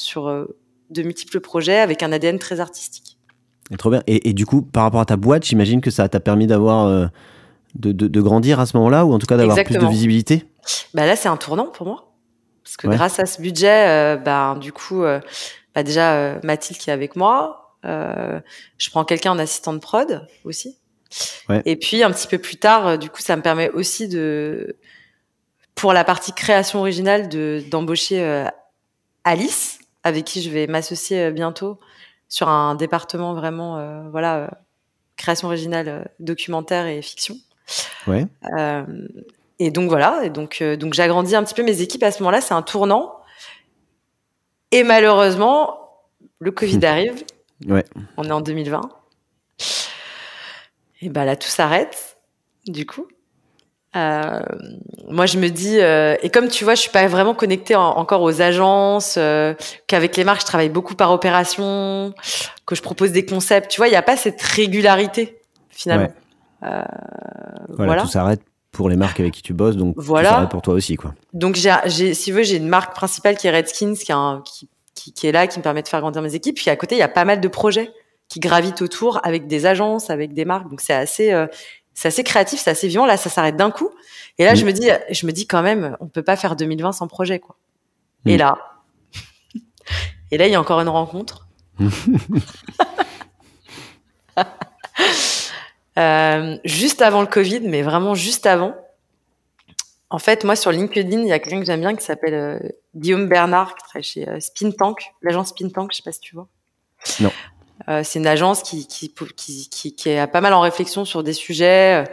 [0.00, 0.46] sur euh,
[0.90, 3.18] de multiples projets avec un ADN très artistique.
[3.70, 4.02] Et trop bien.
[4.08, 7.06] Et, du coup, par rapport à ta boîte, j'imagine que ça t'a permis d'avoir euh,
[7.76, 10.44] de, de, grandir à ce moment-là, ou en tout cas d'avoir plus de visibilité?
[10.92, 12.12] Bah là, c'est un tournant pour moi,
[12.64, 16.92] parce que grâce à ce budget, euh, bah, du coup, bah déjà Mathilde qui est
[16.92, 20.76] avec moi, je prends quelqu'un en assistant de prod aussi.
[21.48, 21.62] Ouais.
[21.64, 24.76] Et puis un petit peu plus tard, du coup, ça me permet aussi de,
[25.76, 28.48] pour la partie création originale, de d'embaucher
[29.22, 31.78] Alice avec qui je vais m'associer euh, bientôt
[32.28, 34.48] sur un département vraiment, euh, voilà, euh,
[35.16, 37.36] création originale, documentaire et fiction.
[38.06, 38.26] Ouais.
[39.60, 42.40] et donc voilà, et donc donc j'agrandis un petit peu mes équipes à ce moment-là.
[42.40, 43.16] C'est un tournant.
[44.72, 45.78] Et malheureusement,
[46.38, 47.24] le Covid arrive.
[47.66, 47.84] Ouais.
[48.16, 48.80] On est en 2020.
[51.02, 52.18] Et ben là, tout s'arrête.
[52.66, 53.06] Du coup.
[53.96, 54.40] Euh,
[55.08, 58.22] moi, je me dis, euh, et comme tu vois, je suis pas vraiment connectée encore
[58.22, 59.54] aux agences, euh,
[59.88, 62.14] qu'avec les marques, je travaille beaucoup par opération,
[62.66, 63.70] que je propose des concepts.
[63.70, 65.38] Tu vois, il n'y a pas cette régularité
[65.70, 66.12] finalement.
[66.62, 66.82] Euh,
[67.70, 70.28] voilà, tout s'arrête pour les marques avec qui tu bosses, donc voilà.
[70.28, 71.14] tout s'arrête pour toi aussi, quoi.
[71.32, 74.68] Donc, j'ai, si tu veux, j'ai une marque principale qui est Redskins, qui, un, qui,
[74.94, 76.56] qui, qui, est là, qui me permet de faire grandir mes équipes.
[76.56, 77.90] Puis à côté, il y a pas mal de projets
[78.28, 80.68] qui gravitent autour avec des agences, avec des marques.
[80.68, 81.32] Donc, c'est assez
[82.00, 83.04] c'est assez créatif, c'est assez vivant.
[83.04, 83.90] Là, ça s'arrête d'un coup.
[84.38, 86.92] Et là, je me dis, je me dis quand même, on peut pas faire 2020
[86.92, 87.56] sans projet, quoi.
[88.24, 88.56] Et là,
[90.30, 91.46] et là, il y a encore une rencontre.
[95.98, 98.74] Euh, juste avant le Covid, mais vraiment juste avant.
[100.08, 102.58] En fait, moi, sur LinkedIn, il y a quelqu'un que j'aime bien qui s'appelle euh,
[102.94, 106.20] Guillaume Bernard, qui travaille chez euh, Spin Tank, l'agence Spin Tank, je sais pas si
[106.20, 106.48] tu vois.
[107.18, 107.32] Non.
[108.02, 112.04] C'est une agence qui qui, qui, qui, est pas mal en réflexion sur des sujets,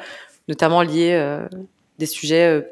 [0.48, 1.40] notamment liés,
[2.00, 2.66] des sujets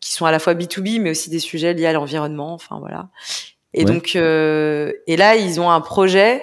[0.00, 2.52] qui sont à la fois B2B, mais aussi des sujets liés à l'environnement.
[2.52, 3.08] Enfin, voilà.
[3.74, 6.42] Et donc, et là, ils ont un projet,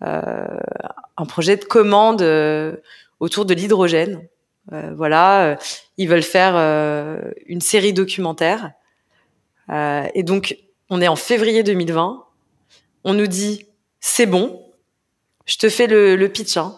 [0.00, 2.22] un projet de commande
[3.20, 4.26] autour de l'hydrogène.
[4.72, 5.56] Euh, voilà, euh,
[5.96, 8.72] ils veulent faire euh, une série documentaire.
[9.70, 10.56] et donc,
[10.88, 12.24] on est en février 2020.
[13.04, 13.66] On nous dit,
[14.00, 14.60] c'est bon,
[15.46, 16.56] je te fais le, pitch.
[16.56, 16.74] Hein.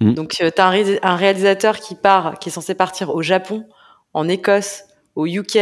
[0.00, 0.14] Mm.
[0.14, 3.66] Donc, tu as un, réalisateur qui part, qui est censé partir au Japon,
[4.14, 4.84] en Écosse,
[5.14, 5.58] au UK,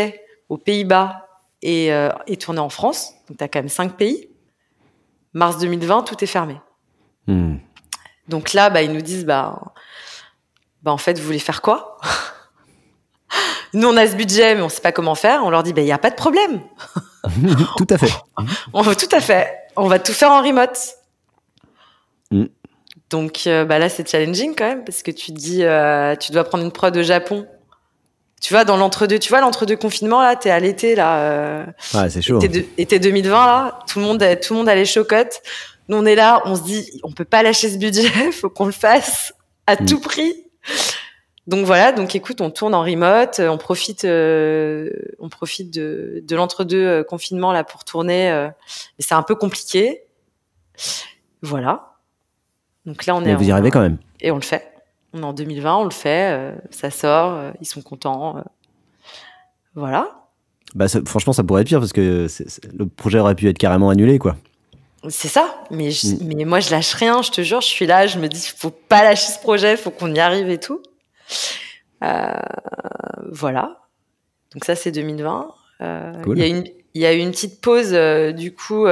[0.48, 1.28] aux Pays-Bas
[1.62, 1.88] et,
[2.26, 3.12] et tourner en France.
[3.28, 4.28] Donc, tu as quand même cinq pays.
[5.36, 6.60] Mars 2020, tout est fermé.
[7.26, 7.56] Mm.
[8.28, 9.60] Donc là, bah, ils nous disent, bah,
[10.82, 11.98] bah en fait, vous voulez faire quoi?
[13.74, 15.44] Nous, on a ce budget, mais on sait pas comment faire.
[15.44, 16.62] On leur dit, bah, il n'y a pas de problème.
[17.76, 18.12] tout à fait.
[18.72, 19.52] on tout à fait.
[19.76, 20.95] On va tout faire en remote.
[22.30, 22.44] Mm.
[23.10, 26.44] Donc euh, bah là, c'est challenging quand même parce que tu dis, euh, tu dois
[26.44, 27.46] prendre une prod au Japon.
[28.40, 31.18] Tu vois, dans l'entre-deux, tu vois, l'entre-deux confinement, là, t'es à l'été, là.
[31.20, 32.38] Euh, ouais, c'est chaud.
[32.76, 35.40] Été, 2020, là, tout le monde, tout le monde a les chocottes.
[35.88, 38.66] Nous, on est là, on se dit, on peut pas lâcher ce budget, faut qu'on
[38.66, 39.32] le fasse
[39.66, 39.86] à mm.
[39.86, 40.44] tout prix.
[41.46, 46.36] Donc voilà, donc écoute, on tourne en remote, on profite, euh, on profite de, de
[46.36, 48.30] l'entre-deux euh, confinement là pour tourner.
[48.30, 48.48] Euh,
[48.98, 50.02] et c'est un peu compliqué.
[51.42, 51.95] Voilà.
[52.86, 53.26] Donc là, on est.
[53.26, 53.98] Mais vous y arrivez quand même.
[54.20, 54.72] Et on le fait.
[55.12, 58.44] On est en 2020, on le fait, ça sort, ils sont contents.
[59.74, 60.10] voilà.
[60.74, 62.26] Bah franchement, ça pourrait être pire parce que
[62.76, 64.36] le projet aurait pu être carrément annulé, quoi.
[65.08, 66.34] C'est ça, mais, mm.
[66.34, 68.70] mais moi je lâche rien, je te jure, je suis là, je me dis, faut
[68.70, 70.82] pas lâcher ce projet, faut qu'on y arrive et tout.
[72.02, 72.32] Euh,
[73.30, 73.80] voilà.
[74.52, 75.48] Donc ça c'est 2020.
[75.82, 76.64] Euh, il y a une,
[76.94, 78.86] il y a eu une petite pause euh, du coup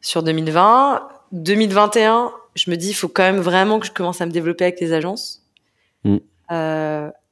[0.00, 1.08] sur 2020.
[1.32, 4.64] 2021, je me dis, il faut quand même vraiment que je commence à me développer
[4.64, 5.42] avec les agences.
[6.04, 6.18] Mm.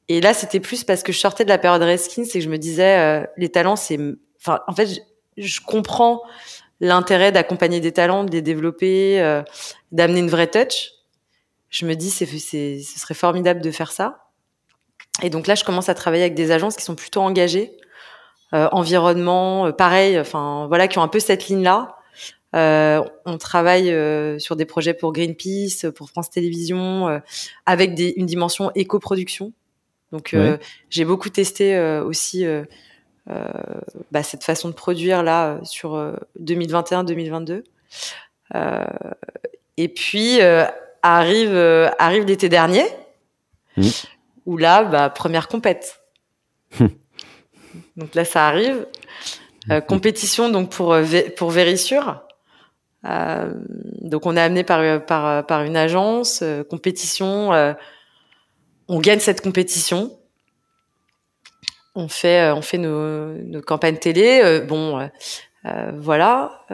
[0.07, 2.49] et là, c'était plus parce que je sortais de la période Reskin, c'est que je
[2.49, 3.99] me disais, les talents, c'est,
[4.39, 4.99] enfin, en fait, je,
[5.37, 6.21] je comprends
[6.81, 9.43] l'intérêt d'accompagner des talents, de les développer, euh,
[9.91, 10.91] d'amener une vraie touch.
[11.69, 14.25] Je me dis, c'est, c'est, ce serait formidable de faire ça.
[15.21, 17.71] Et donc là, je commence à travailler avec des agences qui sont plutôt engagées,
[18.53, 21.95] euh, environnement, euh, pareil, enfin voilà, qui ont un peu cette ligne-là.
[22.53, 23.93] Euh, on travaille
[24.39, 27.21] sur des projets pour Greenpeace, pour France Télévisions,
[27.65, 29.53] avec des, une dimension éco-production.
[30.11, 30.35] Donc
[30.89, 32.45] j'ai beaucoup testé aussi
[33.29, 33.43] euh,
[34.11, 35.95] bah, cette façon de produire là sur
[36.39, 37.51] 2021-2022.
[37.51, 37.61] Euh,
[38.55, 38.85] euh,
[39.77, 40.39] et puis
[41.03, 41.55] arrive
[41.99, 42.83] arrive l'été dernier,
[43.77, 43.87] mmh.
[44.45, 46.01] où là, bah, première compète.
[46.79, 48.87] donc là, ça arrive.
[49.67, 49.81] Mmh.
[49.81, 50.97] compétition donc pour
[51.37, 52.23] pour Vérissure.
[53.05, 53.51] Euh,
[54.01, 57.51] donc on est amené par par par une agence compétition.
[58.87, 60.11] on gagne cette compétition
[61.95, 65.07] on fait euh, on fait nos, nos campagnes télé euh, bon euh,
[65.65, 66.65] euh voilà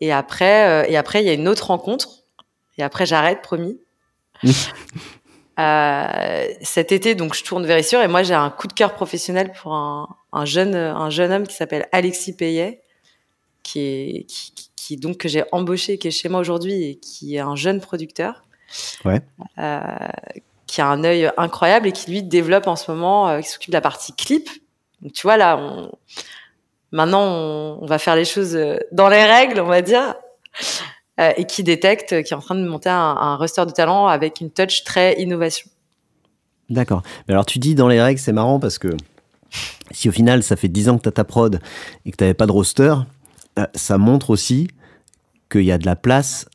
[0.00, 2.08] et après et après il y a une autre rencontre
[2.78, 3.78] et après j'arrête promis
[6.62, 9.52] cet été donc je tourne vers sûr et moi j'ai un coup de cœur professionnel
[9.52, 12.82] pour un, un jeune un jeune homme qui s'appelle Alexis Payet
[13.62, 17.36] qui est qui, qui donc que j'ai embauché qui est chez moi aujourd'hui et qui
[17.36, 18.42] est un jeune producteur
[19.04, 19.22] ouais
[20.70, 23.70] qui a un œil incroyable et qui lui développe en ce moment, euh, qui s'occupe
[23.70, 24.48] de la partie clip.
[25.02, 25.90] Donc tu vois là, on...
[26.92, 27.24] maintenant
[27.80, 27.86] on...
[27.86, 30.14] va faire les choses euh, dans les règles, on va dire,
[31.18, 34.06] euh, et qui détecte, qui est en train de monter un, un roster de talent
[34.06, 35.68] avec une touch très innovation.
[36.68, 37.02] D'accord.
[37.26, 38.96] Mais alors tu dis dans les règles, c'est marrant parce que
[39.90, 41.60] si au final ça fait 10 ans que tu as ta prod
[42.06, 42.94] et que tu n'avais pas de roster,
[43.74, 44.68] ça montre aussi
[45.50, 46.46] qu'il y a de la place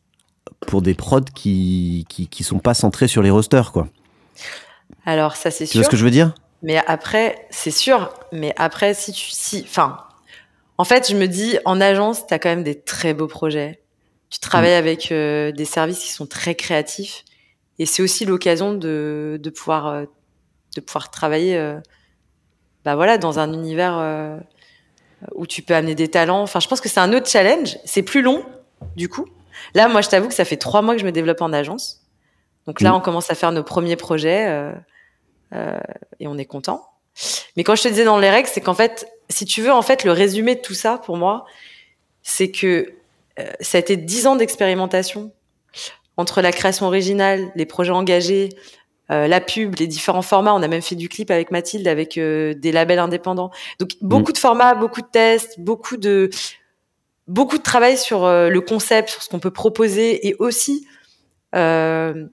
[0.67, 3.87] pour des prods qui, qui, qui sont pas centrés sur les rosters, quoi.
[5.05, 5.73] Alors, ça, c'est sûr.
[5.73, 6.33] Tu vois ce que je veux dire?
[6.63, 8.11] Mais après, c'est sûr.
[8.31, 9.29] Mais après, si tu.
[9.29, 9.97] Si, enfin,
[10.77, 13.81] en fait, je me dis, en agence, tu as quand même des très beaux projets.
[14.29, 14.79] Tu travailles mm.
[14.79, 17.23] avec euh, des services qui sont très créatifs.
[17.77, 20.05] Et c'est aussi l'occasion de, de, pouvoir, euh,
[20.75, 21.79] de pouvoir travailler euh,
[22.83, 24.39] bah voilà, dans un univers
[25.33, 26.41] où tu peux amener des talents.
[26.43, 27.77] Enfin, je pense que c'est un autre challenge.
[27.83, 28.45] C'est plus long,
[28.95, 29.25] du coup.
[29.73, 32.01] Là, moi, je t'avoue que ça fait trois mois que je me développe en agence.
[32.67, 32.95] Donc là, mm.
[32.95, 34.73] on commence à faire nos premiers projets
[36.19, 36.89] et on est content.
[37.55, 39.81] Mais quand je te disais dans les règles, c'est qu'en fait, si tu veux, en
[39.81, 41.45] fait, le résumé de tout ça pour moi,
[42.21, 42.93] c'est que
[43.61, 45.31] ça a été dix ans d'expérimentation
[46.17, 48.49] entre la création originale, les projets engagés,
[49.11, 50.53] euh, la pub, les différents formats.
[50.53, 53.51] On a même fait du clip avec Mathilde, avec euh, des labels indépendants.
[53.79, 56.29] Donc beaucoup de formats, beaucoup de tests, beaucoup de
[57.27, 60.87] beaucoup de travail sur euh, le concept, sur ce qu'on peut proposer et aussi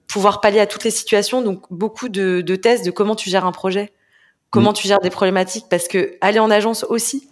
[0.07, 1.41] pouvoir pallier à toutes les situations.
[1.41, 3.93] Donc beaucoup de, de, tests de comment tu gères un projet,
[4.49, 4.75] comment mm.
[4.75, 7.29] tu gères des problématiques, parce que aller en agence aussi,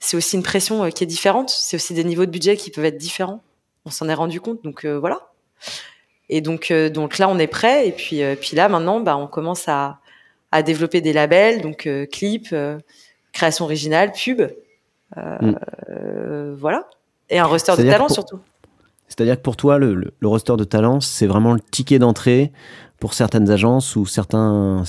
[0.00, 1.50] c'est aussi une pression qui est différente.
[1.50, 3.44] C'est aussi des niveaux de budget qui peuvent être différents.
[3.84, 4.64] On s'en est rendu compte.
[4.64, 5.30] Donc voilà.
[6.30, 7.88] Et donc, euh, donc là, on est prêt.
[7.88, 9.98] Et puis, euh, puis là, maintenant, bah, on commence à,
[10.52, 12.54] à développer des labels, donc euh, clips,
[13.32, 14.42] création originale, pub.
[15.16, 15.54] Mm.
[16.54, 16.86] voilà.
[17.28, 18.38] Et un roster de talent surtout.
[19.08, 22.52] C'est-à-dire que pour toi, le, le, roster de talent, c'est vraiment le ticket d'entrée
[23.00, 24.84] pour certaines agences ou certains,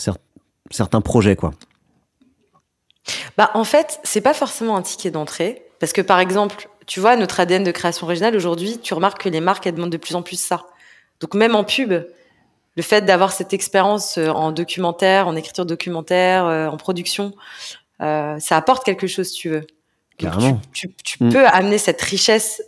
[0.69, 1.51] certains projets, quoi.
[3.37, 5.63] Bah, en fait, c'est pas forcément un ticket d'entrée.
[5.79, 9.29] Parce que par exemple, tu vois, notre ADN de création originale, aujourd'hui, tu remarques que
[9.29, 10.67] les marques, elles demandent de plus en plus ça.
[11.19, 16.45] Donc même en pub, le fait d'avoir cette expérience euh, en documentaire, en écriture documentaire,
[16.45, 17.33] euh, en production,
[18.01, 19.65] euh, ça apporte quelque chose, tu veux.
[20.21, 20.61] Carrément.
[20.73, 20.89] Tu,
[21.19, 21.29] mm.
[21.29, 22.61] peux amener cette richesse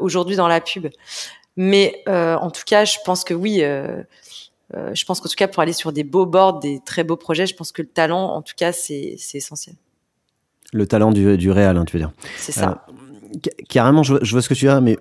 [0.00, 0.88] aujourd'hui dans la pub.
[1.56, 3.60] Mais en tout cas, je pense que oui.
[3.60, 7.46] je pense qu'en tout cas, pour aller sur des beaux boards, des très beaux projets,
[7.46, 9.76] je pense que le talent, en tout cas, c'est essentiel.
[10.72, 12.12] Le talent du, du réel, hein, tu veux dire.
[12.36, 12.86] C'est ça.
[13.70, 14.98] carrément, je, je, vois ce que tu veux dire, mais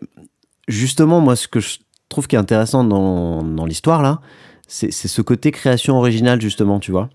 [0.70, 1.80] justement, moi, ce que je
[2.10, 4.22] trouve qui est intéressant dans, dans l'histoire là,
[4.68, 7.10] c'est ce côté création originale justement, tu vois.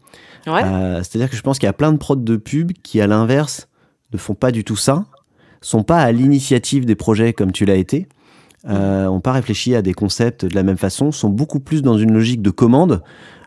[0.49, 3.07] Euh, c'est-à-dire que je pense qu'il y a plein de prods de pub qui, à
[3.07, 3.69] l'inverse,
[4.13, 5.07] ne font pas du tout ça,
[5.61, 8.09] sont pas à l'initiative des projets comme tu l'as été,
[8.69, 11.99] euh, ont pas réfléchi à des concepts de la même façon, sont beaucoup plus dans
[11.99, 13.03] une logique de commande.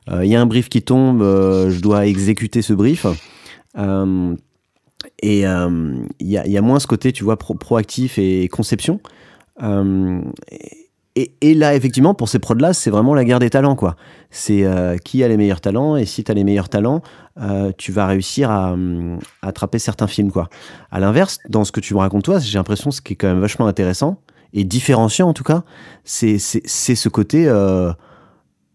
[0.09, 3.05] Euh, il y a un brief qui tombe, euh, je dois exécuter ce brief.
[5.21, 8.99] et il y a, y, a, moins ce côté, tu vois, proactif et conception.
[11.17, 13.95] Et, et, là, effectivement, pour ces prods-là, c'est vraiment la guerre des talents, quoi.
[14.31, 17.01] C'est euh, qui a les meilleurs talents, et si tu as les meilleurs talents,
[17.41, 18.75] euh, tu vas réussir à,
[19.41, 20.49] attraper certains films, quoi.
[20.91, 23.27] À l'inverse, dans ce que tu me racontes, toi, j'ai l'impression, ce qui est quand
[23.27, 24.21] même vachement intéressant,
[24.53, 25.63] et différenciant en tout cas,
[26.03, 27.47] c'est ce côté...
[27.47, 27.91] Euh,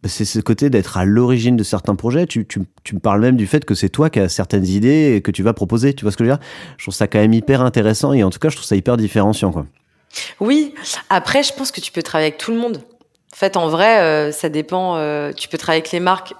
[0.06, 2.26] c'est ce côté d'être à l'origine de certains projets.
[2.26, 5.14] Tu, tu, tu, me parles même du fait que c'est toi qui as certaines idées
[5.14, 5.92] et que tu vas proposer.
[5.92, 6.46] Tu vois ce que je veux dire?
[6.78, 8.96] Je trouve ça quand même hyper intéressant et en tout cas, je trouve ça hyper
[8.96, 9.52] différenciant.
[9.52, 9.66] Quoi.
[10.40, 10.74] Oui,
[11.10, 12.78] après, je pense que tu peux travailler avec tout le monde.
[13.34, 14.94] En fait, en vrai, euh, ça dépend.
[15.34, 16.32] Tu peux travailler avec les marques.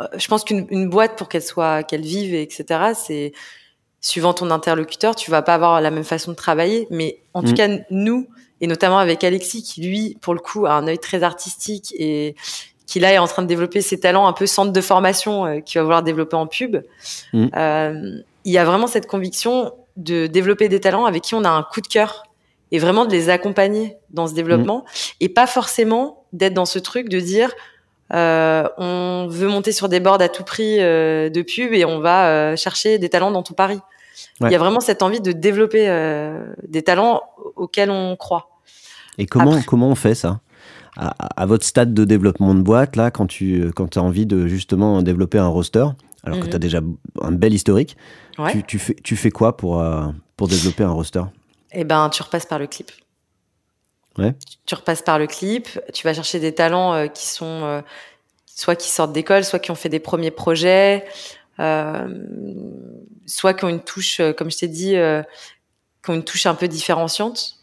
[0.00, 3.32] Euh, je pense qu'une boîte, pour qu'elle soit, qu'elle vive, etc., c'est
[4.00, 6.86] suivant ton interlocuteur, tu vas pas avoir la même façon de travailler.
[6.90, 7.54] Mais en tout mm.
[7.54, 8.28] cas, nous,
[8.60, 12.34] et notamment avec Alexis, qui lui, pour le coup, a un œil très artistique et
[12.86, 15.78] qui là est en train de développer ses talents un peu centre de formation qu'il
[15.78, 16.78] va vouloir développer en pub.
[17.32, 17.48] Mm.
[18.44, 21.62] il y a vraiment cette conviction de développer des talents avec qui on a un
[21.62, 22.24] coup de cœur
[22.72, 25.12] et vraiment de les accompagner dans ce développement mmh.
[25.20, 27.52] et pas forcément d'être dans ce truc de dire
[28.12, 32.00] euh, on veut monter sur des boards à tout prix euh, de pub et on
[32.00, 33.80] va euh, chercher des talents dans tout Paris.
[34.40, 35.86] Il y a vraiment cette envie de développer
[36.66, 37.22] des talents
[37.56, 38.50] auxquels on croit.
[39.18, 40.40] Et comment comment on fait ça?
[40.96, 44.46] À, à, votre stade de développement de boîte là quand tu quand as envie de
[44.46, 45.84] justement développer un roster
[46.24, 46.50] alors que mmh.
[46.50, 46.80] tu as déjà
[47.22, 47.96] un bel historique,
[48.50, 49.84] tu, tu, fais tu fais quoi pour
[50.36, 51.22] pour développer un roster?
[51.72, 52.90] Eh ben, tu repasses par le clip.
[54.18, 54.34] Ouais.
[54.66, 57.80] Tu repasses par le clip, tu vas chercher des talents euh, qui sont euh,
[58.46, 61.04] soit qui sortent d'école, soit qui ont fait des premiers projets,
[61.60, 62.08] euh,
[63.26, 64.96] soit qui ont une touche, comme je t'ai dit,
[66.02, 67.56] qui ont une touche un peu différenciante.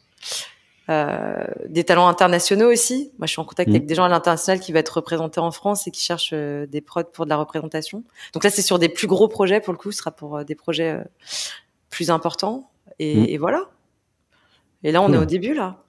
[0.88, 3.12] des talents internationaux aussi.
[3.20, 3.88] Moi, je suis en contact avec mmh.
[3.88, 7.04] des gens à l'international qui vont être représentés en France et qui cherchent des prods
[7.04, 8.04] pour de la représentation.
[8.34, 9.92] Donc là, c'est sur des plus gros projets pour le coup.
[9.92, 10.98] Ce sera pour des projets
[11.90, 12.72] plus importants.
[12.98, 13.26] et, mmh.
[13.28, 13.70] et voilà.
[14.84, 15.84] Et là, on est au début, là.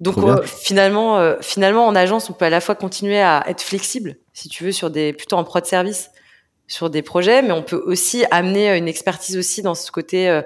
[0.00, 3.62] Donc euh, finalement, euh, finalement, en agence, on peut à la fois continuer à être
[3.62, 6.10] flexible, si tu veux, sur des plutôt en pro de service,
[6.68, 10.42] sur des projets, mais on peut aussi amener une expertise aussi dans ce côté euh,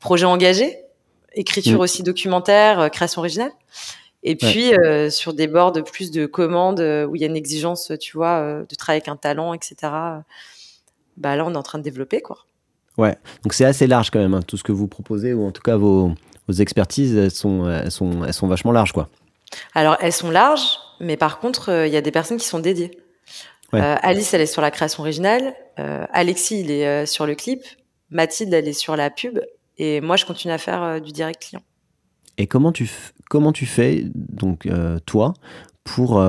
[0.00, 0.76] projet engagé,
[1.32, 1.82] écriture mm.
[1.82, 3.52] aussi documentaire, création originale.
[4.22, 4.72] Et puis
[5.08, 8.64] sur des bords de plus de commandes où il y a une exigence, tu vois,
[8.68, 9.76] de travailler avec un talent, etc.
[11.16, 12.44] Bah là, on est en train de développer quoi.
[12.98, 15.52] Ouais, donc c'est assez large quand même, hein, tout ce que vous proposez, ou en
[15.52, 16.12] tout cas vos,
[16.50, 19.08] vos expertises, elles sont, elles, sont, elles sont vachement larges, quoi.
[19.74, 22.60] Alors, elles sont larges, mais par contre, euh, il y a des personnes qui sont
[22.60, 22.90] dédiées.
[23.74, 25.54] Euh, Alice, elle est sur la création originale.
[25.78, 27.62] Euh, Alexis, il est sur le clip.
[28.10, 29.40] Mathilde, elle est sur la pub.
[29.78, 31.62] Et moi, je continue à faire du direct client.
[32.36, 32.90] Et comment tu,
[33.28, 34.68] comment tu fais, donc,
[35.06, 35.34] toi,
[35.84, 36.20] pour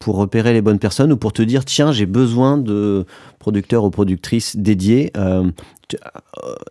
[0.00, 3.06] pour repérer les bonnes personnes ou pour te dire tiens j'ai besoin de
[3.38, 5.48] producteurs ou productrices dédiés euh,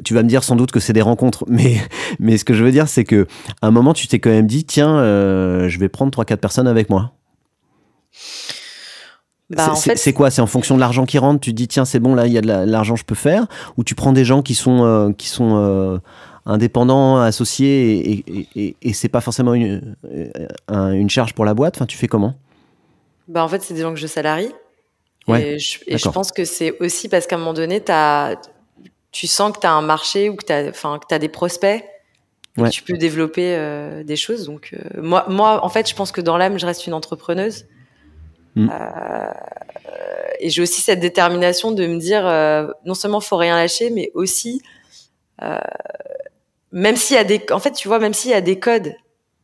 [0.04, 1.78] tu, vas me dire sans doute que c'est des rencontres mais
[2.20, 3.28] mais ce que je veux dire c'est que
[3.62, 6.68] à un moment tu t'es quand même dit tiens je vais prendre trois quatre personnes
[6.68, 7.14] avec moi
[9.50, 10.30] bah, c'est quoi?
[10.30, 11.40] C'est en fonction de l'argent qui rentre?
[11.40, 13.48] Tu dis tiens c'est bon là il y a de l'argent je peux faire?
[13.78, 15.98] Ou tu prends des gens qui sont euh, qui sont euh,
[16.46, 18.24] indépendants, associés
[18.56, 21.78] et, et, c'est pas forcément une, euh, une charge pour la boîte?
[21.78, 22.36] Enfin tu fais comment?
[23.30, 24.52] Bah en fait c'est des gens que je salarie.
[25.28, 28.36] Ouais, et, je, je, pense que c'est aussi parce qu'à un moment donné as,
[29.12, 31.30] tu sens que tu as un marché ou que tu as enfin que as des
[31.30, 31.84] prospects.
[32.58, 32.70] Ouais.
[32.72, 33.58] tu peux développer
[34.04, 34.46] des choses.
[34.46, 37.66] Donc moi moi en fait je pense que dans l'âme je reste une entrepreneuse.
[38.56, 38.70] Mm.
[38.70, 39.32] Euh,
[40.40, 44.12] et j'ai aussi cette détermination de me dire, euh, non seulement faut rien lâcher, mais
[44.14, 44.62] aussi,
[45.42, 45.60] euh,
[46.72, 48.94] même s'il y a des, en fait, tu vois, même s'il y a des codes,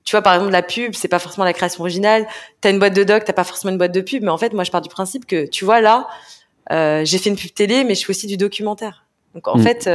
[0.06, 2.28] tu vois, par exemple, la pub, c'est pas forcément la création originale.
[2.62, 4.54] T'as une boîte de doc, t'as pas forcément une boîte de pub, mais en fait,
[4.54, 6.08] moi, je pars du principe que, tu vois, là,
[7.04, 9.06] j'ai fait une pub télé, mais je fais aussi du documentaire.
[9.34, 9.64] Donc, en mm.
[9.64, 9.90] fait,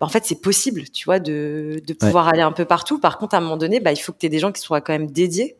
[0.00, 2.98] bah, en fait, c'est possible, tu vois, de, de pouvoir aller un peu partout.
[2.98, 4.60] Par contre, à un moment donné, bah, il faut que tu aies des gens qui
[4.60, 5.56] soient quand même dédiés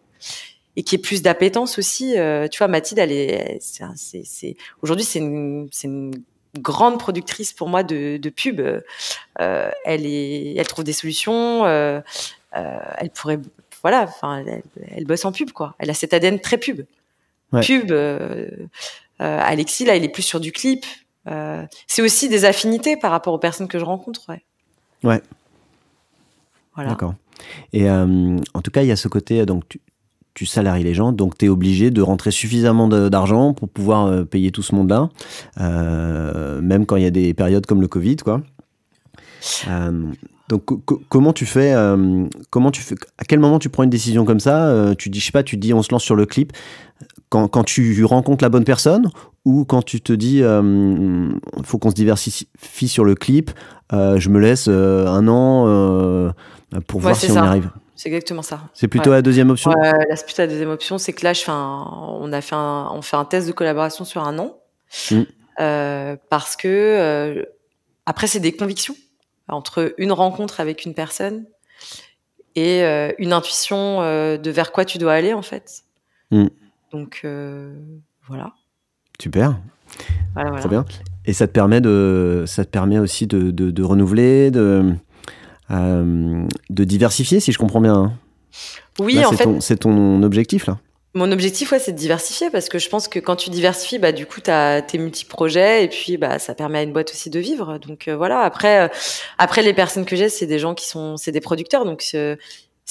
[0.76, 2.18] et qui ait plus d'appétence aussi.
[2.18, 6.12] Euh, tu vois, Mathilde, elle est, c'est, c'est, aujourd'hui, c'est une, c'est une
[6.58, 8.60] grande productrice pour moi de, de pub.
[8.60, 11.64] Euh, elle est, elle trouve des solutions.
[11.64, 12.00] Euh,
[12.56, 13.40] euh elle pourrait,
[13.90, 15.74] voilà, enfin, elle, elle, bosse en pub, quoi.
[15.78, 16.82] Elle a cet ADN très pub.
[17.62, 17.90] Pub.
[17.90, 18.48] Euh,
[19.18, 20.84] Alexis, là, il est plus sur du clip.
[21.86, 24.42] c'est aussi des affinités par rapport aux personnes que je rencontre, ouais.
[25.02, 25.22] Ouais.
[26.74, 26.90] Voilà.
[26.90, 27.14] D'accord.
[27.72, 29.80] Et en tout cas, il y a ce côté, donc tu,
[30.36, 34.24] tu salaries les gens, donc tu es obligé de rentrer suffisamment d'argent pour pouvoir euh,
[34.24, 35.08] payer tout ce monde-là,
[35.60, 38.42] euh, même quand il y a des périodes comme le Covid, quoi.
[39.68, 40.12] Euh,
[40.48, 40.64] donc
[41.08, 41.74] comment tu fais
[42.50, 45.26] comment tu fais à quel moment tu prends une décision comme ça tu dis je
[45.26, 46.52] sais pas tu dis on se lance sur le clip
[47.28, 49.10] quand, quand tu rencontres la bonne personne
[49.44, 53.50] ou quand tu te dis il faut qu'on se diversifie sur le clip
[53.92, 56.32] je me laisse un an
[56.86, 58.60] pour voir si on y arrive c'est exactement ça.
[58.74, 59.70] C'est plutôt la deuxième option?
[59.70, 62.90] Ouais, c'est plutôt la deuxième option, c'est que là, je fais on a fait un,
[62.92, 64.58] on fait un test de collaboration sur un an,
[65.10, 65.22] mm.
[65.60, 67.42] euh, parce que euh,
[68.04, 68.94] après c'est des convictions
[69.48, 71.44] entre une rencontre avec une personne
[72.54, 75.82] et euh, une intuition de vers quoi tu dois aller en fait.
[76.30, 76.46] Mm.
[76.92, 77.26] Donc
[78.26, 78.52] voilà.
[79.20, 79.58] Super.
[80.34, 80.84] Très bien.
[81.24, 84.94] Et ça te permet de, ça te permet aussi de, de, de renouveler, de
[85.70, 87.94] euh, de diversifier, si je comprends bien.
[87.94, 88.12] Hein?
[89.00, 89.48] Oui, en fait.
[89.60, 90.78] C'est ton objectif, là
[91.16, 94.12] mon objectif, ouais, c'est de diversifier parce que je pense que quand tu diversifies, bah,
[94.12, 97.30] du coup, tu as tes multi-projets et puis, bah, ça permet à une boîte aussi
[97.30, 97.78] de vivre.
[97.78, 98.40] Donc, euh, voilà.
[98.40, 98.88] Après, euh,
[99.38, 101.86] après, les personnes que j'ai, c'est des gens qui sont, c'est des producteurs.
[101.86, 102.38] Donc, c'est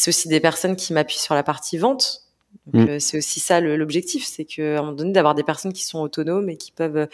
[0.07, 2.23] aussi des personnes qui m'appuient sur la partie vente.
[2.65, 2.99] Donc, mm.
[2.99, 4.25] c'est aussi ça l'objectif.
[4.25, 7.07] C'est qu'à un moment donné, d'avoir des personnes qui sont autonomes et qui peuvent,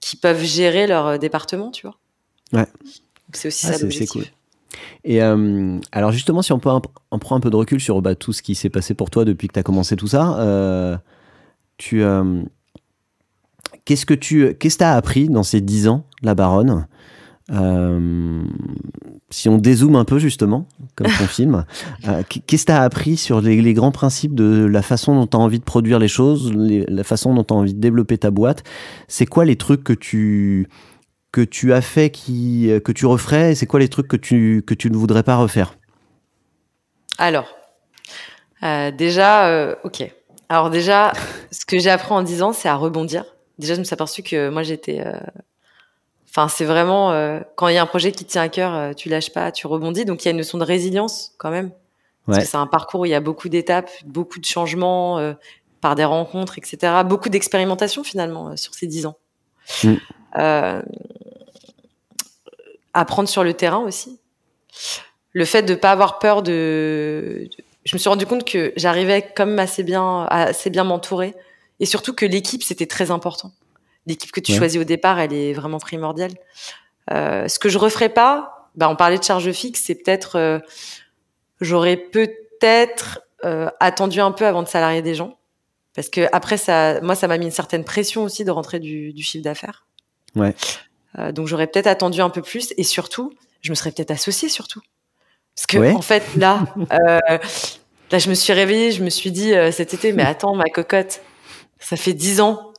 [0.00, 1.98] qui peuvent gérer leur département, tu vois.
[2.54, 2.66] Ouais.
[3.34, 4.10] C'est aussi ça l'objectif.
[4.10, 4.24] Cool.
[5.04, 6.70] Et euh, alors justement, si on, peut,
[7.10, 9.24] on prend un peu de recul sur bah, tout ce qui s'est passé pour toi
[9.24, 10.96] depuis que tu as commencé tout ça, euh,
[11.78, 12.42] tu, euh,
[13.84, 16.86] qu'est-ce que tu qu'est-ce as appris dans ces dix ans, la baronne
[19.30, 21.64] Si on dézoome un peu justement, comme ton film,
[22.46, 25.40] qu'est-ce que tu as appris sur les, grands principes de la façon dont tu as
[25.40, 28.64] envie de produire les choses, la façon dont tu as envie de développer ta boîte?
[29.08, 30.68] C'est quoi les trucs que tu
[31.36, 34.16] que tu as fait qui, euh, que tu referais et c'est quoi les trucs que
[34.16, 35.76] tu, que tu ne voudrais pas refaire?
[37.18, 37.54] Alors,
[38.62, 40.10] euh, déjà, euh, ok.
[40.48, 41.12] Alors déjà,
[41.50, 43.26] ce que j'ai appris en 10 ans, c'est à rebondir.
[43.58, 45.04] Déjà, je me suis aperçu que moi, j'étais...
[46.30, 47.10] Enfin, c'est vraiment...
[47.54, 50.06] quand il y a un projet qui tient à cœur, tu lâches pas, tu rebondis.
[50.06, 51.70] Donc, il y a une notion de résilience quand même.
[52.26, 55.34] Parce que c'est un parcours où il y a beaucoup d'étapes, beaucoup de changements
[55.82, 57.02] par des rencontres, etc.
[57.04, 59.16] Beaucoup d'expérimentation finalement sur ces 10 ans.
[59.84, 59.94] Mm.
[60.38, 60.82] Euh,
[62.96, 64.18] apprendre sur le terrain aussi.
[65.32, 67.48] Le fait de pas avoir peur de,
[67.84, 71.34] je me suis rendu compte que j'arrivais comme assez bien, assez bien m'entourer,
[71.78, 73.52] et surtout que l'équipe c'était très important.
[74.06, 76.32] L'équipe que tu choisis au départ, elle est vraiment primordiale.
[77.12, 80.58] Euh, ce que je referais pas, bah on parlait de charge fixe, c'est peut-être, euh,
[81.60, 85.38] j'aurais peut-être euh, attendu un peu avant de salarier des gens,
[85.94, 89.12] parce que après ça, moi ça m'a mis une certaine pression aussi de rentrer du,
[89.12, 89.85] du chiffre d'affaires.
[90.36, 90.54] Ouais.
[91.18, 93.32] Euh, donc j'aurais peut-être attendu un peu plus et surtout,
[93.62, 94.80] je me serais peut-être associée surtout.
[95.54, 97.38] Parce que en fait là, euh,
[98.10, 100.66] là je me suis réveillée, je me suis dit euh, cet été, mais attends ma
[100.66, 101.22] cocotte,
[101.78, 102.72] ça fait dix ans,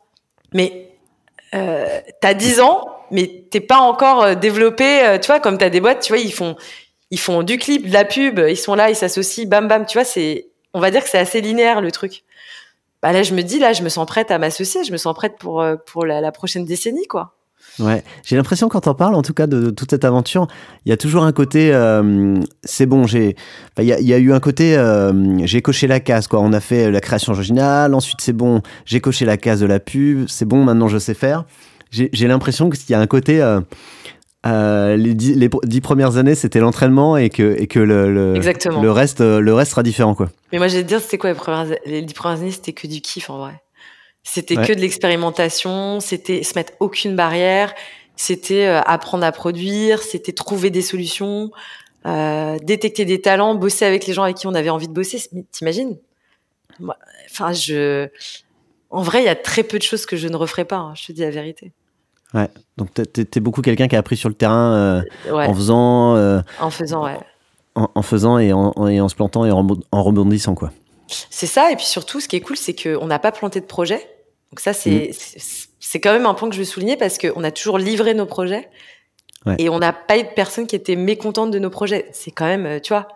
[0.54, 0.92] mais
[1.52, 6.14] t'as dix ans, mais t'es pas encore développé, tu vois, comme t'as des boîtes, tu
[6.14, 6.56] vois, ils font,
[7.10, 9.98] ils font du clip, de la pub, ils sont là, ils s'associent, bam bam, tu
[9.98, 12.24] vois, c'est, on va dire que c'est assez linéaire le truc.
[13.02, 15.16] bah là, je me dis, là, je me sens prête à m'associer, je me sens
[15.16, 17.37] prête pour, pour la, prochaine décennie, quoi.
[17.80, 20.48] Ouais, j'ai l'impression quand on parle, en tout cas, de, toute cette aventure,
[20.86, 21.72] il y a toujours un côté,
[22.64, 23.36] c'est bon, j'ai,
[23.78, 24.76] il y, y, a eu un côté,
[25.44, 26.40] j'ai coché la case, quoi.
[26.40, 29.80] On a fait la création originale, ensuite c'est bon, j'ai coché la case de la
[29.80, 31.46] pub, c'est bon, maintenant je sais faire.
[31.92, 33.42] J'ai l'impression qu'il y a un côté,
[34.46, 39.40] euh, les, dix, premières années, c'était l'entraînement et que, et que le, le, reste, euh,
[39.40, 40.16] le reste sera différent.
[40.16, 40.30] Quoi.
[40.52, 42.52] Mais moi, je vais te dire, c'était quoi les, premières, les dix premières années?
[42.52, 43.62] C'était que du kiff en vrai.
[44.30, 47.74] C'était que de l'expérimentation, c'était se mettre aucune barrière,
[48.18, 51.52] c'était euh, apprendre à produire, c'était trouver des solutions,
[52.62, 55.22] détecter des talents, bosser avec les gens avec qui on avait envie de bosser.
[55.52, 55.98] T'imagines?
[57.32, 58.08] Enfin, je.
[58.90, 60.94] En vrai, il y a très peu de choses que je ne referais pas, hein,
[60.96, 61.72] je te dis la vérité.
[62.34, 62.50] Ouais.
[62.78, 66.16] Donc tu es, beaucoup quelqu'un qui a appris sur le terrain euh, en faisant.
[66.16, 67.18] Euh, en faisant, ouais.
[67.76, 70.72] En, faisant et en, et en, se plantant et en, rebondissant, quoi.
[71.08, 71.72] C'est ça.
[71.72, 74.10] Et puis surtout, ce qui est cool, c'est qu'on n'a pas planté de projet.
[74.52, 75.40] Donc ça, c'est mm.
[75.80, 78.26] c'est quand même un point que je veux souligner parce qu'on a toujours livré nos
[78.26, 78.70] projets.
[79.60, 82.10] Et on n'a pas eu de personnes qui étaient mécontentes de nos projets.
[82.12, 83.08] C'est quand même, euh, tu vois,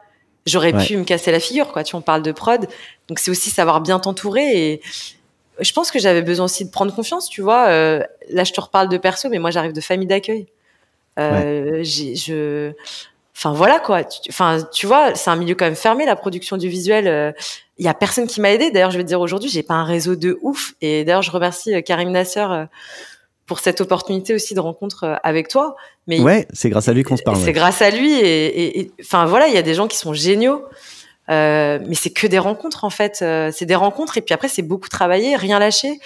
[0.46, 1.84] j'aurais pu me casser la figure, quoi.
[1.84, 2.68] Tu on parle de prod.
[3.10, 4.82] Donc c'est aussi savoir bien t'entourer et
[5.60, 7.68] je pense que j'avais besoin aussi de prendre confiance, tu vois.
[7.68, 10.48] Euh, là, je te reparle de perso, mais moi, j'arrive de famille d'accueil.
[11.20, 12.72] Euh, je,
[13.42, 14.02] enfin voilà quoi.
[14.30, 17.08] Enfin, tu vois, c'est un milieu quand même fermé, la production du visuel.
[17.08, 17.32] Euh,
[17.78, 18.70] il y a personne qui m'a aidé.
[18.70, 20.74] D'ailleurs, je vais te dire aujourd'hui, j'ai pas un réseau de ouf.
[20.82, 22.46] Et d'ailleurs, je remercie Karim Nasser
[23.48, 25.76] pour cette opportunité aussi de rencontre avec toi.
[26.08, 27.38] Mais ouais, c'est grâce à lui qu'on se parle.
[27.38, 30.64] C'est grâce à lui et, enfin voilà, il y a des gens qui sont géniaux.
[31.30, 33.20] Euh, mais c'est que des rencontres en fait.
[33.22, 36.00] Euh, c'est des rencontres et puis après c'est beaucoup travailler, rien lâcher,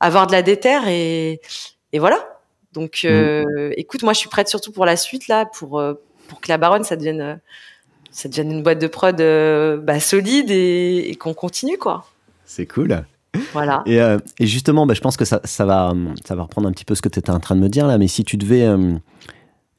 [0.00, 1.40] avoir de la déterre et,
[1.92, 2.28] et voilà.
[2.72, 3.72] Donc euh, mm.
[3.76, 5.82] écoute, moi je suis prête surtout pour la suite là, pour
[6.28, 7.40] pour que la baronne ça devienne
[8.10, 9.16] ça devienne une boîte de prod
[9.82, 12.06] bah, solide et, qu'on continue quoi.
[12.44, 13.04] C'est cool.
[13.52, 13.82] Voilà.
[13.86, 13.98] Et,
[14.38, 15.92] et justement, bah, je pense que ça, ça, va,
[16.24, 17.88] ça va reprendre un petit peu ce que tu étais en train de me dire
[17.88, 18.64] là, mais si tu devais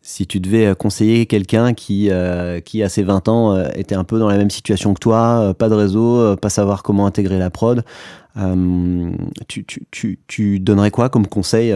[0.06, 3.96] si tu devais euh, conseiller quelqu'un qui, euh, qui, à ses 20 ans, euh, était
[3.96, 7.40] un peu dans la même situation que toi, pas de réseau, pas savoir comment intégrer
[7.40, 7.84] la prod,
[9.48, 11.74] tu, tu, tu, tu, donnerais quoi comme conseil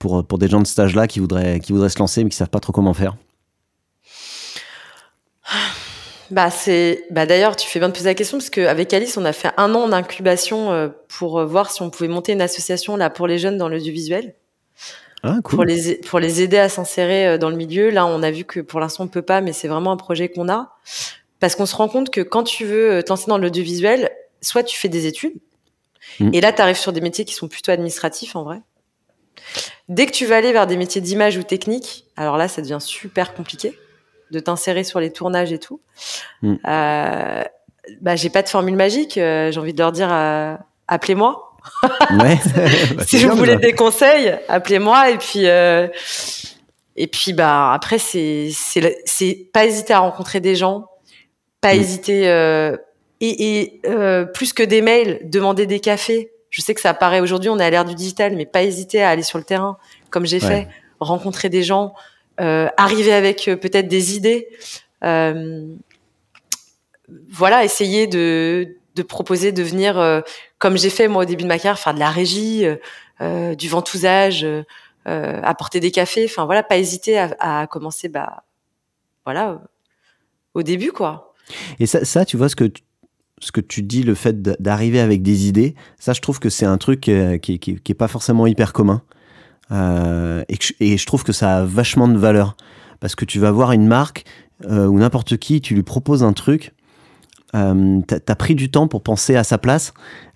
[0.00, 2.36] pour, pour des gens de ce âge-là qui voudraient, qui voudraient se lancer mais qui
[2.36, 3.16] savent pas trop comment faire?
[6.30, 9.24] Bah c'est bah d'ailleurs tu fais bien de poser la question parce qu'avec Alice on
[9.24, 13.26] a fait un an d'incubation pour voir si on pouvait monter une association là pour
[13.26, 14.34] les jeunes dans l'audiovisuel.
[15.22, 17.90] Ah, pour, les, pour les aider à s'insérer euh, dans le milieu.
[17.90, 20.30] Là, on a vu que pour l'instant, on peut pas, mais c'est vraiment un projet
[20.30, 20.74] qu'on a.
[21.40, 24.10] Parce qu'on se rend compte que quand tu veux euh, te lancer dans l'audiovisuel,
[24.40, 25.34] soit tu fais des études,
[26.20, 26.30] mm.
[26.32, 28.62] et là, tu arrives sur des métiers qui sont plutôt administratifs, en vrai.
[29.88, 32.78] Dès que tu vas aller vers des métiers d'image ou technique, alors là, ça devient
[32.80, 33.74] super compliqué
[34.30, 35.80] de t'insérer sur les tournages et tout.
[36.42, 36.54] Mm.
[36.66, 37.44] Euh,
[38.00, 39.18] bah, j'ai pas de formule magique.
[39.18, 40.10] Euh, j'ai envie de leur dire,
[40.88, 41.50] appelez-moi.
[42.10, 42.38] Ouais.
[42.96, 45.88] Bah, si vous voulez des conseils, appelez-moi et puis euh,
[46.96, 48.50] et puis bah après c'est
[49.04, 50.86] c'est pas hésiter à rencontrer des gens,
[51.60, 51.78] pas mm.
[51.78, 52.76] hésiter euh,
[53.20, 56.32] et, et euh, plus que des mails, demander des cafés.
[56.48, 59.02] Je sais que ça paraît aujourd'hui, on est à l'ère du digital, mais pas hésiter
[59.02, 59.78] à aller sur le terrain,
[60.10, 60.66] comme j'ai fait,
[60.98, 62.00] rencontrer des gens, euh,
[62.76, 64.48] arriver avec euh, peut-être des idées.
[65.04, 65.66] Euh,
[67.28, 70.20] voilà, essayer de de proposer de venir, euh,
[70.58, 72.76] comme j'ai fait moi au début de ma carrière, faire de la régie, euh,
[73.20, 74.46] euh, du ventousage,
[75.04, 76.24] apporter des cafés.
[76.24, 78.44] Enfin voilà, pas hésiter à, commencer, bah
[79.24, 79.60] voilà,
[80.54, 81.34] au début quoi.
[81.80, 82.82] Et ça, ça tu vois ce que tu,
[83.40, 86.66] ce que tu dis, le fait d'arriver avec des idées, ça je trouve que c'est
[86.66, 87.10] un truc
[87.42, 89.02] qui, qui, pas forcément hyper commun.
[89.70, 92.56] Et, et, je trouve que ça a vachement de valeur.
[93.00, 94.24] Parce que tu vas voir une marque
[94.68, 96.74] ou n'importe qui, tu lui proposes un truc,
[97.54, 99.92] euh, t'as as pris du temps pour penser à sa place.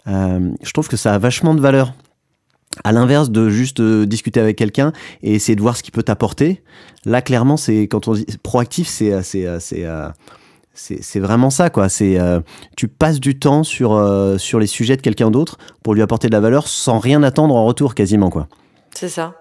[0.06, 1.94] Euh, je trouve que ça a vachement de valeur.
[2.82, 4.92] À l'inverse de juste euh, discuter avec quelqu'un
[5.22, 6.62] et essayer de voir ce qu'il peut t'apporter.
[7.04, 9.46] Là, clairement, c'est quand on dit proactif, c'est c'est
[10.74, 11.88] c'est vraiment ça quoi.
[11.88, 12.18] C'est
[12.76, 13.90] tu passes du temps sur
[14.38, 17.54] sur les sujets de quelqu'un d'autre pour lui apporter de la valeur sans rien attendre
[17.54, 18.48] en retour quasiment quoi.
[18.94, 19.34] C'est ça.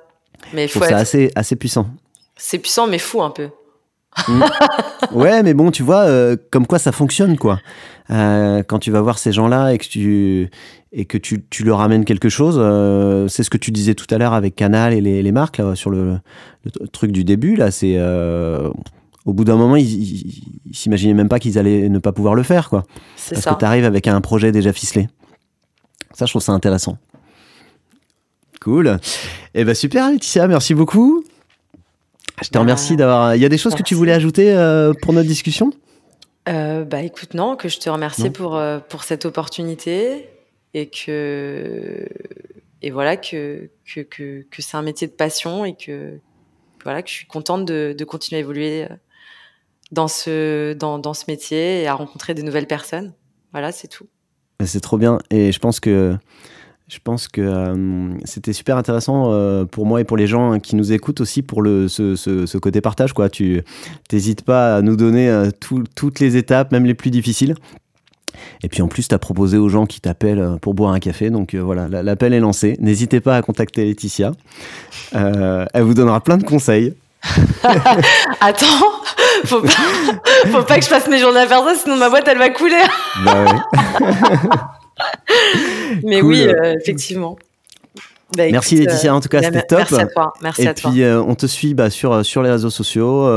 [0.54, 1.88] Mais faut c'est assez assez puissant.
[2.36, 3.50] C'est puissant mais fou un peu.
[4.28, 4.44] Mm.
[5.14, 7.60] ouais, mais bon, tu vois, euh, comme quoi ça fonctionne, quoi.
[8.12, 10.50] Euh, quand tu vas voir ces gens-là et que tu
[10.92, 14.06] et que tu, tu leur amènes quelque chose, euh, c'est ce que tu disais tout
[14.14, 16.20] à l'heure avec Canal et les, les marques là, sur le,
[16.92, 17.56] truc du début.
[17.56, 18.00] Là, c'est
[19.26, 22.44] au bout d'un moment, ils, ils, s'imaginaient même pas qu'ils allaient ne pas pouvoir le
[22.44, 22.84] faire, quoi.
[23.30, 23.54] Parce ça.
[23.54, 25.08] que tu arrives avec un projet déjà ficelé.
[26.14, 26.98] Ça, je trouve ça intéressant.
[28.64, 28.98] Cool.
[29.54, 31.24] eh ben super, Laetitia, merci beaucoup.
[32.42, 33.36] Je te remercie d'avoir.
[33.36, 35.72] Il y a des choses que tu voulais ajouter euh, pour notre discussion?
[36.50, 40.30] Euh, Bah écoute, non, que je te remercie pour, euh, pour cette opportunité.
[40.74, 42.08] et que
[42.82, 46.20] et voilà que que, que, que c'est un métier de passion et que
[46.84, 48.88] voilà que je suis contente de, de continuer à évoluer
[49.92, 53.14] dans ce dans, dans ce métier et à rencontrer de nouvelles personnes.
[53.52, 54.08] Voilà, c'est tout.
[54.66, 56.18] C'est trop bien et je pense que
[56.90, 60.76] je pense que euh, c'était super intéressant euh, pour moi et pour les gens qui
[60.76, 63.14] nous écoutent aussi pour le, ce, ce, ce côté partage.
[63.14, 63.30] Quoi.
[63.30, 63.64] Tu
[64.12, 67.56] n'hésites pas à nous donner euh, toutes les étapes, même les plus difficiles.
[68.62, 71.30] Et puis en plus, tu as proposé aux gens qui t'appellent pour boire un café.
[71.30, 72.76] Donc voilà, l'appel est lancé.
[72.80, 74.34] N'hésitez pas à contacter Laetitia.
[75.14, 76.94] elle vous donnera plein de conseils.
[78.42, 78.66] Attends,
[79.46, 79.70] faut pas,
[80.52, 82.50] faut pas que je fasse mes journées à faire ça, sinon ma boîte elle va
[82.50, 82.82] couler.
[83.24, 83.46] Bah
[86.04, 87.38] Mais oui, euh, effectivement.
[88.36, 89.80] Bah, merci Laetitia, en tout cas euh, c'était top.
[89.80, 90.34] Merci à toi.
[90.42, 93.30] Merci et puis euh, on te suit bah, sur sur les réseaux sociaux.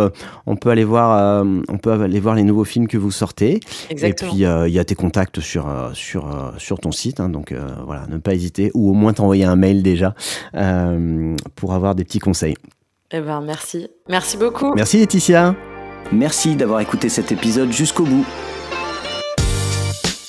[0.47, 3.61] on peut aller voir on peut aller voir les nouveaux films que vous sortez.
[3.91, 4.31] Exactement.
[4.31, 7.55] Et puis il y a tes contacts sur sur sur ton site, hein, donc
[7.85, 10.15] voilà, ne pas hésiter ou au moins t'envoyer un mail déjà
[11.57, 12.55] pour avoir des petits conseils.
[13.11, 14.75] Eh ben merci, merci beaucoup.
[14.75, 15.55] Merci Laetitia.
[16.13, 18.25] Merci d'avoir écouté cet épisode jusqu'au bout.